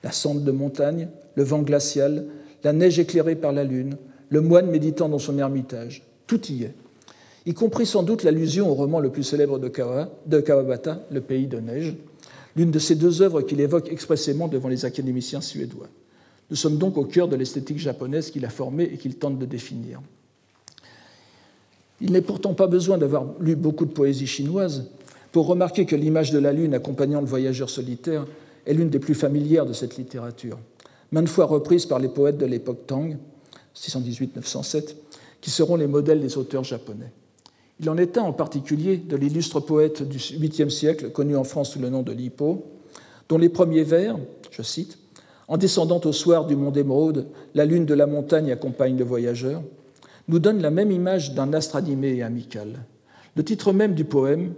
La 0.03 0.11
cendre 0.11 0.41
de 0.41 0.51
montagne, 0.51 1.09
le 1.35 1.43
vent 1.43 1.61
glacial, 1.61 2.25
la 2.63 2.73
neige 2.73 2.99
éclairée 2.99 3.35
par 3.35 3.51
la 3.51 3.63
lune, 3.63 3.97
le 4.29 4.41
moine 4.41 4.69
méditant 4.69 5.09
dans 5.09 5.19
son 5.19 5.37
ermitage, 5.37 6.03
tout 6.27 6.45
y 6.47 6.63
est, 6.63 6.73
y 7.45 7.53
compris 7.53 7.85
sans 7.85 8.03
doute 8.03 8.23
l'allusion 8.23 8.69
au 8.69 8.73
roman 8.73 8.99
le 8.99 9.11
plus 9.11 9.23
célèbre 9.23 9.59
de, 9.59 9.71
de 10.25 10.39
Kawabata, 10.39 11.03
Le 11.11 11.21
pays 11.21 11.47
de 11.47 11.59
neige, 11.59 11.95
l'une 12.55 12.71
de 12.71 12.79
ces 12.79 12.95
deux 12.95 13.21
œuvres 13.21 13.41
qu'il 13.41 13.61
évoque 13.61 13.91
expressément 13.91 14.47
devant 14.47 14.69
les 14.69 14.85
académiciens 14.85 15.41
suédois. 15.41 15.87
Nous 16.49 16.55
sommes 16.55 16.77
donc 16.77 16.97
au 16.97 17.05
cœur 17.05 17.27
de 17.27 17.35
l'esthétique 17.35 17.79
japonaise 17.79 18.31
qu'il 18.31 18.45
a 18.45 18.49
formée 18.49 18.85
et 18.85 18.97
qu'il 18.97 19.15
tente 19.15 19.39
de 19.39 19.45
définir. 19.45 20.01
Il 22.01 22.11
n'est 22.11 22.21
pourtant 22.21 22.53
pas 22.53 22.67
besoin 22.67 22.97
d'avoir 22.97 23.25
lu 23.39 23.55
beaucoup 23.55 23.85
de 23.85 23.91
poésie 23.91 24.27
chinoise 24.27 24.89
pour 25.31 25.47
remarquer 25.47 25.85
que 25.85 25.95
l'image 25.95 26.31
de 26.31 26.39
la 26.39 26.51
lune 26.51 26.73
accompagnant 26.73 27.21
le 27.21 27.27
voyageur 27.27 27.69
solitaire 27.69 28.25
est 28.65 28.73
l'une 28.73 28.89
des 28.89 28.99
plus 28.99 29.15
familières 29.15 29.65
de 29.65 29.73
cette 29.73 29.97
littérature, 29.97 30.57
maintes 31.11 31.29
fois 31.29 31.45
reprise 31.45 31.85
par 31.85 31.99
les 31.99 32.07
poètes 32.07 32.37
de 32.37 32.45
l'époque 32.45 32.87
Tang, 32.87 33.17
618-907, 33.75 34.95
qui 35.41 35.49
seront 35.49 35.75
les 35.75 35.87
modèles 35.87 36.21
des 36.21 36.37
auteurs 36.37 36.63
japonais. 36.63 37.11
Il 37.79 37.89
en 37.89 37.97
est 37.97 38.17
un 38.17 38.23
en 38.23 38.33
particulier 38.33 38.97
de 38.97 39.17
l'illustre 39.17 39.59
poète 39.59 40.03
du 40.03 40.17
8e 40.17 40.69
siècle, 40.69 41.11
connu 41.11 41.35
en 41.35 41.43
France 41.43 41.71
sous 41.71 41.79
le 41.79 41.89
nom 41.89 42.01
de 42.01 42.11
Lippo, 42.11 42.65
dont 43.27 43.37
les 43.37 43.49
premiers 43.49 43.83
vers, 43.83 44.17
je 44.51 44.61
cite, 44.61 44.97
En 45.47 45.57
descendant 45.57 45.99
au 46.05 46.11
soir 46.11 46.45
du 46.45 46.55
mont 46.55 46.71
d'Émeraude, 46.71 47.27
la 47.53 47.65
lune 47.65 47.85
de 47.85 47.93
la 47.93 48.07
montagne 48.07 48.51
accompagne 48.51 48.97
le 48.97 49.03
voyageur, 49.03 49.61
nous 50.27 50.39
donne 50.39 50.61
la 50.61 50.71
même 50.71 50.91
image 50.91 51.33
d'un 51.33 51.53
astre 51.53 51.75
animé 51.75 52.15
et 52.15 52.23
amical. 52.23 52.85
Le 53.35 53.43
titre 53.43 53.73
même 53.73 53.93
du 53.93 54.05
poème, 54.05 54.53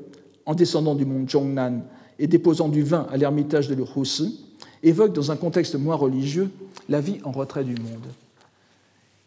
En 0.45 0.55
descendant 0.55 0.95
du 0.95 1.03
mont 1.05 1.28
Zhongnan 1.28 1.82
et 2.20 2.28
déposant 2.28 2.70
du 2.70 2.82
vin 2.82 3.05
à 3.11 3.18
l'ermitage 3.18 3.68
de 3.68 3.76
l'Urhusi, 3.76 4.45
évoque 4.82 5.13
dans 5.13 5.32
un 5.32 5.36
contexte 5.36 5.76
moins 5.76 5.95
religieux 5.95 6.49
la 6.88 7.01
vie 7.01 7.20
en 7.24 7.32
retrait 7.32 7.65
du 7.65 7.76
monde. 7.76 8.07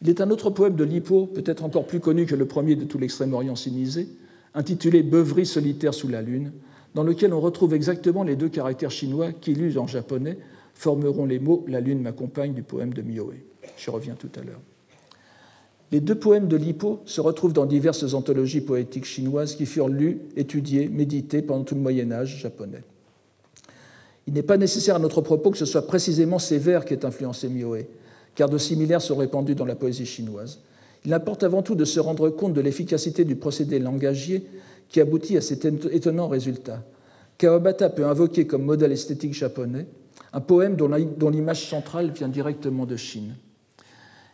Il 0.03 0.09
est 0.09 0.23
un 0.23 0.31
autre 0.31 0.49
poème 0.49 0.77
de 0.77 0.85
Lippo, 0.85 1.27
peut-être 1.27 1.63
encore 1.63 1.87
plus 1.87 2.01
connu 2.01 2.25
que 2.25 2.35
le 2.35 2.47
premier 2.47 2.75
de 2.75 2.85
tout 2.85 2.99
l'Extrême-Orient 2.99 3.55
sinisé, 3.55 4.09
intitulé 4.55 5.03
Beuverie 5.03 5.45
solitaire 5.45 5.93
sous 5.93 6.09
la 6.09 6.23
lune, 6.23 6.53
dans 6.95 7.03
lequel 7.03 7.35
on 7.35 7.41
retrouve 7.41 7.75
exactement 7.75 8.23
les 8.23 8.35
deux 8.35 8.49
caractères 8.49 8.91
chinois 8.91 9.33
qui, 9.33 9.55
lus 9.55 9.77
en 9.77 9.87
japonais, 9.87 10.39
formeront 10.75 11.27
les 11.27 11.39
mots 11.39 11.65
La 11.69 11.81
lune 11.81 12.01
m'accompagne 12.01 12.55
du 12.55 12.63
poème 12.63 12.95
de 12.95 13.03
Mioe. 13.03 13.35
Je 13.77 13.91
reviens 13.91 14.15
tout 14.15 14.31
à 14.41 14.43
l'heure. 14.43 14.61
Les 15.93 16.01
deux 16.01 16.15
poèmes 16.15 16.47
de 16.47 16.57
Lippo 16.57 17.01
se 17.05 17.21
retrouvent 17.21 17.53
dans 17.53 17.67
diverses 17.67 18.15
anthologies 18.15 18.61
poétiques 18.61 19.07
chinoises 19.07 19.57
qui 19.57 19.67
furent 19.67 19.89
lues, 19.89 20.21
étudiées, 20.37 20.89
méditées 20.89 21.43
pendant 21.43 21.65
tout 21.65 21.75
le 21.75 21.81
Moyen 21.81 22.13
Âge 22.13 22.39
japonais. 22.41 22.85
Il 24.27 24.35
n'est 24.35 24.43
pas 24.43 24.57
nécessaire 24.57 24.97
à 24.97 25.01
notre 25.01 25.21
propos 25.21 25.51
que 25.51 25.59
ce 25.59 25.65
soit 25.65 25.87
précisément 25.87 26.39
ces 26.39 26.59
vers 26.59 26.85
qui 26.85 26.95
aient 26.95 27.05
influencé 27.05 27.49
Mioe, 27.49 27.87
car 28.37 28.49
de 28.49 28.59
similaires 28.59 29.03
sont 29.03 29.17
répandus 29.17 29.57
dans 29.57 29.65
la 29.65 29.75
poésie 29.75 30.07
chinoise. 30.07 30.61
Il 31.05 31.13
importe 31.13 31.43
avant 31.43 31.63
tout 31.63 31.75
de 31.75 31.85
se 31.85 31.99
rendre 31.99 32.29
compte 32.31 32.53
de 32.53 32.61
l'efficacité 32.61 33.25
du 33.25 33.35
procédé 33.35 33.81
langagier 33.81 34.47
qui 34.89 35.01
aboutit 35.01 35.37
à 35.37 35.41
cet 35.41 35.65
étonnant 35.65 36.29
résultat. 36.29 36.85
Kawabata 37.39 37.89
peut 37.91 38.07
invoquer 38.07 38.47
comme 38.47 38.63
modèle 38.63 38.93
esthétique 38.93 39.35
japonais 39.35 39.87
un 40.33 40.41
poème 40.41 40.77
dont 40.77 41.31
l'image 41.31 41.69
centrale 41.69 42.13
vient 42.13 42.29
directement 42.29 42.87
de 42.87 42.97
Chine. 42.97 43.35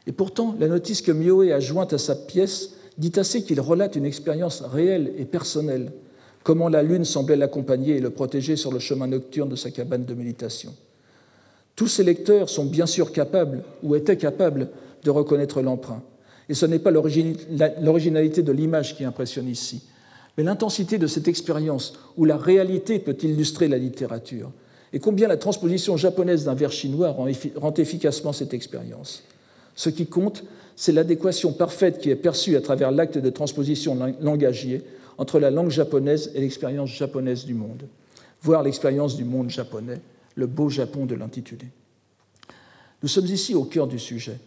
Et 0.06 0.12
pourtant, 0.12 0.54
la 0.58 0.68
notice 0.68 1.02
que 1.02 1.12
Mioe 1.12 1.52
a 1.52 1.60
jointe 1.60 1.92
à 1.92 1.98
sa 1.98 2.14
pièce 2.14 2.74
dit 2.98 3.12
assez 3.16 3.42
qu'il 3.42 3.60
relate 3.60 3.96
une 3.96 4.06
expérience 4.06 4.62
réelle 4.62 5.12
et 5.18 5.24
personnelle, 5.24 5.92
comment 6.42 6.68
la 6.68 6.82
lune 6.82 7.04
semblait 7.04 7.36
l'accompagner 7.36 7.96
et 7.96 8.00
le 8.00 8.10
protéger 8.10 8.56
sur 8.56 8.72
le 8.72 8.78
chemin 8.78 9.08
nocturne 9.08 9.48
de 9.48 9.56
sa 9.56 9.70
cabane 9.70 10.04
de 10.04 10.14
méditation. 10.14 10.72
Tous 11.74 11.88
ces 11.88 12.04
lecteurs 12.04 12.48
sont 12.48 12.64
bien 12.64 12.86
sûr 12.86 13.12
capables, 13.12 13.62
ou 13.82 13.96
étaient 13.96 14.16
capables, 14.16 14.68
de 15.02 15.10
reconnaître 15.10 15.60
l'emprunt. 15.60 16.02
Et 16.48 16.54
ce 16.54 16.64
n'est 16.64 16.78
pas 16.78 16.90
l'originalité 16.90 18.42
de 18.42 18.52
l'image 18.52 18.96
qui 18.96 19.04
impressionne 19.04 19.48
ici, 19.48 19.82
mais 20.38 20.44
l'intensité 20.44 20.98
de 20.98 21.06
cette 21.06 21.28
expérience 21.28 21.94
où 22.16 22.24
la 22.24 22.36
réalité 22.36 22.98
peut 22.98 23.16
illustrer 23.22 23.68
la 23.68 23.78
littérature, 23.78 24.52
et 24.92 25.00
combien 25.00 25.26
la 25.26 25.36
transposition 25.36 25.96
japonaise 25.96 26.44
d'un 26.44 26.54
vers 26.54 26.72
chinois 26.72 27.10
rend 27.10 27.74
efficacement 27.74 28.32
cette 28.32 28.54
expérience. 28.54 29.24
Ce 29.76 29.90
qui 29.90 30.06
compte, 30.06 30.44
c'est 30.74 30.92
l'adéquation 30.92 31.52
parfaite 31.52 31.98
qui 31.98 32.10
est 32.10 32.16
perçue 32.16 32.56
à 32.56 32.60
travers 32.60 32.90
l'acte 32.90 33.18
de 33.18 33.30
transposition 33.30 33.96
langagier 34.20 34.82
entre 35.18 35.38
la 35.38 35.50
langue 35.50 35.70
japonaise 35.70 36.32
et 36.34 36.40
l'expérience 36.40 36.90
japonaise 36.90 37.44
du 37.44 37.54
monde, 37.54 37.84
voire 38.42 38.62
l'expérience 38.62 39.16
du 39.16 39.24
monde 39.24 39.50
japonais, 39.50 40.00
le 40.34 40.46
beau 40.46 40.68
Japon 40.68 41.06
de 41.06 41.14
l'intitulé. 41.14 41.66
Nous 43.02 43.08
sommes 43.08 43.26
ici 43.26 43.54
au 43.54 43.64
cœur 43.64 43.86
du 43.86 43.98
sujet. 43.98 44.38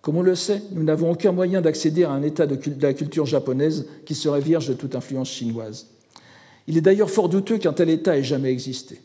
Comme 0.00 0.16
on 0.16 0.22
le 0.22 0.34
sait, 0.34 0.62
nous 0.72 0.82
n'avons 0.82 1.10
aucun 1.10 1.32
moyen 1.32 1.60
d'accéder 1.60 2.04
à 2.04 2.10
un 2.10 2.22
état 2.22 2.46
de 2.46 2.58
la 2.80 2.94
culture 2.94 3.26
japonaise 3.26 3.86
qui 4.06 4.14
serait 4.14 4.40
vierge 4.40 4.68
de 4.68 4.74
toute 4.74 4.94
influence 4.94 5.30
chinoise. 5.30 5.88
Il 6.66 6.76
est 6.78 6.80
d'ailleurs 6.80 7.10
fort 7.10 7.28
douteux 7.28 7.58
qu'un 7.58 7.72
tel 7.72 7.90
état 7.90 8.16
ait 8.16 8.22
jamais 8.22 8.50
existé. 8.50 9.00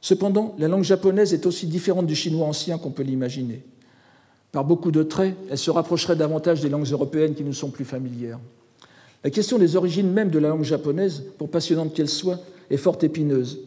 Cependant, 0.00 0.54
la 0.58 0.68
langue 0.68 0.84
japonaise 0.84 1.32
est 1.32 1.46
aussi 1.46 1.66
différente 1.66 2.06
du 2.06 2.14
chinois 2.14 2.46
ancien 2.46 2.78
qu'on 2.78 2.90
peut 2.90 3.02
l'imaginer. 3.02 3.62
Par 4.52 4.64
beaucoup 4.64 4.90
de 4.90 5.02
traits, 5.02 5.36
elle 5.50 5.58
se 5.58 5.70
rapprocherait 5.70 6.16
davantage 6.16 6.60
des 6.60 6.68
langues 6.68 6.86
européennes 6.86 7.34
qui 7.34 7.44
nous 7.44 7.52
sont 7.52 7.70
plus 7.70 7.84
familières. 7.84 8.38
La 9.22 9.30
question 9.30 9.58
des 9.58 9.76
origines 9.76 10.10
même 10.10 10.30
de 10.30 10.38
la 10.38 10.48
langue 10.48 10.64
japonaise, 10.64 11.24
pour 11.36 11.50
passionnante 11.50 11.92
qu'elle 11.92 12.08
soit, 12.08 12.38
est 12.70 12.76
fort 12.76 12.98
épineuse. 13.02 13.60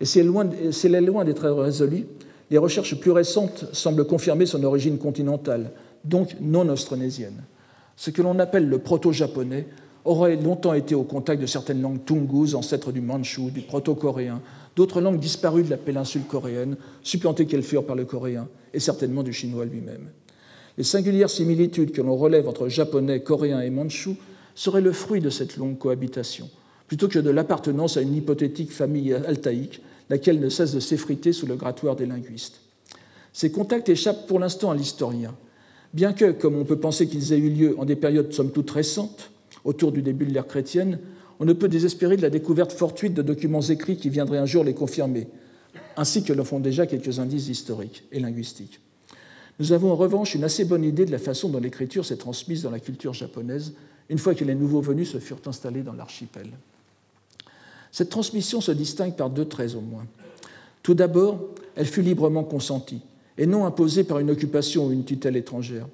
Et 0.00 0.04
si 0.04 0.18
elle 0.18 0.26
loin 0.26 1.24
d'être 1.24 1.48
résolue, 1.50 2.06
les 2.50 2.58
recherches 2.58 2.98
plus 2.98 3.10
récentes 3.10 3.66
semblent 3.72 4.06
confirmer 4.06 4.46
son 4.46 4.62
origine 4.64 4.98
continentale, 4.98 5.72
donc 6.04 6.36
non 6.40 6.68
austronésienne. 6.68 7.42
Ce 7.96 8.10
que 8.10 8.22
l'on 8.22 8.38
appelle 8.38 8.68
le 8.68 8.78
proto-japonais 8.78 9.66
aurait 10.04 10.36
longtemps 10.36 10.74
été 10.74 10.94
au 10.94 11.04
contact 11.04 11.40
de 11.40 11.46
certaines 11.46 11.80
langues 11.80 12.04
tungus, 12.04 12.54
ancêtres 12.54 12.92
du 12.92 13.00
manchou, 13.00 13.50
du 13.50 13.62
proto-coréen, 13.62 14.40
d'autres 14.76 15.00
langues 15.00 15.20
disparues 15.20 15.62
de 15.62 15.70
la 15.70 15.76
péninsule 15.76 16.24
coréenne, 16.24 16.76
supplantées 17.02 17.46
qu'elles 17.46 17.62
furent 17.62 17.86
par 17.86 17.96
le 17.96 18.04
coréen, 18.04 18.48
et 18.72 18.80
certainement 18.80 19.22
du 19.22 19.32
chinois 19.32 19.64
lui-même. 19.64 20.10
Les 20.76 20.84
singulières 20.84 21.30
similitudes 21.30 21.92
que 21.92 22.02
l'on 22.02 22.16
relève 22.16 22.48
entre 22.48 22.68
japonais, 22.68 23.20
coréen 23.20 23.60
et 23.60 23.70
manchou 23.70 24.16
seraient 24.54 24.80
le 24.80 24.92
fruit 24.92 25.20
de 25.20 25.30
cette 25.30 25.56
longue 25.56 25.78
cohabitation, 25.78 26.50
plutôt 26.88 27.08
que 27.08 27.18
de 27.18 27.30
l'appartenance 27.30 27.96
à 27.96 28.02
une 28.02 28.14
hypothétique 28.14 28.72
famille 28.72 29.12
altaïque, 29.12 29.80
laquelle 30.10 30.40
ne 30.40 30.48
cesse 30.48 30.72
de 30.72 30.80
s'effriter 30.80 31.32
sous 31.32 31.46
le 31.46 31.56
grattoir 31.56 31.96
des 31.96 32.06
linguistes. 32.06 32.60
Ces 33.32 33.50
contacts 33.50 33.88
échappent 33.88 34.26
pour 34.26 34.38
l'instant 34.38 34.70
à 34.70 34.74
l'historien, 34.74 35.34
bien 35.92 36.12
que, 36.12 36.32
comme 36.32 36.56
on 36.56 36.64
peut 36.64 36.78
penser 36.78 37.06
qu'ils 37.08 37.32
aient 37.32 37.38
eu 37.38 37.50
lieu 37.50 37.78
en 37.78 37.84
des 37.84 37.96
périodes 37.96 38.32
somme 38.32 38.50
toute 38.50 38.70
récentes, 38.70 39.30
autour 39.64 39.92
du 39.92 40.02
début 40.02 40.26
de 40.26 40.32
l'ère 40.34 40.46
chrétienne, 40.46 40.98
on 41.40 41.44
ne 41.44 41.52
peut 41.52 41.68
désespérer 41.68 42.16
de 42.16 42.22
la 42.22 42.30
découverte 42.30 42.72
fortuite 42.72 43.14
de 43.14 43.22
documents 43.22 43.60
écrits 43.60 43.96
qui 43.96 44.08
viendraient 44.08 44.38
un 44.38 44.46
jour 44.46 44.64
les 44.64 44.74
confirmer, 44.74 45.28
ainsi 45.96 46.22
que 46.22 46.32
le 46.32 46.44
font 46.44 46.60
déjà 46.60 46.86
quelques 46.86 47.18
indices 47.18 47.48
historiques 47.48 48.04
et 48.12 48.20
linguistiques. 48.20 48.80
Nous 49.58 49.72
avons 49.72 49.92
en 49.92 49.96
revanche 49.96 50.34
une 50.34 50.44
assez 50.44 50.64
bonne 50.64 50.84
idée 50.84 51.06
de 51.06 51.12
la 51.12 51.18
façon 51.18 51.48
dont 51.48 51.60
l'écriture 51.60 52.04
s'est 52.04 52.16
transmise 52.16 52.62
dans 52.62 52.70
la 52.70 52.80
culture 52.80 53.14
japonaise 53.14 53.74
une 54.08 54.18
fois 54.18 54.34
que 54.34 54.44
les 54.44 54.54
nouveaux 54.54 54.80
venus 54.80 55.12
se 55.12 55.18
furent 55.18 55.40
installés 55.46 55.82
dans 55.82 55.92
l'archipel. 55.92 56.48
Cette 57.92 58.10
transmission 58.10 58.60
se 58.60 58.72
distingue 58.72 59.14
par 59.14 59.30
deux 59.30 59.44
traits 59.44 59.76
au 59.76 59.80
moins. 59.80 60.06
Tout 60.82 60.94
d'abord, 60.94 61.38
elle 61.76 61.86
fut 61.86 62.02
librement 62.02 62.44
consentie, 62.44 63.00
et 63.38 63.46
non 63.46 63.64
imposée 63.64 64.04
par 64.04 64.18
une 64.18 64.30
occupation 64.30 64.86
ou 64.86 64.92
une 64.92 65.04
tutelle 65.04 65.36
étrangère. 65.36 65.86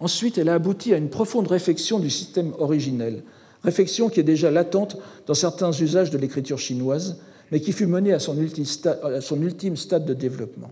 Ensuite, 0.00 0.38
elle 0.38 0.48
a 0.48 0.54
abouti 0.54 0.94
à 0.94 0.96
une 0.96 1.10
profonde 1.10 1.48
réflexion 1.48 1.98
du 1.98 2.10
système 2.10 2.52
originel, 2.58 3.22
réflexion 3.64 4.08
qui 4.08 4.20
est 4.20 4.24
déjà 4.24 4.50
latente 4.50 4.96
dans 5.26 5.34
certains 5.34 5.72
usages 5.72 6.10
de 6.10 6.18
l'écriture 6.18 6.58
chinoise, 6.58 7.18
mais 7.50 7.60
qui 7.60 7.72
fut 7.72 7.86
menée 7.86 8.12
à 8.12 8.18
son, 8.18 8.36
ultime 8.36 9.76
stade 9.76 10.04
de 10.04 10.14
développement. 10.14 10.70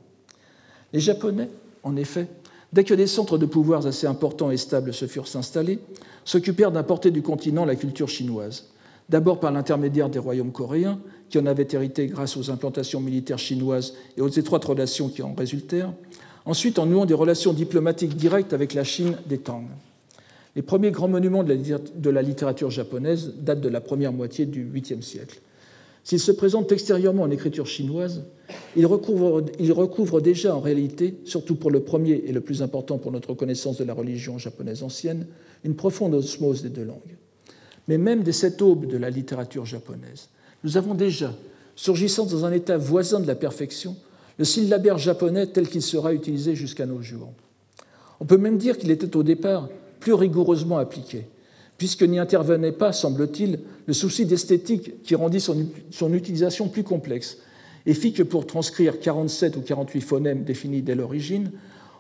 Les 0.93 1.01
Japonais, 1.01 1.49
en 1.83 1.95
effet, 1.97 2.27
dès 2.73 2.85
que 2.85 2.95
des 2.95 3.07
centres 3.07 3.39
de 3.39 3.47
pouvoirs 3.47 3.87
assez 3.87 4.07
importants 4.07 4.51
et 4.51 4.57
stables 4.57 4.95
se 4.95 5.07
furent 5.07 5.37
installés, 5.37 5.79
s'occupèrent 6.25 6.73
d'importer 6.73 7.11
du 7.11 7.23
continent 7.23 7.65
la 7.65 7.77
culture 7.77 8.09
chinoise, 8.09 8.69
d'abord 9.09 9.41
par 9.41 9.53
l'intermédiaire 9.53 10.09
des 10.09 10.19
royaumes 10.19 10.53
coréens, 10.53 10.99
qui 11.29 11.39
en 11.39 11.47
avaient 11.47 11.69
hérité 11.71 12.07
grâce 12.07 12.37
aux 12.37 12.51
implantations 12.51 13.01
militaires 13.01 13.39
chinoises 13.39 13.95
et 14.17 14.21
aux 14.21 14.29
étroites 14.29 14.65
relations 14.65 15.09
qui 15.09 15.23
en 15.23 15.35
résultèrent, 15.35 15.93
ensuite 16.47 16.79
en 16.79 16.87
nouant 16.87 17.07
des 17.07 17.15
relations 17.15 17.53
diplomatiques 17.53 18.17
directes 18.17 18.53
avec 18.53 18.75
la 18.75 18.85
Chine 18.85 19.17
des 19.27 19.39
Tang. 19.39 19.65
Les 20.61 20.67
premiers 20.67 20.91
grands 20.91 21.09
monuments 21.09 21.43
de 21.43 22.11
la 22.11 22.21
littérature 22.21 22.71
japonaise 22.71 23.33
datent 23.39 23.63
de 23.63 23.69
la 23.71 23.81
première 23.81 24.13
moitié 24.13 24.45
du 24.45 24.63
8e 24.71 25.01
siècle. 25.01 25.41
S'ils 26.05 26.21
se 26.21 26.33
présentent 26.33 26.71
extérieurement 26.71 27.23
en 27.23 27.31
écriture 27.31 27.67
chinoise, 27.67 28.25
ils 28.77 28.85
recouvrent, 28.85 30.21
déjà 30.21 30.55
en 30.55 30.61
réalité, 30.61 31.15
surtout 31.25 31.55
pour 31.55 31.71
le 31.71 31.81
premier 31.81 32.25
et 32.27 32.33
le 32.33 32.43
plus 32.43 32.61
important 32.61 32.99
pour 32.99 33.11
notre 33.11 33.33
connaissance 33.33 33.79
de 33.79 33.85
la 33.85 33.95
religion 33.95 34.37
japonaise 34.37 34.83
ancienne, 34.83 35.29
une 35.65 35.77
profonde 35.77 36.13
osmose 36.13 36.63
des 36.63 36.69
deux 36.69 36.85
langues. 36.85 37.17
Mais 37.89 37.97
même 37.97 38.23
dès 38.23 38.33
cette 38.33 38.61
aube 38.61 38.85
de 38.85 38.99
la 38.99 39.09
littérature 39.09 39.65
japonaise, 39.65 40.29
nous 40.63 40.77
avons 40.77 40.93
déjà, 40.93 41.35
surgissant 41.75 42.27
dans 42.27 42.45
un 42.45 42.53
état 42.53 42.77
voisin 42.77 43.21
de 43.21 43.27
la 43.27 43.35
perfection, 43.35 43.97
le 44.37 44.45
syllabaire 44.45 44.99
japonais 44.99 45.47
tel 45.47 45.71
qu'il 45.71 45.81
sera 45.81 46.13
utilisé 46.13 46.55
jusqu'à 46.55 46.85
nos 46.85 47.01
jours. 47.01 47.33
On 48.21 48.27
peut 48.27 48.37
même 48.37 48.59
dire 48.59 48.77
qu'il 48.77 48.91
était 48.91 49.17
au 49.17 49.23
départ 49.23 49.71
plus 50.01 50.15
rigoureusement 50.15 50.79
appliqué, 50.79 51.27
puisque 51.79 52.03
n'y 52.03 52.19
intervenait 52.19 52.73
pas, 52.73 52.93
semble-t-il, 52.93 53.61
le 53.87 53.93
souci 53.93 54.27
d'esthétique 54.27 55.03
qui 55.03 55.15
rendit 55.15 55.41
son, 55.41 56.13
utilisation 56.13 56.69
plus 56.69 56.83
complexe 56.83 57.39
et 57.87 57.95
fit 57.95 58.13
que 58.13 58.23
pour 58.23 58.47
transcrire 58.47 59.01
47 59.01 59.57
ou 59.57 59.61
48 59.61 60.01
phonèmes 60.01 60.45
définis 60.45 60.83
dès 60.83 60.95
l'origine, 60.95 61.53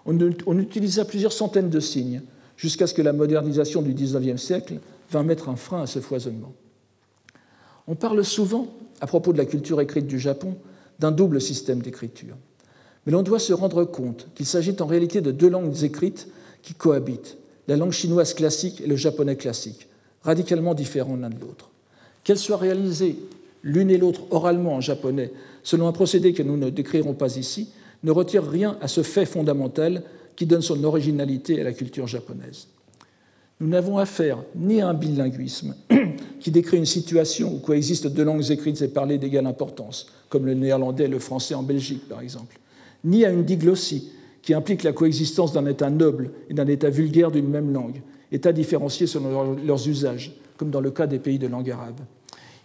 on, 0.06 0.18
on 0.46 0.58
utilisa 0.58 1.04
plusieurs 1.04 1.32
centaines 1.32 1.70
de 1.70 1.80
signes, 1.80 2.22
jusqu'à 2.56 2.86
ce 2.86 2.92
que 2.92 3.02
la 3.02 3.14
modernisation 3.14 3.80
du 3.80 3.94
XIXe 3.94 4.40
siècle 4.40 4.80
vint 5.10 5.22
mettre 5.22 5.48
un 5.48 5.56
frein 5.56 5.82
à 5.82 5.86
ce 5.86 6.00
foisonnement. 6.00 6.52
On 7.86 7.94
parle 7.94 8.24
souvent, 8.24 8.68
à 9.00 9.06
propos 9.06 9.32
de 9.32 9.38
la 9.38 9.46
culture 9.46 9.80
écrite 9.80 10.06
du 10.06 10.18
Japon, 10.18 10.56
d'un 10.98 11.10
double 11.10 11.40
système 11.40 11.80
d'écriture. 11.80 12.36
Mais 13.04 13.12
l'on 13.12 13.22
doit 13.22 13.38
se 13.38 13.52
rendre 13.52 13.84
compte 13.84 14.28
qu'il 14.34 14.46
s'agit 14.46 14.76
en 14.80 14.86
réalité 14.86 15.22
de 15.22 15.32
deux 15.32 15.48
langues 15.48 15.82
écrites 15.82 16.28
qui 16.62 16.74
cohabitent, 16.74 17.38
la 17.70 17.76
langue 17.76 17.92
chinoise 17.92 18.34
classique 18.34 18.80
et 18.80 18.88
le 18.88 18.96
japonais 18.96 19.36
classique, 19.36 19.86
radicalement 20.22 20.74
différents 20.74 21.14
l'un 21.14 21.30
de 21.30 21.38
l'autre. 21.40 21.70
Qu'elles 22.24 22.36
soient 22.36 22.56
réalisées 22.56 23.14
l'une 23.62 23.92
et 23.92 23.96
l'autre 23.96 24.22
oralement 24.30 24.74
en 24.74 24.80
japonais, 24.80 25.30
selon 25.62 25.86
un 25.86 25.92
procédé 25.92 26.32
que 26.32 26.42
nous 26.42 26.56
ne 26.56 26.68
décrirons 26.68 27.14
pas 27.14 27.36
ici, 27.36 27.68
ne 28.02 28.10
retire 28.10 28.44
rien 28.44 28.76
à 28.80 28.88
ce 28.88 29.04
fait 29.04 29.24
fondamental 29.24 30.02
qui 30.34 30.46
donne 30.46 30.62
son 30.62 30.82
originalité 30.82 31.60
à 31.60 31.64
la 31.64 31.72
culture 31.72 32.08
japonaise. 32.08 32.66
Nous 33.60 33.68
n'avons 33.68 33.98
affaire 33.98 34.38
ni 34.56 34.80
à 34.80 34.88
un 34.88 34.94
bilinguisme 34.94 35.76
qui 36.40 36.50
décrit 36.50 36.78
une 36.78 36.86
situation 36.86 37.54
où 37.54 37.58
coexistent 37.60 38.08
deux 38.08 38.24
langues 38.24 38.50
écrites 38.50 38.82
et 38.82 38.88
parlées 38.88 39.18
d'égale 39.18 39.46
importance, 39.46 40.08
comme 40.28 40.44
le 40.44 40.54
néerlandais 40.54 41.04
et 41.04 41.08
le 41.08 41.20
français 41.20 41.54
en 41.54 41.62
Belgique 41.62 42.08
par 42.08 42.20
exemple, 42.20 42.58
ni 43.04 43.24
à 43.24 43.30
une 43.30 43.44
diglossie 43.44 44.10
qui 44.42 44.54
implique 44.54 44.82
la 44.82 44.92
coexistence 44.92 45.52
d'un 45.52 45.66
État 45.66 45.90
noble 45.90 46.30
et 46.48 46.54
d'un 46.54 46.66
État 46.66 46.90
vulgaire 46.90 47.30
d'une 47.30 47.48
même 47.48 47.72
langue, 47.72 48.02
États 48.32 48.52
différenciés 48.52 49.06
selon 49.06 49.54
leurs 49.54 49.88
usages, 49.88 50.32
comme 50.56 50.70
dans 50.70 50.80
le 50.80 50.90
cas 50.90 51.06
des 51.06 51.18
pays 51.18 51.38
de 51.38 51.46
langue 51.46 51.70
arabe. 51.70 52.00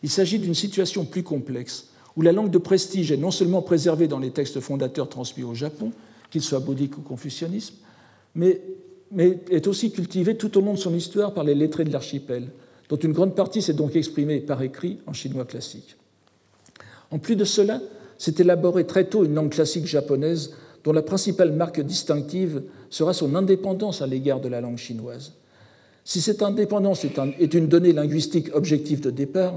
Il 0.03 0.09
s'agit 0.09 0.39
d'une 0.39 0.55
situation 0.55 1.05
plus 1.05 1.23
complexe, 1.23 1.89
où 2.15 2.21
la 2.21 2.31
langue 2.31 2.51
de 2.51 2.57
prestige 2.57 3.11
est 3.11 3.17
non 3.17 3.31
seulement 3.31 3.61
préservée 3.61 4.07
dans 4.07 4.19
les 4.19 4.31
textes 4.31 4.59
fondateurs 4.59 5.09
transmis 5.09 5.43
au 5.43 5.53
Japon, 5.53 5.91
qu'ils 6.29 6.43
soient 6.43 6.59
bouddhiques 6.59 6.97
ou 6.97 7.01
confucianisme, 7.01 7.75
mais 8.35 8.61
mais 9.11 9.39
est 9.49 9.67
aussi 9.67 9.91
cultivée 9.91 10.35
tout 10.35 10.57
au 10.57 10.61
long 10.61 10.73
de 10.73 10.79
son 10.79 10.93
histoire 10.93 11.33
par 11.33 11.43
les 11.43 11.55
lettrés 11.55 11.83
de 11.83 11.91
l'archipel, 11.91 12.51
dont 12.89 12.97
une 12.97 13.13
grande 13.13 13.35
partie 13.35 13.61
s'est 13.61 13.73
donc 13.73 13.95
exprimée 13.95 14.39
par 14.39 14.61
écrit 14.61 14.99
en 15.07 15.13
chinois 15.13 15.45
classique. 15.45 15.95
En 17.11 17.19
plus 17.19 17.35
de 17.35 17.45
cela, 17.45 17.81
s'est 18.17 18.35
élaborée 18.39 18.85
très 18.85 19.05
tôt 19.05 19.23
une 19.25 19.33
langue 19.33 19.51
classique 19.51 19.85
japonaise 19.85 20.53
dont 20.85 20.93
la 20.93 21.01
principale 21.01 21.51
marque 21.51 21.81
distinctive 21.81 22.63
sera 22.91 23.13
son 23.13 23.33
indépendance 23.35 24.03
à 24.03 24.07
l'égard 24.07 24.39
de 24.39 24.47
la 24.47 24.61
langue 24.61 24.77
chinoise. 24.77 25.33
Si 26.03 26.21
cette 26.21 26.43
indépendance 26.43 27.03
est, 27.03 27.53
une 27.55 27.67
donnée 27.67 27.91
linguistique 27.91 28.53
objective 28.53 29.01
de 29.01 29.09
départ, 29.09 29.55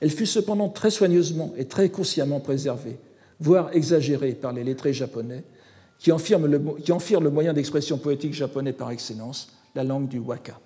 elle 0.00 0.10
fut 0.10 0.24
cependant 0.24 0.70
très 0.70 0.90
soigneusement 0.90 1.52
et 1.58 1.66
très 1.66 1.90
consciemment 1.90 2.40
préservée, 2.40 2.96
voire 3.38 3.68
exagérée 3.74 4.32
par 4.32 4.54
les 4.54 4.64
lettrés 4.64 4.94
japonais, 4.94 5.44
qui 5.98 6.10
en 6.10 6.16
qui 6.16 6.32
le 6.42 7.30
moyen 7.30 7.52
d'expression 7.52 7.98
poétique 7.98 8.32
japonais 8.32 8.72
par 8.72 8.90
excellence, 8.90 9.52
la 9.74 9.84
langue 9.84 10.08
du 10.08 10.18
waka. 10.18 10.58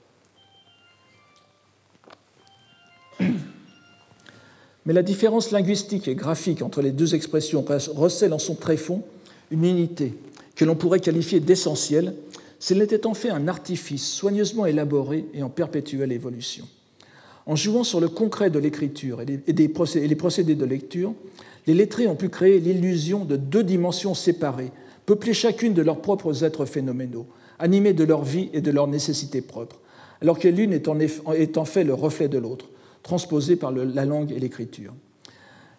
Mais 4.87 4.93
la 4.93 5.03
différence 5.03 5.51
linguistique 5.51 6.07
et 6.07 6.15
graphique 6.15 6.63
entre 6.63 6.81
les 6.81 6.93
deux 6.93 7.17
expressions 7.17 7.65
recèle 7.97 8.33
en 8.33 8.39
son 8.39 8.55
tréfonds 8.55 9.03
une 9.51 9.65
unité 9.65 10.15
que 10.55 10.65
l'on 10.65 10.77
pourrait 10.77 11.01
qualifier 11.01 11.41
d'essentielle 11.41 12.15
s'il 12.59 12.79
n'était 12.79 13.07
en 13.07 13.15
fait 13.15 13.31
un 13.31 13.49
artifice 13.49 14.07
soigneusement 14.07 14.67
élaboré 14.67 15.27
et 15.35 15.43
en 15.43 15.51
perpétuelle 15.51 16.13
évolution. 16.13 16.67
En 17.45 17.55
jouant 17.55 17.85
sur 17.85 18.01
le 18.01 18.09
concret 18.09 18.51
de 18.51 18.59
l'écriture 18.59 19.21
et 19.21 19.53
les 19.53 19.69
procédés 20.17 20.55
de 20.55 20.65
lecture, 20.65 21.15
les 21.67 21.75
lettrés 21.75 22.09
ont 22.09 22.17
pu 22.17 22.29
créer 22.29 22.59
l'illusion 22.59 23.25
de 23.25 23.37
deux 23.37 23.63
dimensions 23.63 24.15
séparées 24.15 24.73
peuplées 25.05 25.35
chacune 25.35 25.73
de 25.73 25.83
leurs 25.83 26.01
propres 26.01 26.43
êtres 26.45 26.65
phénoménaux, 26.65 27.27
animées 27.61 27.93
de 27.93 28.05
leur 28.05 28.25
vie 28.25 28.51
et 28.53 28.61
de 28.61 28.73
leurs 28.73 28.89
nécessités 28.89 29.41
propres, 29.41 29.81
alors 30.21 30.39
que 30.39 30.49
l'une 30.49 30.73
est 30.73 30.89
en 31.59 31.65
fait 31.65 31.85
le 31.85 31.95
reflet 31.95 32.29
de 32.29 32.39
l'autre, 32.39 32.69
transposée 33.03 33.55
par 33.55 33.71
la 33.71 34.05
langue 34.05 34.33
et 34.33 34.41
l'écriture. 34.41 34.93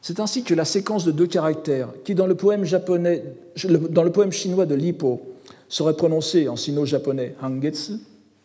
C'est 0.02 0.20
ainsi 0.20 0.44
que 0.44 0.54
la 0.54 0.66
séquence 0.66 1.06
de 1.06 1.12
deux 1.12 1.28
caractères, 1.28 1.90
qui 2.04 2.16
dans 2.16 2.28
le 2.28 2.36
poème, 2.36 2.66
chinois 2.66 4.66
de 4.66 4.76
Lipo 4.76 5.22
serait 5.68 5.96
prononcée 5.96 6.48
en 6.48 6.56
sino-japonais 6.56 7.36
Hangetsu, 7.42 7.94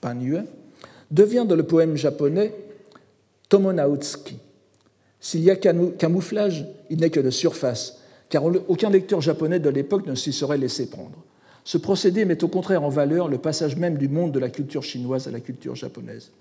Panyue, 0.01 0.45
devient 1.11 1.45
dans 1.47 1.57
le 1.57 1.63
poème 1.63 1.97
japonais 1.97 2.55
Tomonautsuki. 3.49 4.39
S'il 5.21 5.43
y 5.43 5.51
a 5.51 5.57
camouflage, 5.57 6.67
il 6.91 6.99
n'est 6.99 7.11
que 7.11 7.21
de 7.21 7.31
surface, 7.31 7.99
car 8.29 8.45
aucun 8.45 8.91
lecteur 8.91 9.21
japonais 9.21 9.61
de 9.61 9.69
l'époque 9.69 10.07
ne 10.07 10.15
s'y 10.15 10.33
serait 10.33 10.59
laissé 10.59 10.91
prendre. 10.91 11.23
Ce 11.65 11.79
procédé 11.79 12.25
met 12.25 12.43
au 12.43 12.49
contraire 12.49 12.83
en 12.83 12.89
valeur 12.89 13.29
le 13.29 13.39
passage 13.39 13.77
même 13.77 13.99
du 13.99 14.09
monde 14.09 14.33
de 14.33 14.41
la 14.41 14.49
culture 14.49 14.83
chinoise 14.83 15.29
à 15.29 15.31
la 15.31 15.39
culture 15.39 15.77
japonaise. 15.77 16.33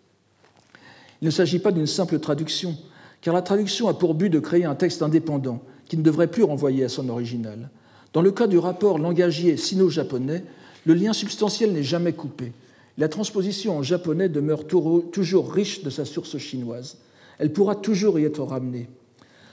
Il 1.22 1.26
ne 1.26 1.32
s'agit 1.32 1.60
pas 1.60 1.72
d'une 1.72 1.86
simple 1.86 2.18
traduction, 2.18 2.76
car 3.22 3.34
la 3.34 3.42
traduction 3.42 3.88
a 3.88 3.94
pour 3.94 4.16
but 4.16 4.30
de 4.30 4.40
créer 4.40 4.66
un 4.66 4.76
texte 4.76 5.02
indépendant 5.02 5.62
qui 5.88 5.98
ne 5.98 6.04
devrait 6.04 6.28
plus 6.28 6.44
renvoyer 6.44 6.84
à 6.84 6.90
son 6.90 7.10
original. 7.10 7.70
Dans 8.14 8.22
le 8.22 8.32
cas 8.32 8.48
du 8.48 8.58
rapport 8.58 8.98
langagier 8.98 9.58
sino-japonais, 9.58 10.44
le 10.86 10.94
lien 10.94 11.14
substantiel 11.14 11.72
n'est 11.74 11.84
jamais 11.84 12.14
coupé, 12.14 12.52
La 12.98 13.08
transposition 13.08 13.78
en 13.78 13.84
japonais 13.84 14.30
demeure 14.30 14.66
toujours 14.66 15.52
riche 15.52 15.84
de 15.84 15.90
sa 15.90 16.06
source 16.06 16.38
chinoise. 16.38 16.98
Elle 17.40 17.54
pourra 17.54 17.76
toujours 17.76 18.20
y 18.20 18.26
être 18.26 18.44
ramenée. 18.44 18.90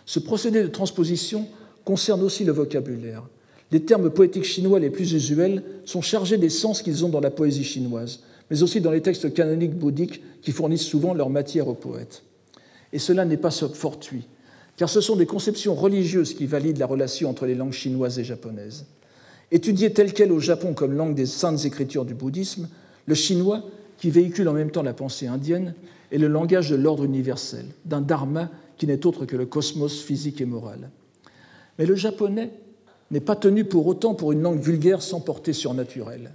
Ce 0.07 0.19
procédé 0.19 0.63
de 0.63 0.69
transposition 0.69 1.47
concerne 1.85 2.23
aussi 2.23 2.45
le 2.45 2.53
vocabulaire. 2.53 3.23
Les 3.71 3.81
termes 3.81 4.11
poétiques 4.11 4.45
chinois 4.45 4.79
les 4.79 4.91
plus 4.91 5.13
usuels 5.13 5.63
sont 5.85 6.01
chargés 6.01 6.39
des 6.39 6.49
sens 6.49 6.83
qu'ils 6.83 7.05
ont 7.05 7.11
dans 7.11 7.21
la 7.21 7.31
poésie 7.31 7.65
chinoise, 7.65 8.21
mais 8.51 8.63
aussi 8.63 8.81
dans 8.81 8.91
les 8.91 9.03
textes 9.03 9.33
canoniques 9.35 9.75
bouddhiques 9.75 10.23
qui 10.43 10.53
fournissent 10.53 10.87
souvent 10.87 11.15
leur 11.15 11.29
matière 11.29 11.69
aux 11.69 11.75
poètes. 11.75 12.23
Et 12.93 12.99
cela 12.99 13.25
n'est 13.25 13.37
pas 13.37 13.51
fortuit, 13.51 14.27
car 14.77 14.89
ce 14.89 15.01
sont 15.01 15.17
des 15.17 15.27
conceptions 15.27 15.75
religieuses 15.75 16.35
qui 16.35 16.47
valident 16.47 16.79
la 16.79 16.87
relation 16.87 17.29
entre 17.29 17.47
les 17.47 17.55
langues 17.55 17.73
chinoises 17.73 18.19
et 18.19 18.25
japonaises. 18.25 18.87
Étudié 19.51 19.93
tel 19.93 20.13
quel 20.13 20.33
au 20.33 20.41
Japon 20.41 20.75
comme 20.75 20.95
langue 20.95 21.15
des 21.15 21.27
saintes 21.27 21.65
écritures 21.65 22.05
du 22.05 22.15
bouddhisme, 22.15 22.69
le 23.07 23.15
chinois, 23.15 23.65
qui 23.99 24.11
véhicule 24.11 24.49
en 24.49 24.53
même 24.53 24.71
temps 24.71 24.83
la 24.83 24.93
pensée 24.93 25.27
indienne, 25.27 25.75
est 26.13 26.19
le 26.19 26.29
langage 26.29 26.71
de 26.71 26.77
l'ordre 26.77 27.05
universel, 27.05 27.67
d'un 27.85 28.01
dharma 28.01 28.51
qui 28.77 28.87
n'est 28.87 29.07
autre 29.07 29.27
que 29.27 29.37
le 29.37 29.47
cosmos 29.47 30.01
physique 30.01 30.41
et 30.41 30.47
moral. 30.47 30.91
Mais 31.79 31.87
le 31.87 31.95
japonais 31.95 32.51
n'est 33.11 33.21
pas 33.21 33.37
tenu 33.37 33.65
pour 33.65 33.87
autant 33.87 34.15
pour 34.15 34.33
une 34.33 34.43
langue 34.43 34.61
vulgaire 34.61 35.03
sans 35.03 35.21
portée 35.21 35.53
surnaturelle. 35.53 36.33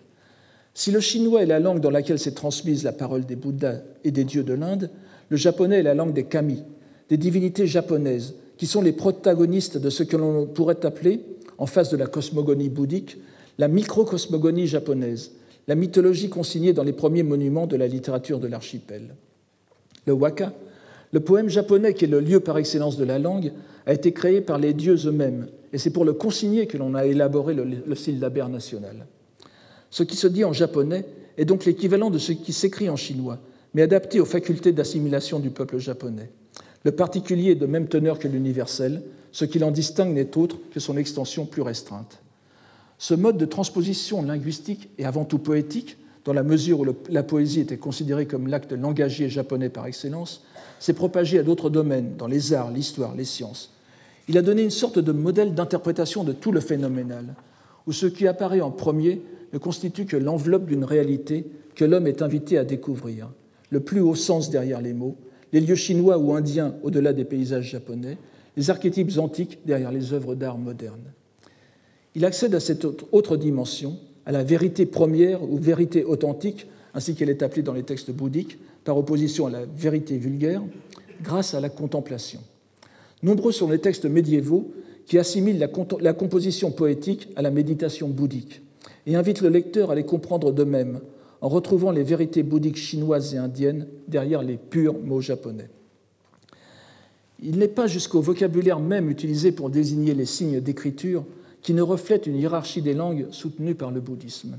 Si 0.73 0.91
le 0.91 0.99
chinois 0.99 1.43
est 1.43 1.47
la 1.47 1.59
langue 1.59 1.79
dans 1.79 1.91
laquelle 1.91 2.19
s'est 2.19 2.33
transmise 2.33 2.83
la 2.83 2.93
parole 2.93 3.25
des 3.25 3.35
Bouddhas 3.35 3.81
et 4.03 4.11
des 4.11 4.23
dieux 4.23 4.43
de 4.43 4.53
l'Inde, 4.53 4.89
le 5.33 5.37
japonais 5.37 5.79
est 5.79 5.83
la 5.83 5.95
langue 5.95 6.13
des 6.13 6.25
kami, 6.25 6.61
des 7.09 7.17
divinités 7.17 7.65
japonaises, 7.65 8.35
qui 8.55 8.67
sont 8.67 8.83
les 8.83 8.91
protagonistes 8.91 9.79
de 9.79 9.89
ce 9.89 10.03
que 10.03 10.15
l'on 10.15 10.45
pourrait 10.45 10.85
appeler, 10.85 11.21
en 11.57 11.65
face 11.65 11.89
de 11.89 11.97
la 11.97 12.05
cosmogonie 12.05 12.69
bouddhique, 12.69 13.17
la 13.57 13.67
microcosmogonie 13.67 14.67
japonaise, 14.67 15.31
la 15.67 15.73
mythologie 15.73 16.29
consignée 16.29 16.71
dans 16.71 16.83
les 16.83 16.93
premiers 16.93 17.23
monuments 17.23 17.65
de 17.65 17.75
la 17.75 17.87
littérature 17.87 18.39
de 18.39 18.45
l'archipel. 18.45 19.15
Le 20.05 20.13
waka, 20.13 20.53
le 21.11 21.19
poème 21.19 21.49
japonais 21.49 21.95
qui 21.95 22.05
est 22.05 22.09
le 22.09 22.19
lieu 22.19 22.39
par 22.39 22.59
excellence 22.59 22.97
de 22.97 23.03
la 23.03 23.17
langue, 23.17 23.53
a 23.87 23.93
été 23.93 24.11
créé 24.11 24.39
par 24.39 24.59
les 24.59 24.75
dieux 24.75 25.07
eux-mêmes, 25.07 25.47
et 25.73 25.79
c'est 25.79 25.89
pour 25.89 26.05
le 26.05 26.13
consigner 26.13 26.67
que 26.67 26.77
l'on 26.77 26.93
a 26.93 27.07
élaboré 27.07 27.55
le, 27.55 27.65
le 27.87 27.95
syllabaire 27.95 28.49
national. 28.49 29.07
Ce 29.89 30.03
qui 30.03 30.15
se 30.15 30.27
dit 30.27 30.43
en 30.43 30.53
japonais 30.53 31.05
est 31.37 31.45
donc 31.45 31.65
l'équivalent 31.65 32.11
de 32.11 32.19
ce 32.19 32.33
qui 32.33 32.53
s'écrit 32.53 32.87
en 32.87 32.95
chinois, 32.95 33.39
mais 33.73 33.81
adapté 33.81 34.19
aux 34.19 34.25
facultés 34.25 34.71
d'assimilation 34.71 35.39
du 35.39 35.49
peuple 35.49 35.77
japonais. 35.77 36.29
Le 36.83 36.91
particulier 36.91 37.51
est 37.51 37.55
de 37.55 37.65
même 37.65 37.87
teneur 37.87 38.19
que 38.19 38.27
l'universel, 38.27 39.03
ce 39.31 39.45
qui 39.45 39.59
l'en 39.59 39.71
distingue 39.71 40.13
n'est 40.13 40.37
autre 40.37 40.57
que 40.71 40.79
son 40.79 40.97
extension 40.97 41.45
plus 41.45 41.61
restreinte. 41.61 42.19
Ce 42.97 43.13
mode 43.13 43.37
de 43.37 43.45
transposition 43.45 44.21
linguistique 44.21 44.89
est 44.97 45.05
avant 45.05 45.25
tout 45.25 45.39
poétique, 45.39 45.97
dans 46.25 46.33
la 46.33 46.43
mesure 46.43 46.79
où 46.79 46.85
la 47.09 47.23
poésie 47.23 47.59
était 47.59 47.77
considérée 47.77 48.27
comme 48.27 48.47
l'acte 48.47 48.71
langagier 48.71 49.27
japonais 49.27 49.69
par 49.69 49.87
excellence, 49.87 50.43
s'est 50.79 50.93
propagé 50.93 51.39
à 51.39 51.43
d'autres 51.43 51.69
domaines, 51.69 52.15
dans 52.17 52.27
les 52.27 52.53
arts, 52.53 52.71
l'histoire, 52.71 53.15
les 53.15 53.25
sciences. 53.25 53.73
Il 54.29 54.37
a 54.37 54.41
donné 54.41 54.63
une 54.63 54.69
sorte 54.69 54.99
de 54.99 55.11
modèle 55.11 55.53
d'interprétation 55.53 56.23
de 56.23 56.31
tout 56.31 56.53
le 56.53 56.61
phénoménal, 56.61 57.35
où 57.87 57.91
ce 57.91 58.05
qui 58.05 58.27
apparaît 58.27 58.61
en 58.61 58.71
premier 58.71 59.21
ne 59.51 59.57
constitue 59.57 60.05
que 60.05 60.15
l'enveloppe 60.15 60.65
d'une 60.65 60.85
réalité 60.85 61.45
que 61.75 61.83
l'homme 61.83 62.07
est 62.07 62.21
invité 62.21 62.57
à 62.57 62.63
découvrir, 62.63 63.29
le 63.73 63.79
plus 63.79 64.01
haut 64.01 64.13
sens 64.13 64.51
derrière 64.51 64.81
les 64.81 64.93
mots, 64.93 65.17
les 65.51 65.59
lieux 65.59 65.75
chinois 65.75 66.19
ou 66.19 66.33
indiens 66.33 66.75
au-delà 66.83 67.11
des 67.11 67.25
paysages 67.25 67.71
japonais, 67.71 68.17
les 68.55 68.69
archétypes 68.69 69.17
antiques 69.17 69.59
derrière 69.65 69.91
les 69.91 70.13
œuvres 70.13 70.35
d'art 70.35 70.59
modernes. 70.59 71.11
Il 72.13 72.23
accède 72.23 72.53
à 72.53 72.59
cette 72.59 72.85
autre 72.85 73.35
dimension, 73.35 73.97
à 74.27 74.31
la 74.31 74.43
vérité 74.43 74.85
première 74.85 75.41
ou 75.41 75.57
vérité 75.57 76.05
authentique, 76.05 76.67
ainsi 76.93 77.15
qu'elle 77.15 77.31
est 77.31 77.41
appelée 77.41 77.63
dans 77.63 77.73
les 77.73 77.81
textes 77.81 78.11
bouddhiques, 78.11 78.59
par 78.83 78.95
opposition 78.95 79.47
à 79.47 79.49
la 79.49 79.65
vérité 79.65 80.19
vulgaire, 80.19 80.61
grâce 81.23 81.55
à 81.55 81.59
la 81.59 81.69
contemplation. 81.69 82.41
Nombreux 83.23 83.51
sont 83.51 83.69
les 83.69 83.79
textes 83.79 84.05
médiévaux 84.05 84.71
qui 85.07 85.17
assimilent 85.17 85.57
la, 85.99 86.13
composition 86.13 86.69
poétique 86.69 87.29
à 87.35 87.41
la 87.41 87.49
méditation 87.49 88.07
bouddhique 88.07 88.61
et 89.07 89.15
invitent 89.15 89.41
le 89.41 89.49
lecteur 89.49 89.89
à 89.89 89.95
les 89.95 90.05
comprendre 90.05 90.51
d'eux-mêmes 90.51 90.99
en 91.43 91.49
retrouvant 91.49 91.91
les 91.91 92.03
vérités 92.03 92.41
bouddhiques 92.41 92.77
chinoises 92.77 93.35
et 93.35 93.37
indiennes 93.37 93.87
derrière 94.07 94.43
les 94.43 94.55
purs 94.55 94.97
mots 94.97 95.19
japonais. 95.19 95.69
Il 97.41 97.57
n'est 97.57 97.67
pas 97.67 97.85
jusqu'au 97.85 98.21
vocabulaire 98.21 98.79
même 98.79 99.09
utilisé 99.09 99.51
pour 99.51 99.69
désigner 99.69 100.13
les 100.13 100.25
signes 100.25 100.61
d'écriture 100.61 101.25
qui 101.61 101.73
ne 101.73 101.81
reflète 101.81 102.27
une 102.27 102.37
hiérarchie 102.37 102.81
des 102.81 102.93
langues 102.93 103.27
soutenue 103.31 103.75
par 103.75 103.91
le 103.91 103.99
bouddhisme. 103.99 104.57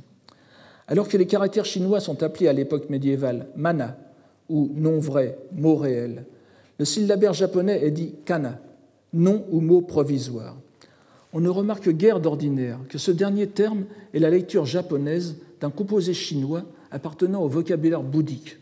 Alors 0.87 1.09
que 1.09 1.16
les 1.16 1.26
caractères 1.26 1.64
chinois 1.64 2.01
sont 2.01 2.22
appelés 2.22 2.49
à 2.49 2.53
l'époque 2.53 2.91
médiévale 2.91 3.47
mana 3.57 3.97
ou 4.51 4.70
nom 4.74 4.99
vrai, 4.99 5.39
mot 5.53 5.76
réel, 5.76 6.26
le 6.78 6.85
syllabaire 6.85 7.32
japonais 7.32 7.82
est 7.82 7.93
dit 7.93 8.12
kana, 8.26 8.61
nom 9.14 9.47
ou 9.51 9.62
mot 9.62 9.80
provisoire. 9.80 10.55
On 11.37 11.41
ne 11.41 11.49
remarque 11.49 11.91
guère 11.91 12.20
d'ordinaire 12.20 12.78
que 12.89 12.97
ce 12.97 13.11
dernier 13.11 13.49
terme 13.49 13.87
est 14.14 14.20
la 14.20 14.30
lecture 14.30 14.66
japonaise 14.66 15.37
d'un 15.61 15.70
composé 15.70 16.14
chinois 16.14 16.62
appartenant 16.93 17.43
au 17.43 17.49
vocabulaire 17.49 18.05
bouddhique 18.05 18.57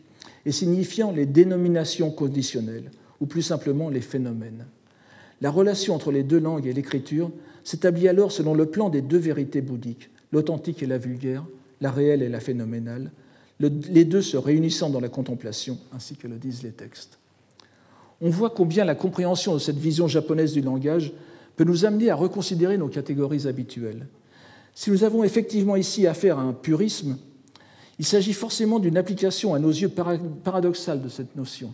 et 0.47 0.53
signifiant 0.53 1.13
les 1.13 1.27
dénominations 1.27 2.11
conditionnelles, 2.11 2.91
ou 3.21 3.27
plus 3.27 3.43
simplement 3.43 3.91
les 3.91 4.01
phénomènes. 4.01 4.65
La 5.43 5.51
relation 5.51 5.95
entre 5.95 6.11
les 6.11 6.23
deux 6.23 6.41
langues 6.41 6.67
et 6.67 6.73
l'écriture 6.73 7.31
s'établit 7.63 8.09
alors 8.09 8.33
selon 8.33 8.55
le 8.55 8.65
plan 8.65 8.89
des 8.89 9.03
deux 9.03 9.19
vérités 9.19 9.61
bouddhiques, 9.61 10.09
l'authentique 10.33 10.83
et 10.83 10.87
la 10.87 10.97
vulgaire, 10.97 11.45
la 11.83 11.91
réelle 11.91 12.23
et 12.23 12.31
la 12.31 12.41
phénoménale, 12.41 13.13
les 13.61 14.05
deux 14.07 14.23
se 14.23 14.39
réunissant 14.39 14.89
dans 14.89 14.99
la 14.99 15.11
contemplation, 15.11 15.79
ainsi 15.93 16.17
que 16.17 16.27
le 16.27 16.37
disent 16.37 16.63
les 16.63 16.73
textes. 16.73 17.19
On 18.23 18.31
voit 18.31 18.51
combien 18.51 18.87
la 18.87 18.95
compréhension 18.95 19.53
de 19.53 19.59
cette 19.59 19.77
vision 19.77 20.09
japonaise 20.09 20.55
du 20.55 20.63
langage 20.63 21.13
peut 21.57 21.65
nous 21.65 21.85
amener 21.85 22.11
à 22.11 22.15
reconsidérer 22.15 22.79
nos 22.79 22.89
catégories 22.89 23.47
habituelles. 23.47 24.07
Si 24.75 24.91
nous 24.91 25.05
avons 25.05 25.23
effectivement 25.25 25.77
ici 25.77 26.07
affaire 26.07 26.39
à 26.39 26.43
un 26.43 26.53
purisme, 26.53 27.19
il 27.99 28.05
s'agit 28.05 28.33
forcément 28.33 28.79
d'une 28.79 28.97
application 28.97 29.55
à 29.55 29.59
nos 29.59 29.71
yeux 29.71 29.91
paradoxale 29.91 31.03
de 31.03 31.09
cette 31.09 31.37
notion, 31.37 31.73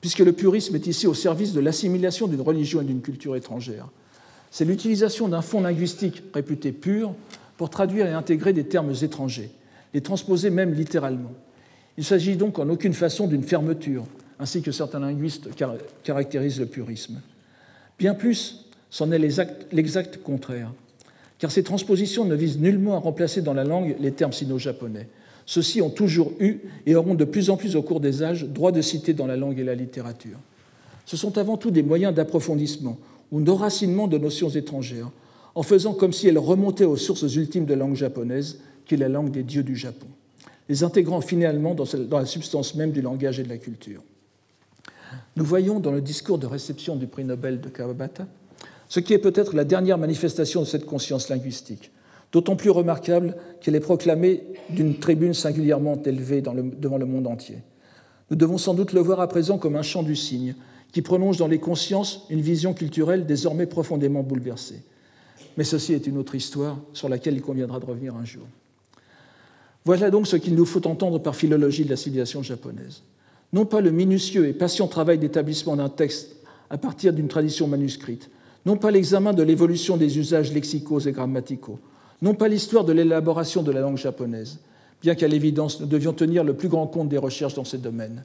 puisque 0.00 0.20
le 0.20 0.32
purisme 0.32 0.76
est 0.76 0.86
ici 0.86 1.06
au 1.06 1.14
service 1.14 1.52
de 1.52 1.60
l'assimilation 1.60 2.28
d'une 2.28 2.40
religion 2.40 2.80
et 2.80 2.84
d'une 2.84 3.02
culture 3.02 3.36
étrangère. 3.36 3.88
C'est 4.50 4.64
l'utilisation 4.64 5.28
d'un 5.28 5.42
fond 5.42 5.60
linguistique 5.60 6.22
réputé 6.32 6.72
pur 6.72 7.14
pour 7.56 7.68
traduire 7.68 8.06
et 8.06 8.12
intégrer 8.12 8.52
des 8.52 8.64
termes 8.64 8.94
étrangers, 9.02 9.50
les 9.92 10.00
transposer 10.00 10.50
même 10.50 10.72
littéralement. 10.72 11.32
Il 11.98 12.04
s'agit 12.04 12.36
donc 12.36 12.58
en 12.58 12.68
aucune 12.68 12.94
façon 12.94 13.26
d'une 13.26 13.42
fermeture, 13.42 14.04
ainsi 14.38 14.62
que 14.62 14.72
certains 14.72 15.00
linguistes 15.00 15.50
caractérisent 16.02 16.60
le 16.60 16.66
purisme. 16.66 17.20
Bien 17.98 18.14
plus, 18.14 18.69
c'en 18.90 19.10
est 19.12 19.18
l'exact 19.18 20.22
contraire 20.22 20.72
car 21.40 21.50
ces 21.50 21.64
transpositions 21.64 22.26
ne 22.26 22.34
visent 22.36 22.58
nullement 22.58 22.94
à 22.94 22.98
remplacer 22.98 23.40
dans 23.40 23.54
la 23.54 23.64
langue 23.64 23.96
les 23.98 24.12
termes 24.12 24.32
sino-japonais. 24.32 25.08
Ceux-ci 25.46 25.80
ont 25.80 25.90
toujours 25.90 26.32
eu 26.38 26.58
et 26.86 26.94
auront 26.94 27.14
de 27.14 27.24
plus 27.24 27.48
en 27.48 27.56
plus 27.56 27.76
au 27.76 27.82
cours 27.82 27.98
des 27.98 28.22
âges 28.22 28.44
droit 28.44 28.72
de 28.72 28.82
citer 28.82 29.14
dans 29.14 29.26
la 29.26 29.36
langue 29.36 29.58
et 29.58 29.64
la 29.64 29.74
littérature. 29.74 30.38
Ce 31.06 31.16
sont 31.16 31.38
avant 31.38 31.56
tout 31.56 31.70
des 31.70 31.82
moyens 31.82 32.14
d'approfondissement 32.14 32.98
ou 33.32 33.40
d'enracinement 33.40 34.06
de 34.06 34.18
notions 34.18 34.50
étrangères, 34.50 35.10
en 35.54 35.62
faisant 35.62 35.94
comme 35.94 36.12
si 36.12 36.28
elles 36.28 36.38
remontaient 36.38 36.84
aux 36.84 36.98
sources 36.98 37.34
ultimes 37.34 37.64
de 37.64 37.72
la 37.72 37.80
langue 37.80 37.96
japonaise, 37.96 38.60
qui 38.84 38.94
est 38.94 38.98
la 38.98 39.08
langue 39.08 39.30
des 39.30 39.42
dieux 39.42 39.62
du 39.62 39.76
Japon, 39.76 40.06
les 40.68 40.84
intégrant 40.84 41.22
finalement 41.22 41.74
dans 41.74 42.18
la 42.18 42.26
substance 42.26 42.74
même 42.74 42.92
du 42.92 43.00
langage 43.00 43.40
et 43.40 43.44
de 43.44 43.48
la 43.48 43.56
culture. 43.56 44.02
Nous 45.36 45.44
voyons 45.44 45.80
dans 45.80 45.90
le 45.90 46.02
discours 46.02 46.38
de 46.38 46.46
réception 46.46 46.96
du 46.96 47.06
prix 47.06 47.24
Nobel 47.24 47.60
de 47.60 47.68
Kawabata 47.70 48.26
ce 48.90 48.98
qui 48.98 49.14
est 49.14 49.18
peut-être 49.18 49.54
la 49.54 49.64
dernière 49.64 49.98
manifestation 49.98 50.60
de 50.60 50.66
cette 50.66 50.84
conscience 50.84 51.28
linguistique, 51.28 51.92
d'autant 52.32 52.56
plus 52.56 52.70
remarquable 52.70 53.36
qu'elle 53.60 53.76
est 53.76 53.80
proclamée 53.80 54.42
d'une 54.68 54.98
tribune 54.98 55.32
singulièrement 55.32 56.02
élevée 56.02 56.42
devant 56.42 56.98
le 56.98 57.06
monde 57.06 57.28
entier. 57.28 57.58
Nous 58.30 58.36
devons 58.36 58.58
sans 58.58 58.74
doute 58.74 58.92
le 58.92 59.00
voir 59.00 59.20
à 59.20 59.28
présent 59.28 59.58
comme 59.58 59.76
un 59.76 59.82
chant 59.82 60.02
du 60.02 60.16
cygne, 60.16 60.56
qui 60.92 61.02
prolonge 61.02 61.36
dans 61.36 61.46
les 61.46 61.60
consciences 61.60 62.26
une 62.30 62.40
vision 62.40 62.74
culturelle 62.74 63.26
désormais 63.26 63.66
profondément 63.66 64.24
bouleversée. 64.24 64.82
Mais 65.56 65.62
ceci 65.62 65.92
est 65.92 66.08
une 66.08 66.18
autre 66.18 66.34
histoire 66.34 66.76
sur 66.92 67.08
laquelle 67.08 67.34
il 67.34 67.42
conviendra 67.42 67.78
de 67.78 67.86
revenir 67.86 68.16
un 68.16 68.24
jour. 68.24 68.42
Voilà 69.84 70.10
donc 70.10 70.26
ce 70.26 70.34
qu'il 70.34 70.56
nous 70.56 70.66
faut 70.66 70.84
entendre 70.88 71.20
par 71.20 71.36
philologie 71.36 71.84
de 71.84 71.90
la 71.90 71.96
civilisation 71.96 72.42
japonaise. 72.42 73.02
Non 73.52 73.66
pas 73.66 73.80
le 73.80 73.92
minutieux 73.92 74.48
et 74.48 74.52
patient 74.52 74.88
travail 74.88 75.18
d'établissement 75.18 75.76
d'un 75.76 75.88
texte 75.88 76.34
à 76.70 76.76
partir 76.76 77.12
d'une 77.12 77.28
tradition 77.28 77.68
manuscrite, 77.68 78.30
non 78.66 78.76
pas 78.76 78.90
l'examen 78.90 79.32
de 79.32 79.42
l'évolution 79.42 79.96
des 79.96 80.18
usages 80.18 80.52
lexicaux 80.52 81.00
et 81.00 81.12
grammaticaux, 81.12 81.78
non 82.22 82.34
pas 82.34 82.48
l'histoire 82.48 82.84
de 82.84 82.92
l'élaboration 82.92 83.62
de 83.62 83.72
la 83.72 83.80
langue 83.80 83.96
japonaise, 83.96 84.58
bien 85.02 85.14
qu'à 85.14 85.28
l'évidence 85.28 85.80
nous 85.80 85.86
devions 85.86 86.12
tenir 86.12 86.44
le 86.44 86.54
plus 86.54 86.68
grand 86.68 86.86
compte 86.86 87.08
des 87.08 87.18
recherches 87.18 87.54
dans 87.54 87.64
ces 87.64 87.78
domaines, 87.78 88.24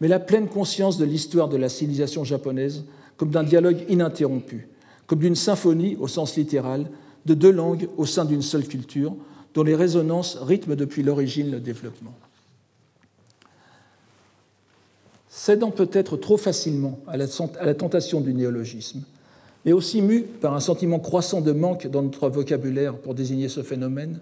mais 0.00 0.08
la 0.08 0.20
pleine 0.20 0.48
conscience 0.48 0.98
de 0.98 1.04
l'histoire 1.04 1.48
de 1.48 1.56
la 1.56 1.68
civilisation 1.68 2.24
japonaise 2.24 2.84
comme 3.16 3.30
d'un 3.30 3.44
dialogue 3.44 3.84
ininterrompu, 3.88 4.68
comme 5.06 5.18
d'une 5.18 5.34
symphonie 5.34 5.96
au 6.00 6.08
sens 6.08 6.36
littéral, 6.36 6.86
de 7.26 7.34
deux 7.34 7.52
langues 7.52 7.88
au 7.96 8.06
sein 8.06 8.24
d'une 8.24 8.42
seule 8.42 8.66
culture, 8.66 9.14
dont 9.54 9.62
les 9.62 9.74
résonances 9.74 10.36
rythment 10.36 10.76
depuis 10.76 11.02
l'origine 11.02 11.50
le 11.50 11.60
développement. 11.60 12.14
cédant 15.40 15.70
peut-être 15.70 16.18
trop 16.18 16.36
facilement 16.36 16.98
à 17.06 17.16
la, 17.16 17.74
tentation 17.74 18.20
du 18.20 18.34
néologisme, 18.34 19.02
mais 19.64 19.72
aussi 19.72 20.02
mu 20.02 20.22
par 20.22 20.54
un 20.54 20.60
sentiment 20.60 20.98
croissant 20.98 21.40
de 21.40 21.52
manque 21.52 21.86
dans 21.86 22.02
notre 22.02 22.28
vocabulaire 22.28 22.96
pour 22.96 23.14
désigner 23.14 23.48
ce 23.48 23.62
phénomène, 23.62 24.20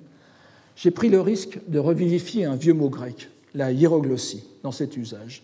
j'ai 0.76 0.91
pris 0.91 1.09
le 1.09 1.20
risque 1.20 1.59
de 1.68 1.78
revivifier 1.78 2.45
un 2.45 2.57
vieux 2.57 2.74
mot 2.74 2.89
grec, 2.89 3.30
la 3.55 3.72
hiéroglossie, 3.72 4.45
dans 4.62 4.72
cet 4.72 4.97
usage. 4.97 5.43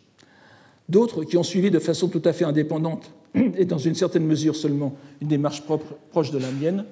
D'autres, 0.89 1.25
qui 1.25 1.37
ont 1.37 1.43
suivi 1.43 1.71
de 1.71 1.79
façon 1.79 2.09
tout 2.09 2.23
à 2.25 2.33
fait 2.33 2.45
indépendante 2.45 3.11
et 3.35 3.65
dans 3.65 3.79
une 3.79 3.95
certaine 3.95 4.27
mesure 4.27 4.55
seulement 4.55 4.97
une 5.21 5.29
démarche 5.29 5.63
propre, 5.63 5.95
proche 6.11 6.31
de 6.31 6.39
la 6.39 6.51
mienne, 6.51 6.85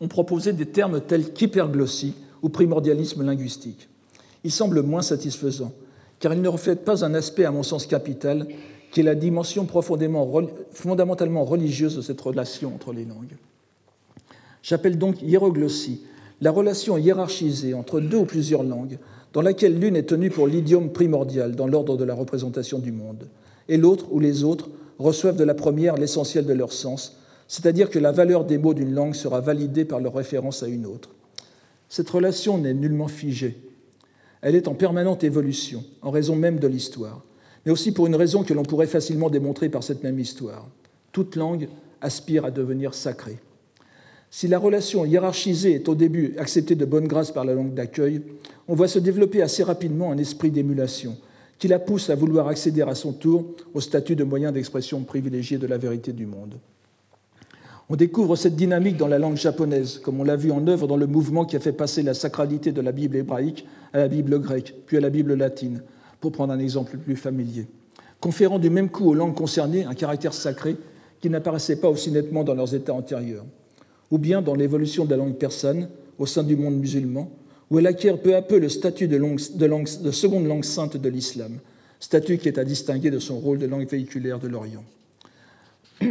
ont 0.00 0.08
proposé 0.08 0.52
des 0.52 0.66
termes 0.66 1.00
tels 1.00 1.32
qu'hyperglossie 1.32 2.14
ou 2.42 2.48
primordialisme 2.48 3.24
linguistique. 3.24 3.88
Ils 4.44 4.52
semblent 4.52 4.82
moins 4.82 5.02
satisfaisants, 5.02 5.72
car 6.20 6.32
ils 6.32 6.42
ne 6.42 6.48
reflètent 6.48 6.84
pas 6.84 7.04
un 7.04 7.14
aspect, 7.14 7.44
à 7.44 7.50
mon 7.50 7.62
sens, 7.62 7.86
capital, 7.86 8.46
qui 8.96 9.00
est 9.00 9.02
la 9.02 9.14
dimension 9.14 9.66
profondément, 9.66 10.26
fondamentalement 10.70 11.44
religieuse 11.44 11.96
de 11.96 12.00
cette 12.00 12.18
relation 12.18 12.74
entre 12.74 12.94
les 12.94 13.04
langues. 13.04 13.36
J'appelle 14.62 14.96
donc 14.96 15.20
hiéroglossie 15.20 16.00
la 16.40 16.50
relation 16.50 16.96
hiérarchisée 16.96 17.74
entre 17.74 18.00
deux 18.00 18.16
ou 18.16 18.24
plusieurs 18.24 18.62
langues, 18.62 18.98
dans 19.34 19.42
laquelle 19.42 19.78
l'une 19.78 19.96
est 19.96 20.08
tenue 20.08 20.30
pour 20.30 20.46
l'idiome 20.46 20.94
primordial 20.94 21.54
dans 21.54 21.66
l'ordre 21.66 21.98
de 21.98 22.04
la 22.04 22.14
représentation 22.14 22.78
du 22.78 22.90
monde, 22.90 23.28
et 23.68 23.76
l'autre 23.76 24.06
ou 24.12 24.18
les 24.18 24.44
autres 24.44 24.70
reçoivent 24.98 25.36
de 25.36 25.44
la 25.44 25.52
première 25.52 25.96
l'essentiel 25.96 26.46
de 26.46 26.54
leur 26.54 26.72
sens, 26.72 27.18
c'est-à-dire 27.48 27.90
que 27.90 27.98
la 27.98 28.12
valeur 28.12 28.46
des 28.46 28.56
mots 28.56 28.72
d'une 28.72 28.94
langue 28.94 29.14
sera 29.14 29.42
validée 29.42 29.84
par 29.84 30.00
leur 30.00 30.14
référence 30.14 30.62
à 30.62 30.68
une 30.68 30.86
autre. 30.86 31.10
Cette 31.90 32.08
relation 32.08 32.56
n'est 32.56 32.72
nullement 32.72 33.08
figée. 33.08 33.58
Elle 34.40 34.54
est 34.54 34.68
en 34.68 34.74
permanente 34.74 35.22
évolution, 35.22 35.84
en 36.00 36.10
raison 36.10 36.34
même 36.34 36.58
de 36.58 36.66
l'histoire, 36.66 37.26
mais 37.66 37.72
aussi 37.72 37.90
pour 37.92 38.06
une 38.06 38.14
raison 38.14 38.44
que 38.44 38.54
l'on 38.54 38.62
pourrait 38.62 38.86
facilement 38.86 39.28
démontrer 39.28 39.68
par 39.68 39.82
cette 39.82 40.04
même 40.04 40.20
histoire. 40.20 40.68
Toute 41.10 41.34
langue 41.34 41.68
aspire 42.00 42.44
à 42.44 42.52
devenir 42.52 42.94
sacrée. 42.94 43.38
Si 44.30 44.46
la 44.46 44.58
relation 44.58 45.04
hiérarchisée 45.04 45.74
est 45.74 45.88
au 45.88 45.96
début 45.96 46.34
acceptée 46.38 46.76
de 46.76 46.84
bonne 46.84 47.08
grâce 47.08 47.32
par 47.32 47.44
la 47.44 47.54
langue 47.54 47.74
d'accueil, 47.74 48.22
on 48.68 48.74
voit 48.74 48.88
se 48.88 49.00
développer 49.00 49.42
assez 49.42 49.64
rapidement 49.64 50.12
un 50.12 50.18
esprit 50.18 50.50
d'émulation 50.50 51.16
qui 51.58 51.68
la 51.68 51.78
pousse 51.78 52.10
à 52.10 52.14
vouloir 52.14 52.48
accéder 52.48 52.82
à 52.82 52.94
son 52.94 53.12
tour 53.12 53.46
au 53.74 53.80
statut 53.80 54.14
de 54.14 54.24
moyen 54.24 54.52
d'expression 54.52 55.00
privilégié 55.02 55.58
de 55.58 55.66
la 55.66 55.78
vérité 55.78 56.12
du 56.12 56.26
monde. 56.26 56.54
On 57.88 57.96
découvre 57.96 58.36
cette 58.36 58.56
dynamique 58.56 58.96
dans 58.96 59.08
la 59.08 59.18
langue 59.18 59.36
japonaise, 59.36 59.98
comme 59.98 60.20
on 60.20 60.24
l'a 60.24 60.36
vu 60.36 60.50
en 60.50 60.66
œuvre 60.66 60.86
dans 60.86 60.96
le 60.96 61.06
mouvement 61.06 61.44
qui 61.44 61.56
a 61.56 61.60
fait 61.60 61.72
passer 61.72 62.02
la 62.02 62.14
sacralité 62.14 62.72
de 62.72 62.80
la 62.80 62.92
Bible 62.92 63.16
hébraïque 63.16 63.66
à 63.92 63.98
la 63.98 64.08
Bible 64.08 64.38
grecque, 64.38 64.74
puis 64.86 64.98
à 64.98 65.00
la 65.00 65.10
Bible 65.10 65.34
latine, 65.34 65.82
pour 66.20 66.32
prendre 66.32 66.52
un 66.52 66.58
exemple 66.58 66.96
plus 66.98 67.16
familier, 67.16 67.66
conférant 68.20 68.58
du 68.58 68.70
même 68.70 68.88
coup 68.88 69.08
aux 69.08 69.14
langues 69.14 69.34
concernées 69.34 69.84
un 69.84 69.94
caractère 69.94 70.34
sacré 70.34 70.76
qui 71.20 71.30
n'apparaissait 71.30 71.80
pas 71.80 71.88
aussi 71.88 72.10
nettement 72.10 72.44
dans 72.44 72.54
leurs 72.54 72.74
états 72.74 72.94
antérieurs, 72.94 73.44
ou 74.10 74.18
bien 74.18 74.42
dans 74.42 74.54
l'évolution 74.54 75.04
de 75.04 75.10
la 75.10 75.16
langue 75.16 75.36
persane 75.36 75.88
au 76.18 76.26
sein 76.26 76.42
du 76.42 76.56
monde 76.56 76.76
musulman, 76.76 77.30
où 77.70 77.78
elle 77.78 77.86
acquiert 77.86 78.18
peu 78.18 78.36
à 78.36 78.42
peu 78.42 78.58
le 78.58 78.68
statut 78.68 79.08
de, 79.08 79.18
de 79.18 80.10
seconde 80.10 80.46
langue 80.46 80.64
sainte 80.64 80.96
de 80.96 81.08
l'islam, 81.08 81.58
statut 81.98 82.38
qui 82.38 82.48
est 82.48 82.58
à 82.58 82.64
distinguer 82.64 83.10
de 83.10 83.18
son 83.18 83.38
rôle 83.38 83.58
de 83.58 83.66
langue 83.66 83.88
véhiculaire 83.88 84.38
de 84.38 84.48
l'Orient. 84.48 84.84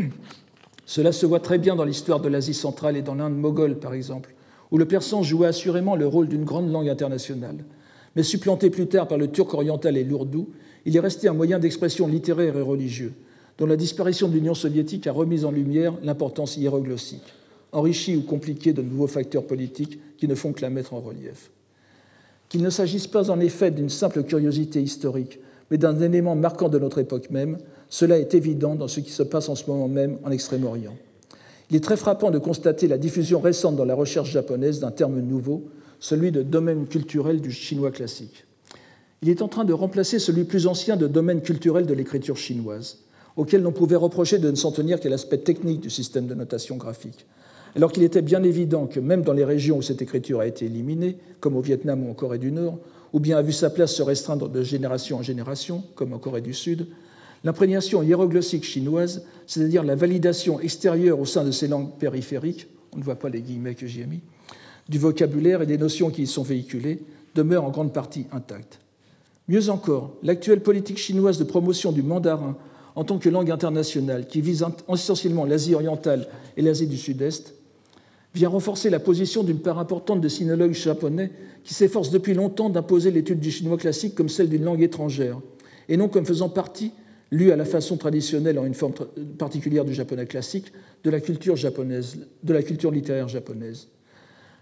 Cela 0.85 1.11
se 1.11 1.25
voit 1.25 1.39
très 1.39 1.57
bien 1.57 1.75
dans 1.75 1.85
l'histoire 1.85 2.19
de 2.19 2.29
l'Asie 2.29 2.53
centrale 2.53 2.97
et 2.97 3.01
dans 3.01 3.15
l'Inde 3.15 3.37
moghole, 3.37 3.79
par 3.79 3.93
exemple, 3.93 4.33
où 4.71 4.77
le 4.77 4.85
persan 4.85 5.23
jouait 5.23 5.47
assurément 5.47 5.95
le 5.95 6.05
rôle 6.07 6.27
d'une 6.27 6.43
grande 6.43 6.71
langue 6.71 6.89
internationale. 6.89 7.57
Mais 8.15 8.23
supplanté 8.23 8.69
plus 8.69 8.87
tard 8.87 9.07
par 9.07 9.17
le 9.17 9.29
turc 9.29 9.53
oriental 9.53 9.97
et 9.97 10.03
l'ourdou, 10.03 10.49
il 10.85 10.95
est 10.95 11.01
resté 11.01 11.27
un 11.27 11.33
moyen 11.33 11.59
d'expression 11.59 12.07
littéraire 12.07 12.57
et 12.57 12.61
religieux, 12.61 13.13
dont 13.57 13.65
la 13.65 13.75
disparition 13.75 14.27
de 14.27 14.33
l'Union 14.33 14.53
soviétique 14.53 15.07
a 15.07 15.11
remis 15.11 15.43
en 15.45 15.51
lumière 15.51 15.93
l'importance 16.03 16.57
hiéroglossique, 16.57 17.33
enrichie 17.71 18.15
ou 18.15 18.21
compliquée 18.21 18.73
de 18.73 18.81
nouveaux 18.81 19.07
facteurs 19.07 19.45
politiques 19.45 19.99
qui 20.17 20.27
ne 20.27 20.35
font 20.35 20.53
que 20.53 20.61
la 20.61 20.69
mettre 20.69 20.93
en 20.93 21.01
relief. 21.01 21.51
Qu'il 22.47 22.61
ne 22.61 22.69
s'agisse 22.69 23.07
pas 23.07 23.31
en 23.31 23.39
effet 23.39 23.71
d'une 23.71 23.89
simple 23.89 24.23
curiosité 24.23 24.81
historique, 24.81 25.39
mais 25.71 25.77
d'un 25.77 25.99
élément 25.99 26.35
marquant 26.35 26.69
de 26.69 26.79
notre 26.79 26.99
époque 26.99 27.31
même, 27.31 27.57
cela 27.89 28.19
est 28.19 28.33
évident 28.35 28.75
dans 28.75 28.87
ce 28.87 28.99
qui 28.99 29.11
se 29.11 29.23
passe 29.23 29.49
en 29.49 29.55
ce 29.55 29.69
moment 29.69 29.87
même 29.87 30.19
en 30.23 30.31
Extrême-Orient. 30.31 30.95
Il 31.71 31.75
est 31.75 31.83
très 31.83 31.97
frappant 31.97 32.29
de 32.29 32.37
constater 32.37 32.87
la 32.87 32.99
diffusion 32.99 33.39
récente 33.39 33.75
dans 33.75 33.85
la 33.85 33.95
recherche 33.95 34.29
japonaise 34.29 34.79
d'un 34.79 34.91
terme 34.91 35.19
nouveau, 35.19 35.63
celui 35.99 36.31
de 36.31 36.41
domaine 36.41 36.87
culturel 36.87 37.41
du 37.41 37.51
chinois 37.51 37.91
classique. 37.91 38.45
Il 39.21 39.29
est 39.29 39.41
en 39.41 39.47
train 39.47 39.65
de 39.65 39.73
remplacer 39.73 40.19
celui 40.19 40.43
plus 40.43 40.67
ancien 40.67 40.97
de 40.97 41.07
domaine 41.07 41.41
culturel 41.41 41.85
de 41.85 41.93
l'écriture 41.93 42.37
chinoise, 42.37 42.99
auquel 43.35 43.61
l'on 43.61 43.71
pouvait 43.71 43.95
reprocher 43.95 44.37
de 44.37 44.49
ne 44.49 44.55
s'en 44.55 44.71
tenir 44.71 44.99
qu'à 44.99 45.09
l'aspect 45.09 45.39
technique 45.39 45.81
du 45.81 45.89
système 45.89 46.27
de 46.27 46.35
notation 46.35 46.77
graphique. 46.77 47.25
Alors 47.75 47.91
qu'il 47.91 48.03
était 48.03 48.21
bien 48.21 48.43
évident 48.43 48.87
que 48.87 48.99
même 48.99 49.23
dans 49.23 49.33
les 49.33 49.43
régions 49.43 49.77
où 49.77 49.81
cette 49.81 50.01
écriture 50.01 50.39
a 50.39 50.47
été 50.47 50.65
éliminée, 50.65 51.17
comme 51.39 51.55
au 51.57 51.61
Vietnam 51.61 52.05
ou 52.05 52.11
en 52.11 52.13
Corée 52.13 52.39
du 52.39 52.51
Nord, 52.51 52.79
ou 53.13 53.19
bien 53.19 53.37
a 53.37 53.41
vu 53.41 53.51
sa 53.51 53.69
place 53.69 53.93
se 53.93 54.03
restreindre 54.03 54.49
de 54.49 54.63
génération 54.63 55.17
en 55.17 55.21
génération, 55.21 55.83
comme 55.95 56.13
en 56.13 56.19
Corée 56.19 56.41
du 56.41 56.53
Sud, 56.53 56.87
L'imprégnation 57.45 58.01
hiéroglossique 58.01 58.63
chinoise, 58.63 59.23
c'est-à-dire 59.45 59.83
la 59.83 59.93
validation 59.93 60.59
extérieure 60.59 61.19
au 61.19 61.25
sein 61.25 61.43
de 61.43 61.51
ces 61.51 61.67
langues 61.67 61.91
périphériques, 61.99 62.67
on 62.91 62.97
ne 62.97 63.03
voit 63.03 63.19
pas 63.19 63.29
les 63.29 63.41
guillemets 63.41 63.75
que 63.75 63.85
j'y 63.85 64.01
ai 64.01 64.07
mis, 64.07 64.21
du 64.89 64.99
vocabulaire 64.99 65.61
et 65.61 65.65
des 65.65 65.77
notions 65.77 66.09
qui 66.09 66.23
y 66.23 66.27
sont 66.27 66.43
véhiculées, 66.43 66.99
demeure 67.33 67.65
en 67.65 67.71
grande 67.71 67.93
partie 67.93 68.27
intacte. 68.31 68.79
Mieux 69.47 69.69
encore, 69.69 70.15
l'actuelle 70.23 70.61
politique 70.61 70.97
chinoise 70.97 71.37
de 71.37 71.43
promotion 71.43 71.91
du 71.91 72.01
mandarin 72.01 72.57
en 72.95 73.03
tant 73.03 73.19
que 73.19 73.29
langue 73.29 73.51
internationale, 73.51 74.27
qui 74.27 74.41
vise 74.41 74.65
essentiellement 74.91 75.45
l'Asie 75.45 75.75
orientale 75.75 76.27
et 76.55 76.61
l'Asie 76.61 76.87
du 76.87 76.97
Sud-Est, 76.97 77.53
vient 78.33 78.49
renforcer 78.49 78.89
la 78.89 78.99
position 78.99 79.43
d'une 79.43 79.59
part 79.59 79.79
importante 79.79 80.21
de 80.21 80.27
sinologues 80.27 80.73
japonais 80.73 81.31
qui 81.63 81.73
s'efforcent 81.73 82.11
depuis 82.11 82.33
longtemps 82.33 82.69
d'imposer 82.69 83.11
l'étude 83.11 83.39
du 83.39 83.51
chinois 83.51 83.77
classique 83.77 84.15
comme 84.15 84.29
celle 84.29 84.49
d'une 84.49 84.63
langue 84.63 84.81
étrangère, 84.81 85.39
et 85.89 85.97
non 85.97 86.07
comme 86.07 86.25
faisant 86.25 86.49
partie 86.49 86.91
lu 87.31 87.51
à 87.51 87.55
la 87.55 87.65
façon 87.65 87.97
traditionnelle 87.97 88.59
en 88.59 88.65
une 88.65 88.73
forme 88.73 88.93
particulière 89.37 89.83
du 89.83 89.93
japonais 89.93 90.25
classique, 90.25 90.71
de 91.03 91.09
la 91.09 91.19
culture 91.19 91.55
japonaise, 91.55 92.17
de 92.43 92.53
la 92.53 92.63
culture 92.63 92.91
littéraire 92.91 93.27
japonaise. 93.27 93.87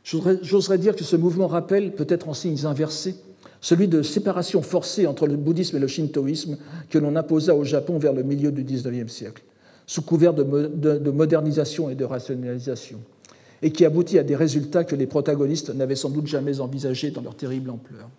J'oserais 0.03 0.77
dire 0.77 0.95
que 0.95 1.03
ce 1.03 1.15
mouvement 1.15 1.47
rappelle, 1.47 1.93
peut-être 1.93 2.27
en 2.27 2.33
signes 2.33 2.65
inversés, 2.65 3.15
celui 3.61 3.87
de 3.87 4.01
séparation 4.01 4.61
forcée 4.61 5.07
entre 5.07 5.25
le 5.25 5.37
bouddhisme 5.37 5.77
et 5.77 5.79
le 5.79 5.87
shintoïsme 5.87 6.57
que 6.89 6.97
l'on 6.97 7.15
imposa 7.15 7.55
au 7.55 7.63
Japon 7.63 7.97
vers 7.97 8.11
le 8.11 8.23
milieu 8.23 8.51
du 8.51 8.63
XIXe 8.63 9.11
siècle, 9.11 9.43
sous 9.87 10.01
couvert 10.01 10.33
de, 10.33 10.43
de 10.97 11.11
modernisation 11.11 11.89
et 11.89 11.95
de 11.95 12.03
rationalisation, 12.03 12.99
et 13.61 13.71
qui 13.71 13.85
aboutit 13.85 14.19
à 14.19 14.23
des 14.23 14.35
résultats 14.35 14.83
que 14.83 14.95
les 14.95 15.07
protagonistes 15.07 15.73
n'avaient 15.73 15.95
sans 15.95 16.09
doute 16.09 16.27
jamais 16.27 16.59
envisagés 16.59 17.11
dans 17.11 17.21
leur 17.21 17.35
terrible 17.35 17.69
ampleur. 17.69 18.09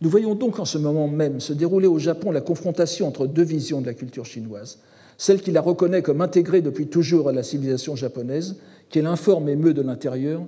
Nous 0.00 0.10
voyons 0.10 0.34
donc 0.34 0.60
en 0.60 0.64
ce 0.64 0.78
moment 0.78 1.08
même 1.08 1.40
se 1.40 1.52
dérouler 1.52 1.86
au 1.86 1.98
Japon 1.98 2.30
la 2.30 2.42
confrontation 2.42 3.08
entre 3.08 3.26
deux 3.26 3.42
visions 3.42 3.80
de 3.80 3.86
la 3.86 3.94
culture 3.94 4.26
chinoise, 4.26 4.78
celle 5.18 5.40
qui 5.40 5.50
la 5.50 5.62
reconnaît 5.62 6.02
comme 6.02 6.20
intégrée 6.20 6.60
depuis 6.60 6.86
toujours 6.86 7.30
à 7.30 7.32
la 7.32 7.42
civilisation 7.42 7.96
japonaise, 7.96 8.56
qui 8.90 9.00
l'informe 9.00 9.48
et 9.48 9.56
meut 9.56 9.74
de 9.74 9.82
l'intérieur, 9.82 10.42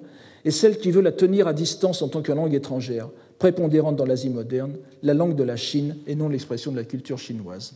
et 0.45 0.51
celle 0.51 0.78
qui 0.78 0.91
veut 0.91 1.01
la 1.01 1.12
tenir 1.12 1.47
à 1.49 1.53
distance 1.53 2.03
en 2.03 2.09
tant 2.09 2.22
que 2.22 2.32
langue 2.32 2.55
étrangère, 2.55 3.09
prépondérante 3.39 3.97
dans 3.97 4.05
l'Asie 4.05 4.30
moderne, 4.30 4.74
la 5.03 5.14
langue 5.14 5.36
de 5.36 5.45
la 5.45 5.57
Chine 5.57 5.97
et 6.07 6.14
non 6.14 6.28
l'expression 6.28 6.72
de 6.72 6.76
la 6.76 6.84
culture 6.84 7.18
chinoise. 7.18 7.74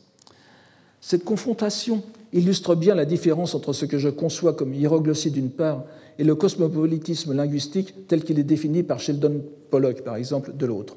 Cette 1.01 1.25
confrontation 1.25 2.03
illustre 2.33 2.75
bien 2.75 2.95
la 2.95 3.05
différence 3.05 3.55
entre 3.55 3.73
ce 3.73 3.85
que 3.85 3.99
je 3.99 4.09
conçois 4.09 4.55
comme 4.55 4.73
hiéroglossie 4.73 5.31
d'une 5.31 5.51
part 5.51 5.85
et 6.19 6.25
le 6.25 6.35
cosmopolitisme 6.35 7.35
linguistique 7.35 8.07
tel 8.07 8.23
qu'il 8.23 8.39
est 8.39 8.45
défini 8.45 8.83
par 8.83 9.01
Sheldon 9.01 9.43
Pollock, 9.71 10.03
par 10.03 10.17
exemple, 10.17 10.53
de 10.57 10.67
l'autre. 10.67 10.97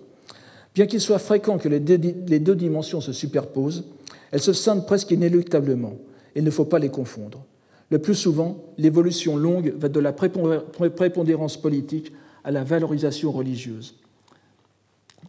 Bien 0.76 0.86
qu'il 0.86 1.02
soit 1.02 1.20
fréquent 1.20 1.58
que 1.58 1.70
les 1.70 1.80
deux 1.80 2.56
dimensions 2.56 3.02
se 3.02 3.14
superposent, 3.14 3.86
elles 4.32 4.42
se 4.42 4.54
scindent 4.54 4.86
presque 4.86 5.12
inéluctablement. 5.12 5.94
Il 6.36 6.44
ne 6.44 6.52
faut 6.52 6.66
pas 6.66 6.80
les 6.80 6.90
confondre. 6.90 7.46
Le 7.92 8.00
plus 8.00 8.16
souvent, 8.16 8.64
l'évolution 8.78 9.38
longue 9.38 9.74
va 9.78 9.90
de 9.90 10.00
la 10.00 10.14
prépondérance 10.14 11.58
politique 11.62 12.12
à 12.44 12.52
la 12.52 12.64
valorisation 12.64 13.32
religieuse. 13.32 13.96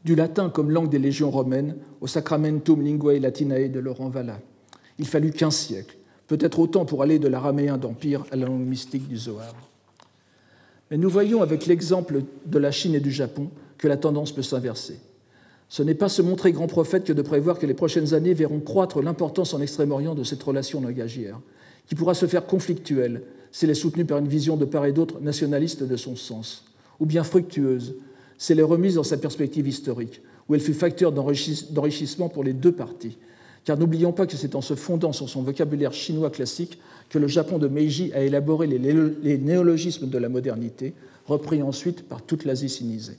Du 0.05 0.15
latin 0.15 0.51
comme 0.51 0.71
langue 0.71 0.89
des 0.89 0.99
légions 0.99 1.31
romaines 1.31 1.77
au 2.01 2.07
Sacramentum 2.07 2.83
Linguae 2.83 3.19
Latinae 3.19 3.69
de 3.69 3.81
Laurent 3.81 4.09
Valla. 4.09 4.41
Il 4.99 5.07
fallut 5.07 5.33
quinze 5.33 5.57
siècles, 5.57 5.97
peut-être 6.29 6.59
autant 6.59 6.85
pour 6.85 7.03
aller 7.03 7.19
de 7.19 7.29
l'araméen 7.29 7.77
d'Empire 7.77 8.25
à 8.31 8.37
la 8.37 8.47
langue 8.47 8.67
mystique 8.67 9.09
du 9.09 9.17
Zohar. 9.17 9.55
Mais 10.91 10.97
nous 10.97 11.11
voyons 11.11 11.43
avec 11.43 11.67
l'exemple 11.67 12.23
de 12.47 12.59
la 12.59 12.71
Chine 12.71 12.95
et 12.95 13.01
du 13.01 13.11
Japon 13.11 13.51
que 13.79 13.89
la 13.89 13.97
tendance 13.97 14.33
peut 14.33 14.43
s'inverser. 14.43 15.01
Ce 15.69 15.83
n'est 15.83 15.95
pas 15.95 16.09
se 16.09 16.23
montrer 16.23 16.53
grand 16.53 16.69
prophète 16.69 17.05
que 17.05 17.13
de 17.13 17.23
prévoir 17.23 17.59
que 17.59 17.67
les 17.67 17.75
prochaines 17.75 18.15
années 18.15 18.35
verront 18.35 18.61
croître 18.61 19.03
l'importance 19.03 19.53
en 19.53 19.61
Extrême-Orient 19.61 20.15
de 20.15 20.23
cette 20.23 20.43
relation 20.43 20.81
langagière, 20.81 21.41
qui 21.87 21.95
pourra 21.95 22.15
se 22.15 22.27
faire 22.27 22.47
conflictuelle 22.47 23.23
si 23.53 23.65
elle 23.65 23.71
est 23.71 23.75
soutenue 23.75 24.05
par 24.05 24.19
une 24.19 24.29
vision 24.29 24.57
de 24.57 24.65
part 24.65 24.87
et 24.87 24.93
d'autre 24.93 25.21
nationaliste 25.21 25.83
de 25.83 25.97
son 25.97 26.17
sens, 26.17 26.65
ou 27.01 27.07
bien 27.07 27.25
fructueuse 27.25 27.95
si 28.39 28.53
elle 28.53 28.61
est 28.61 28.65
remise 28.65 28.97
dans 28.97 29.03
sa 29.03 29.17
perspective 29.17 29.67
historique, 29.67 30.21
où 30.49 30.55
elle 30.55 30.61
fut 30.61 30.75
facteur 30.75 31.11
d'enrichissement 31.13 32.29
pour 32.29 32.45
les 32.45 32.53
deux 32.53 32.73
parties. 32.73 33.17
Car 33.65 33.79
n'oublions 33.79 34.13
pas 34.13 34.27
que 34.27 34.37
c'est 34.37 34.55
en 34.55 34.61
se 34.61 34.75
fondant 34.75 35.13
sur 35.13 35.29
son 35.29 35.43
vocabulaire 35.43 35.93
chinois 35.93 36.31
classique 36.31 36.79
que 37.09 37.19
le 37.19 37.29
Japon 37.29 37.59
de 37.59 37.67
Meiji 37.67 38.13
a 38.13 38.21
élaboré 38.21 38.67
les 38.67 39.39
néologismes 39.39 40.09
de 40.09 40.19
la 40.19 40.29
modernité, 40.29 40.93
repris 41.27 41.63
ensuite 41.63 42.03
par 42.03 42.23
toute 42.23 42.45
l'Asie 42.45 42.69
sinisée. 42.69 43.19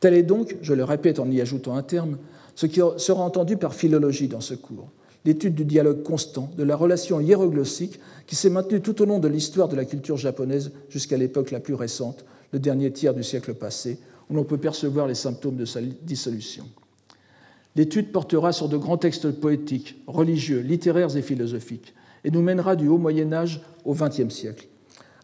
Tel 0.00 0.14
est 0.14 0.22
donc, 0.22 0.56
je 0.62 0.74
le 0.74 0.84
répète 0.84 1.18
en 1.18 1.30
y 1.30 1.40
ajoutant 1.40 1.76
un 1.76 1.82
terme, 1.82 2.18
ce 2.54 2.66
qui 2.66 2.80
sera 2.98 3.22
entendu 3.22 3.56
par 3.56 3.74
philologie 3.74 4.28
dans 4.28 4.40
ce 4.40 4.54
cours, 4.54 4.88
l'étude 5.24 5.54
du 5.54 5.64
dialogue 5.64 6.02
constant, 6.02 6.50
de 6.56 6.62
la 6.62 6.76
relation 6.76 7.20
hiéroglossique 7.20 8.00
qui 8.26 8.36
s'est 8.36 8.50
maintenue 8.50 8.80
tout 8.80 9.00
au 9.00 9.04
long 9.04 9.18
de 9.18 9.28
l'histoire 9.28 9.68
de 9.68 9.76
la 9.76 9.84
culture 9.84 10.16
japonaise 10.16 10.72
jusqu'à 10.88 11.16
l'époque 11.16 11.50
la 11.50 11.60
plus 11.60 11.74
récente, 11.74 12.24
le 12.52 12.58
dernier 12.58 12.92
tiers 12.92 13.14
du 13.14 13.22
siècle 13.22 13.54
passé, 13.54 13.98
où 14.30 14.34
l'on 14.34 14.44
peut 14.44 14.58
percevoir 14.58 15.06
les 15.06 15.14
symptômes 15.14 15.56
de 15.56 15.64
sa 15.64 15.80
dissolution. 15.80 16.64
L'étude 17.76 18.12
portera 18.12 18.52
sur 18.52 18.68
de 18.68 18.76
grands 18.76 18.98
textes 18.98 19.30
poétiques, 19.32 19.96
religieux, 20.06 20.60
littéraires 20.60 21.16
et 21.16 21.22
philosophiques, 21.22 21.94
et 22.24 22.30
nous 22.30 22.42
mènera 22.42 22.76
du 22.76 22.88
haut 22.88 22.98
Moyen 22.98 23.32
Âge 23.32 23.60
au 23.84 23.94
XXe 23.94 24.32
siècle. 24.32 24.68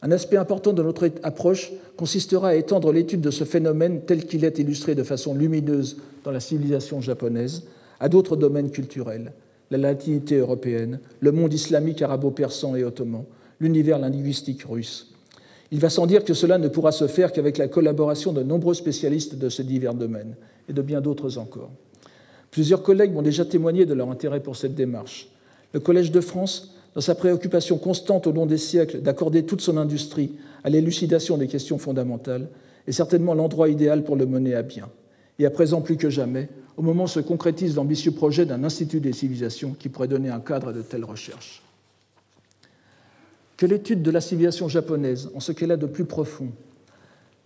Un 0.02 0.10
aspect 0.12 0.36
important 0.36 0.72
de 0.72 0.82
notre 0.82 1.10
approche 1.22 1.72
consistera 1.96 2.48
à 2.48 2.54
étendre 2.54 2.90
l'étude 2.90 3.20
de 3.20 3.30
ce 3.30 3.44
phénomène 3.44 4.00
tel 4.06 4.24
qu'il 4.24 4.44
est 4.44 4.58
illustré 4.58 4.94
de 4.94 5.02
façon 5.02 5.34
lumineuse 5.34 5.98
dans 6.24 6.30
la 6.30 6.40
civilisation 6.40 7.00
japonaise 7.00 7.64
à 8.00 8.08
d'autres 8.08 8.36
domaines 8.36 8.70
culturels, 8.70 9.32
la 9.70 9.78
latinité 9.78 10.36
européenne, 10.36 11.00
le 11.20 11.32
monde 11.32 11.54
islamique 11.54 12.02
arabo-persan 12.02 12.76
et 12.76 12.84
ottoman, 12.84 13.24
l'univers 13.60 13.98
linguistique 13.98 14.64
russe. 14.64 15.12
Il 15.70 15.78
va 15.78 15.90
sans 15.90 16.06
dire 16.06 16.24
que 16.24 16.34
cela 16.34 16.58
ne 16.58 16.68
pourra 16.68 16.90
se 16.90 17.06
faire 17.06 17.32
qu'avec 17.32 17.56
la 17.56 17.68
collaboration 17.68 18.32
de 18.32 18.42
nombreux 18.42 18.74
spécialistes 18.74 19.36
de 19.36 19.48
ces 19.48 19.62
divers 19.62 19.94
domaines 19.94 20.34
et 20.68 20.72
de 20.72 20.82
bien 20.82 21.00
d'autres 21.00 21.38
encore. 21.38 21.70
Plusieurs 22.50 22.82
collègues 22.82 23.12
m'ont 23.12 23.22
déjà 23.22 23.44
témoigné 23.44 23.86
de 23.86 23.94
leur 23.94 24.10
intérêt 24.10 24.40
pour 24.40 24.56
cette 24.56 24.74
démarche. 24.74 25.28
Le 25.72 25.78
Collège 25.78 26.10
de 26.10 26.20
France, 26.20 26.74
dans 26.96 27.00
sa 27.00 27.14
préoccupation 27.14 27.78
constante 27.78 28.26
au 28.26 28.32
long 28.32 28.46
des 28.46 28.58
siècles 28.58 29.00
d'accorder 29.00 29.44
toute 29.44 29.60
son 29.60 29.76
industrie 29.76 30.32
à 30.64 30.70
l'élucidation 30.70 31.38
des 31.38 31.46
questions 31.46 31.78
fondamentales, 31.78 32.48
est 32.88 32.92
certainement 32.92 33.34
l'endroit 33.34 33.68
idéal 33.68 34.02
pour 34.02 34.16
le 34.16 34.26
mener 34.26 34.56
à 34.56 34.62
bien. 34.62 34.88
Et 35.38 35.46
à 35.46 35.50
présent 35.50 35.80
plus 35.80 35.96
que 35.96 36.10
jamais, 36.10 36.48
au 36.76 36.82
moment 36.82 37.04
où 37.04 37.08
se 37.08 37.20
concrétise 37.20 37.76
l'ambitieux 37.76 38.12
projet 38.12 38.46
d'un 38.46 38.64
institut 38.64 39.00
des 39.00 39.12
civilisations 39.12 39.74
qui 39.78 39.88
pourrait 39.88 40.08
donner 40.08 40.30
un 40.30 40.40
cadre 40.40 40.68
à 40.68 40.72
de 40.72 40.82
telles 40.82 41.04
recherches. 41.04 41.62
Que 43.56 43.66
l'étude 43.66 44.02
de 44.02 44.10
la 44.10 44.20
civilisation 44.20 44.68
japonaise, 44.68 45.30
en 45.34 45.40
ce 45.40 45.52
qu'elle 45.52 45.72
a 45.72 45.76
de 45.76 45.86
plus 45.86 46.06
profond, 46.06 46.48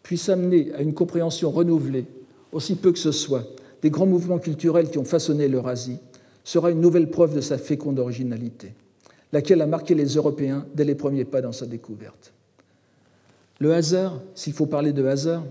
puisse 0.02 0.28
amener 0.28 0.72
à 0.74 0.82
une 0.82 0.94
compréhension 0.94 1.50
renouvelée, 1.50 2.04
aussi 2.52 2.76
peu 2.76 2.92
que 2.92 2.98
ce 2.98 3.10
soit, 3.10 3.44
des 3.82 3.90
grands 3.90 4.06
mouvements 4.06 4.38
culturels 4.38 4.90
qui 4.90 4.98
ont 4.98 5.04
façonné 5.04 5.48
l'Eurasie, 5.48 5.98
sera 6.44 6.70
une 6.70 6.80
nouvelle 6.80 7.10
preuve 7.10 7.34
de 7.34 7.40
sa 7.40 7.58
féconde 7.58 7.98
originalité, 7.98 8.74
laquelle 9.32 9.62
a 9.62 9.66
marqué 9.66 9.94
les 9.94 10.14
Européens 10.14 10.66
dès 10.74 10.84
les 10.84 10.94
premiers 10.94 11.24
pas 11.24 11.40
dans 11.40 11.52
sa 11.52 11.66
découverte. 11.66 12.32
Le 13.58 13.72
hasard, 13.72 14.20
s'il 14.34 14.52
faut 14.52 14.66
parler 14.66 14.92
de 14.92 15.04
hasard, 15.04 15.44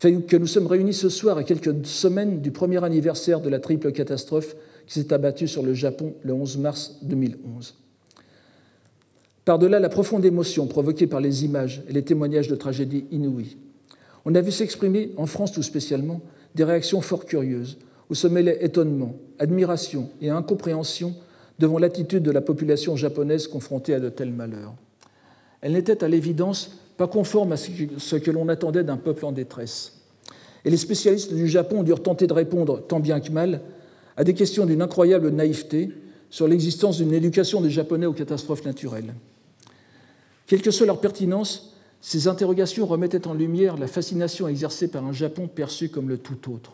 fait 0.00 0.14
que 0.22 0.36
nous 0.36 0.46
sommes 0.46 0.66
réunis 0.66 0.94
ce 0.94 1.08
soir 1.08 1.38
à 1.38 1.44
quelques 1.44 1.86
semaines 1.86 2.40
du 2.40 2.50
premier 2.50 2.82
anniversaire 2.84 3.40
de 3.40 3.48
la 3.48 3.58
triple 3.58 3.92
catastrophe 3.92 4.54
qui 4.86 4.94
s'est 4.94 5.12
abattue 5.12 5.48
sur 5.48 5.62
le 5.62 5.74
Japon 5.74 6.14
le 6.22 6.32
11 6.32 6.58
mars 6.58 6.98
2011. 7.02 7.74
Par-delà 9.44 9.80
la 9.80 9.88
profonde 9.88 10.24
émotion 10.24 10.66
provoquée 10.66 11.06
par 11.06 11.20
les 11.20 11.44
images 11.44 11.82
et 11.88 11.92
les 11.92 12.04
témoignages 12.04 12.48
de 12.48 12.54
tragédies 12.54 13.06
inouïes, 13.10 13.56
on 14.24 14.34
a 14.34 14.40
vu 14.40 14.52
s'exprimer, 14.52 15.12
en 15.16 15.26
France 15.26 15.52
tout 15.52 15.62
spécialement, 15.62 16.20
des 16.54 16.64
réactions 16.64 17.00
fort 17.00 17.24
curieuses, 17.24 17.78
où 18.10 18.14
se 18.14 18.26
mêlaient 18.26 18.64
étonnement, 18.64 19.16
admiration 19.38 20.10
et 20.20 20.30
incompréhension 20.30 21.14
devant 21.58 21.78
l'attitude 21.78 22.22
de 22.22 22.30
la 22.30 22.40
population 22.40 22.96
japonaise 22.96 23.48
confrontée 23.48 23.94
à 23.94 24.00
de 24.00 24.08
tels 24.08 24.32
malheurs. 24.32 24.74
Elle 25.60 25.72
n'était 25.72 26.04
à 26.04 26.08
l'évidence 26.08 26.78
pas 26.98 27.06
conforme 27.06 27.52
à 27.52 27.56
ce 27.56 28.16
que 28.16 28.30
l'on 28.30 28.48
attendait 28.48 28.84
d'un 28.84 28.96
peuple 28.96 29.24
en 29.24 29.32
détresse. 29.32 29.94
Et 30.64 30.70
les 30.70 30.76
spécialistes 30.76 31.32
du 31.32 31.48
Japon 31.48 31.84
durent 31.84 32.02
tenter 32.02 32.26
de 32.26 32.32
répondre, 32.32 32.82
tant 32.86 32.98
bien 33.00 33.20
que 33.20 33.30
mal, 33.30 33.62
à 34.16 34.24
des 34.24 34.34
questions 34.34 34.66
d'une 34.66 34.82
incroyable 34.82 35.30
naïveté 35.30 35.90
sur 36.28 36.48
l'existence 36.48 36.98
d'une 36.98 37.14
éducation 37.14 37.60
des 37.60 37.70
Japonais 37.70 38.06
aux 38.06 38.12
catastrophes 38.12 38.64
naturelles. 38.64 39.14
Quelle 40.48 40.60
que 40.60 40.72
soit 40.72 40.86
leur 40.86 41.00
pertinence, 41.00 41.76
ces 42.00 42.26
interrogations 42.26 42.84
remettaient 42.84 43.28
en 43.28 43.34
lumière 43.34 43.76
la 43.76 43.86
fascination 43.86 44.48
exercée 44.48 44.88
par 44.88 45.06
un 45.06 45.12
Japon 45.12 45.46
perçu 45.46 45.90
comme 45.90 46.08
le 46.08 46.18
tout 46.18 46.52
autre, 46.52 46.72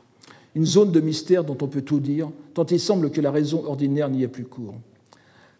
une 0.55 0.65
zone 0.65 0.91
de 0.91 1.01
mystère 1.01 1.45
dont 1.45 1.59
on 1.61 1.69
peut 1.69 1.83
tout 1.83 2.01
dire, 2.01 2.31
tant 2.55 2.65
il 2.65 2.81
semble 2.81 3.11
que 3.11 3.21
la 3.21 3.31
raison 3.31 3.65
ordinaire 3.67 4.09
n'y 4.09 4.23
ait 4.23 4.29
plus 4.29 4.45
cours. 4.45 4.75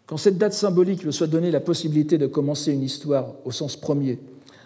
Quand 0.07 0.17
cette 0.17 0.39
date 0.39 0.53
symbolique 0.53 1.05
me 1.05 1.11
soit 1.11 1.27
donnée 1.27 1.51
la 1.51 1.59
possibilité 1.59 2.17
de 2.17 2.25
commencer 2.27 2.71
une 2.71 2.83
histoire 2.83 3.35
au 3.45 3.51
sens 3.51 3.75
premier, 3.75 4.19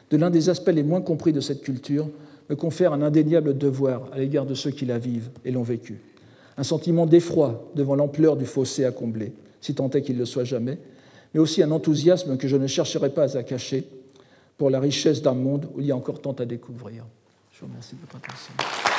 de 0.09 0.17
l'un 0.17 0.29
des 0.29 0.49
aspects 0.49 0.71
les 0.73 0.83
moins 0.83 1.01
compris 1.01 1.33
de 1.33 1.41
cette 1.41 1.61
culture 1.61 2.09
me 2.49 2.55
confère 2.55 2.93
un 2.93 3.01
indéniable 3.01 3.57
devoir 3.57 4.09
à 4.11 4.17
l'égard 4.17 4.45
de 4.45 4.55
ceux 4.55 4.71
qui 4.71 4.85
la 4.85 4.97
vivent 4.97 5.29
et 5.45 5.51
l'ont 5.51 5.63
vécue. 5.63 5.99
Un 6.57 6.63
sentiment 6.63 7.05
d'effroi 7.05 7.71
devant 7.75 7.95
l'ampleur 7.95 8.35
du 8.35 8.45
fossé 8.45 8.85
à 8.85 8.91
combler, 8.91 9.31
si 9.61 9.75
tant 9.75 9.89
est 9.91 10.01
qu'il 10.01 10.17
le 10.17 10.25
soit 10.25 10.43
jamais, 10.43 10.77
mais 11.33 11.39
aussi 11.39 11.61
un 11.61 11.71
enthousiasme 11.71 12.37
que 12.37 12.47
je 12.47 12.57
ne 12.57 12.67
chercherai 12.67 13.11
pas 13.11 13.37
à 13.37 13.43
cacher 13.43 13.85
pour 14.57 14.69
la 14.69 14.79
richesse 14.79 15.21
d'un 15.21 15.35
monde 15.35 15.69
où 15.75 15.79
il 15.79 15.85
y 15.85 15.91
a 15.91 15.95
encore 15.95 16.21
tant 16.21 16.33
à 16.33 16.45
découvrir. 16.45 17.05
Je 17.53 17.61
vous 17.61 17.67
remercie 17.67 17.95
de 17.95 18.01
votre 18.01 18.17
attention. 18.17 18.98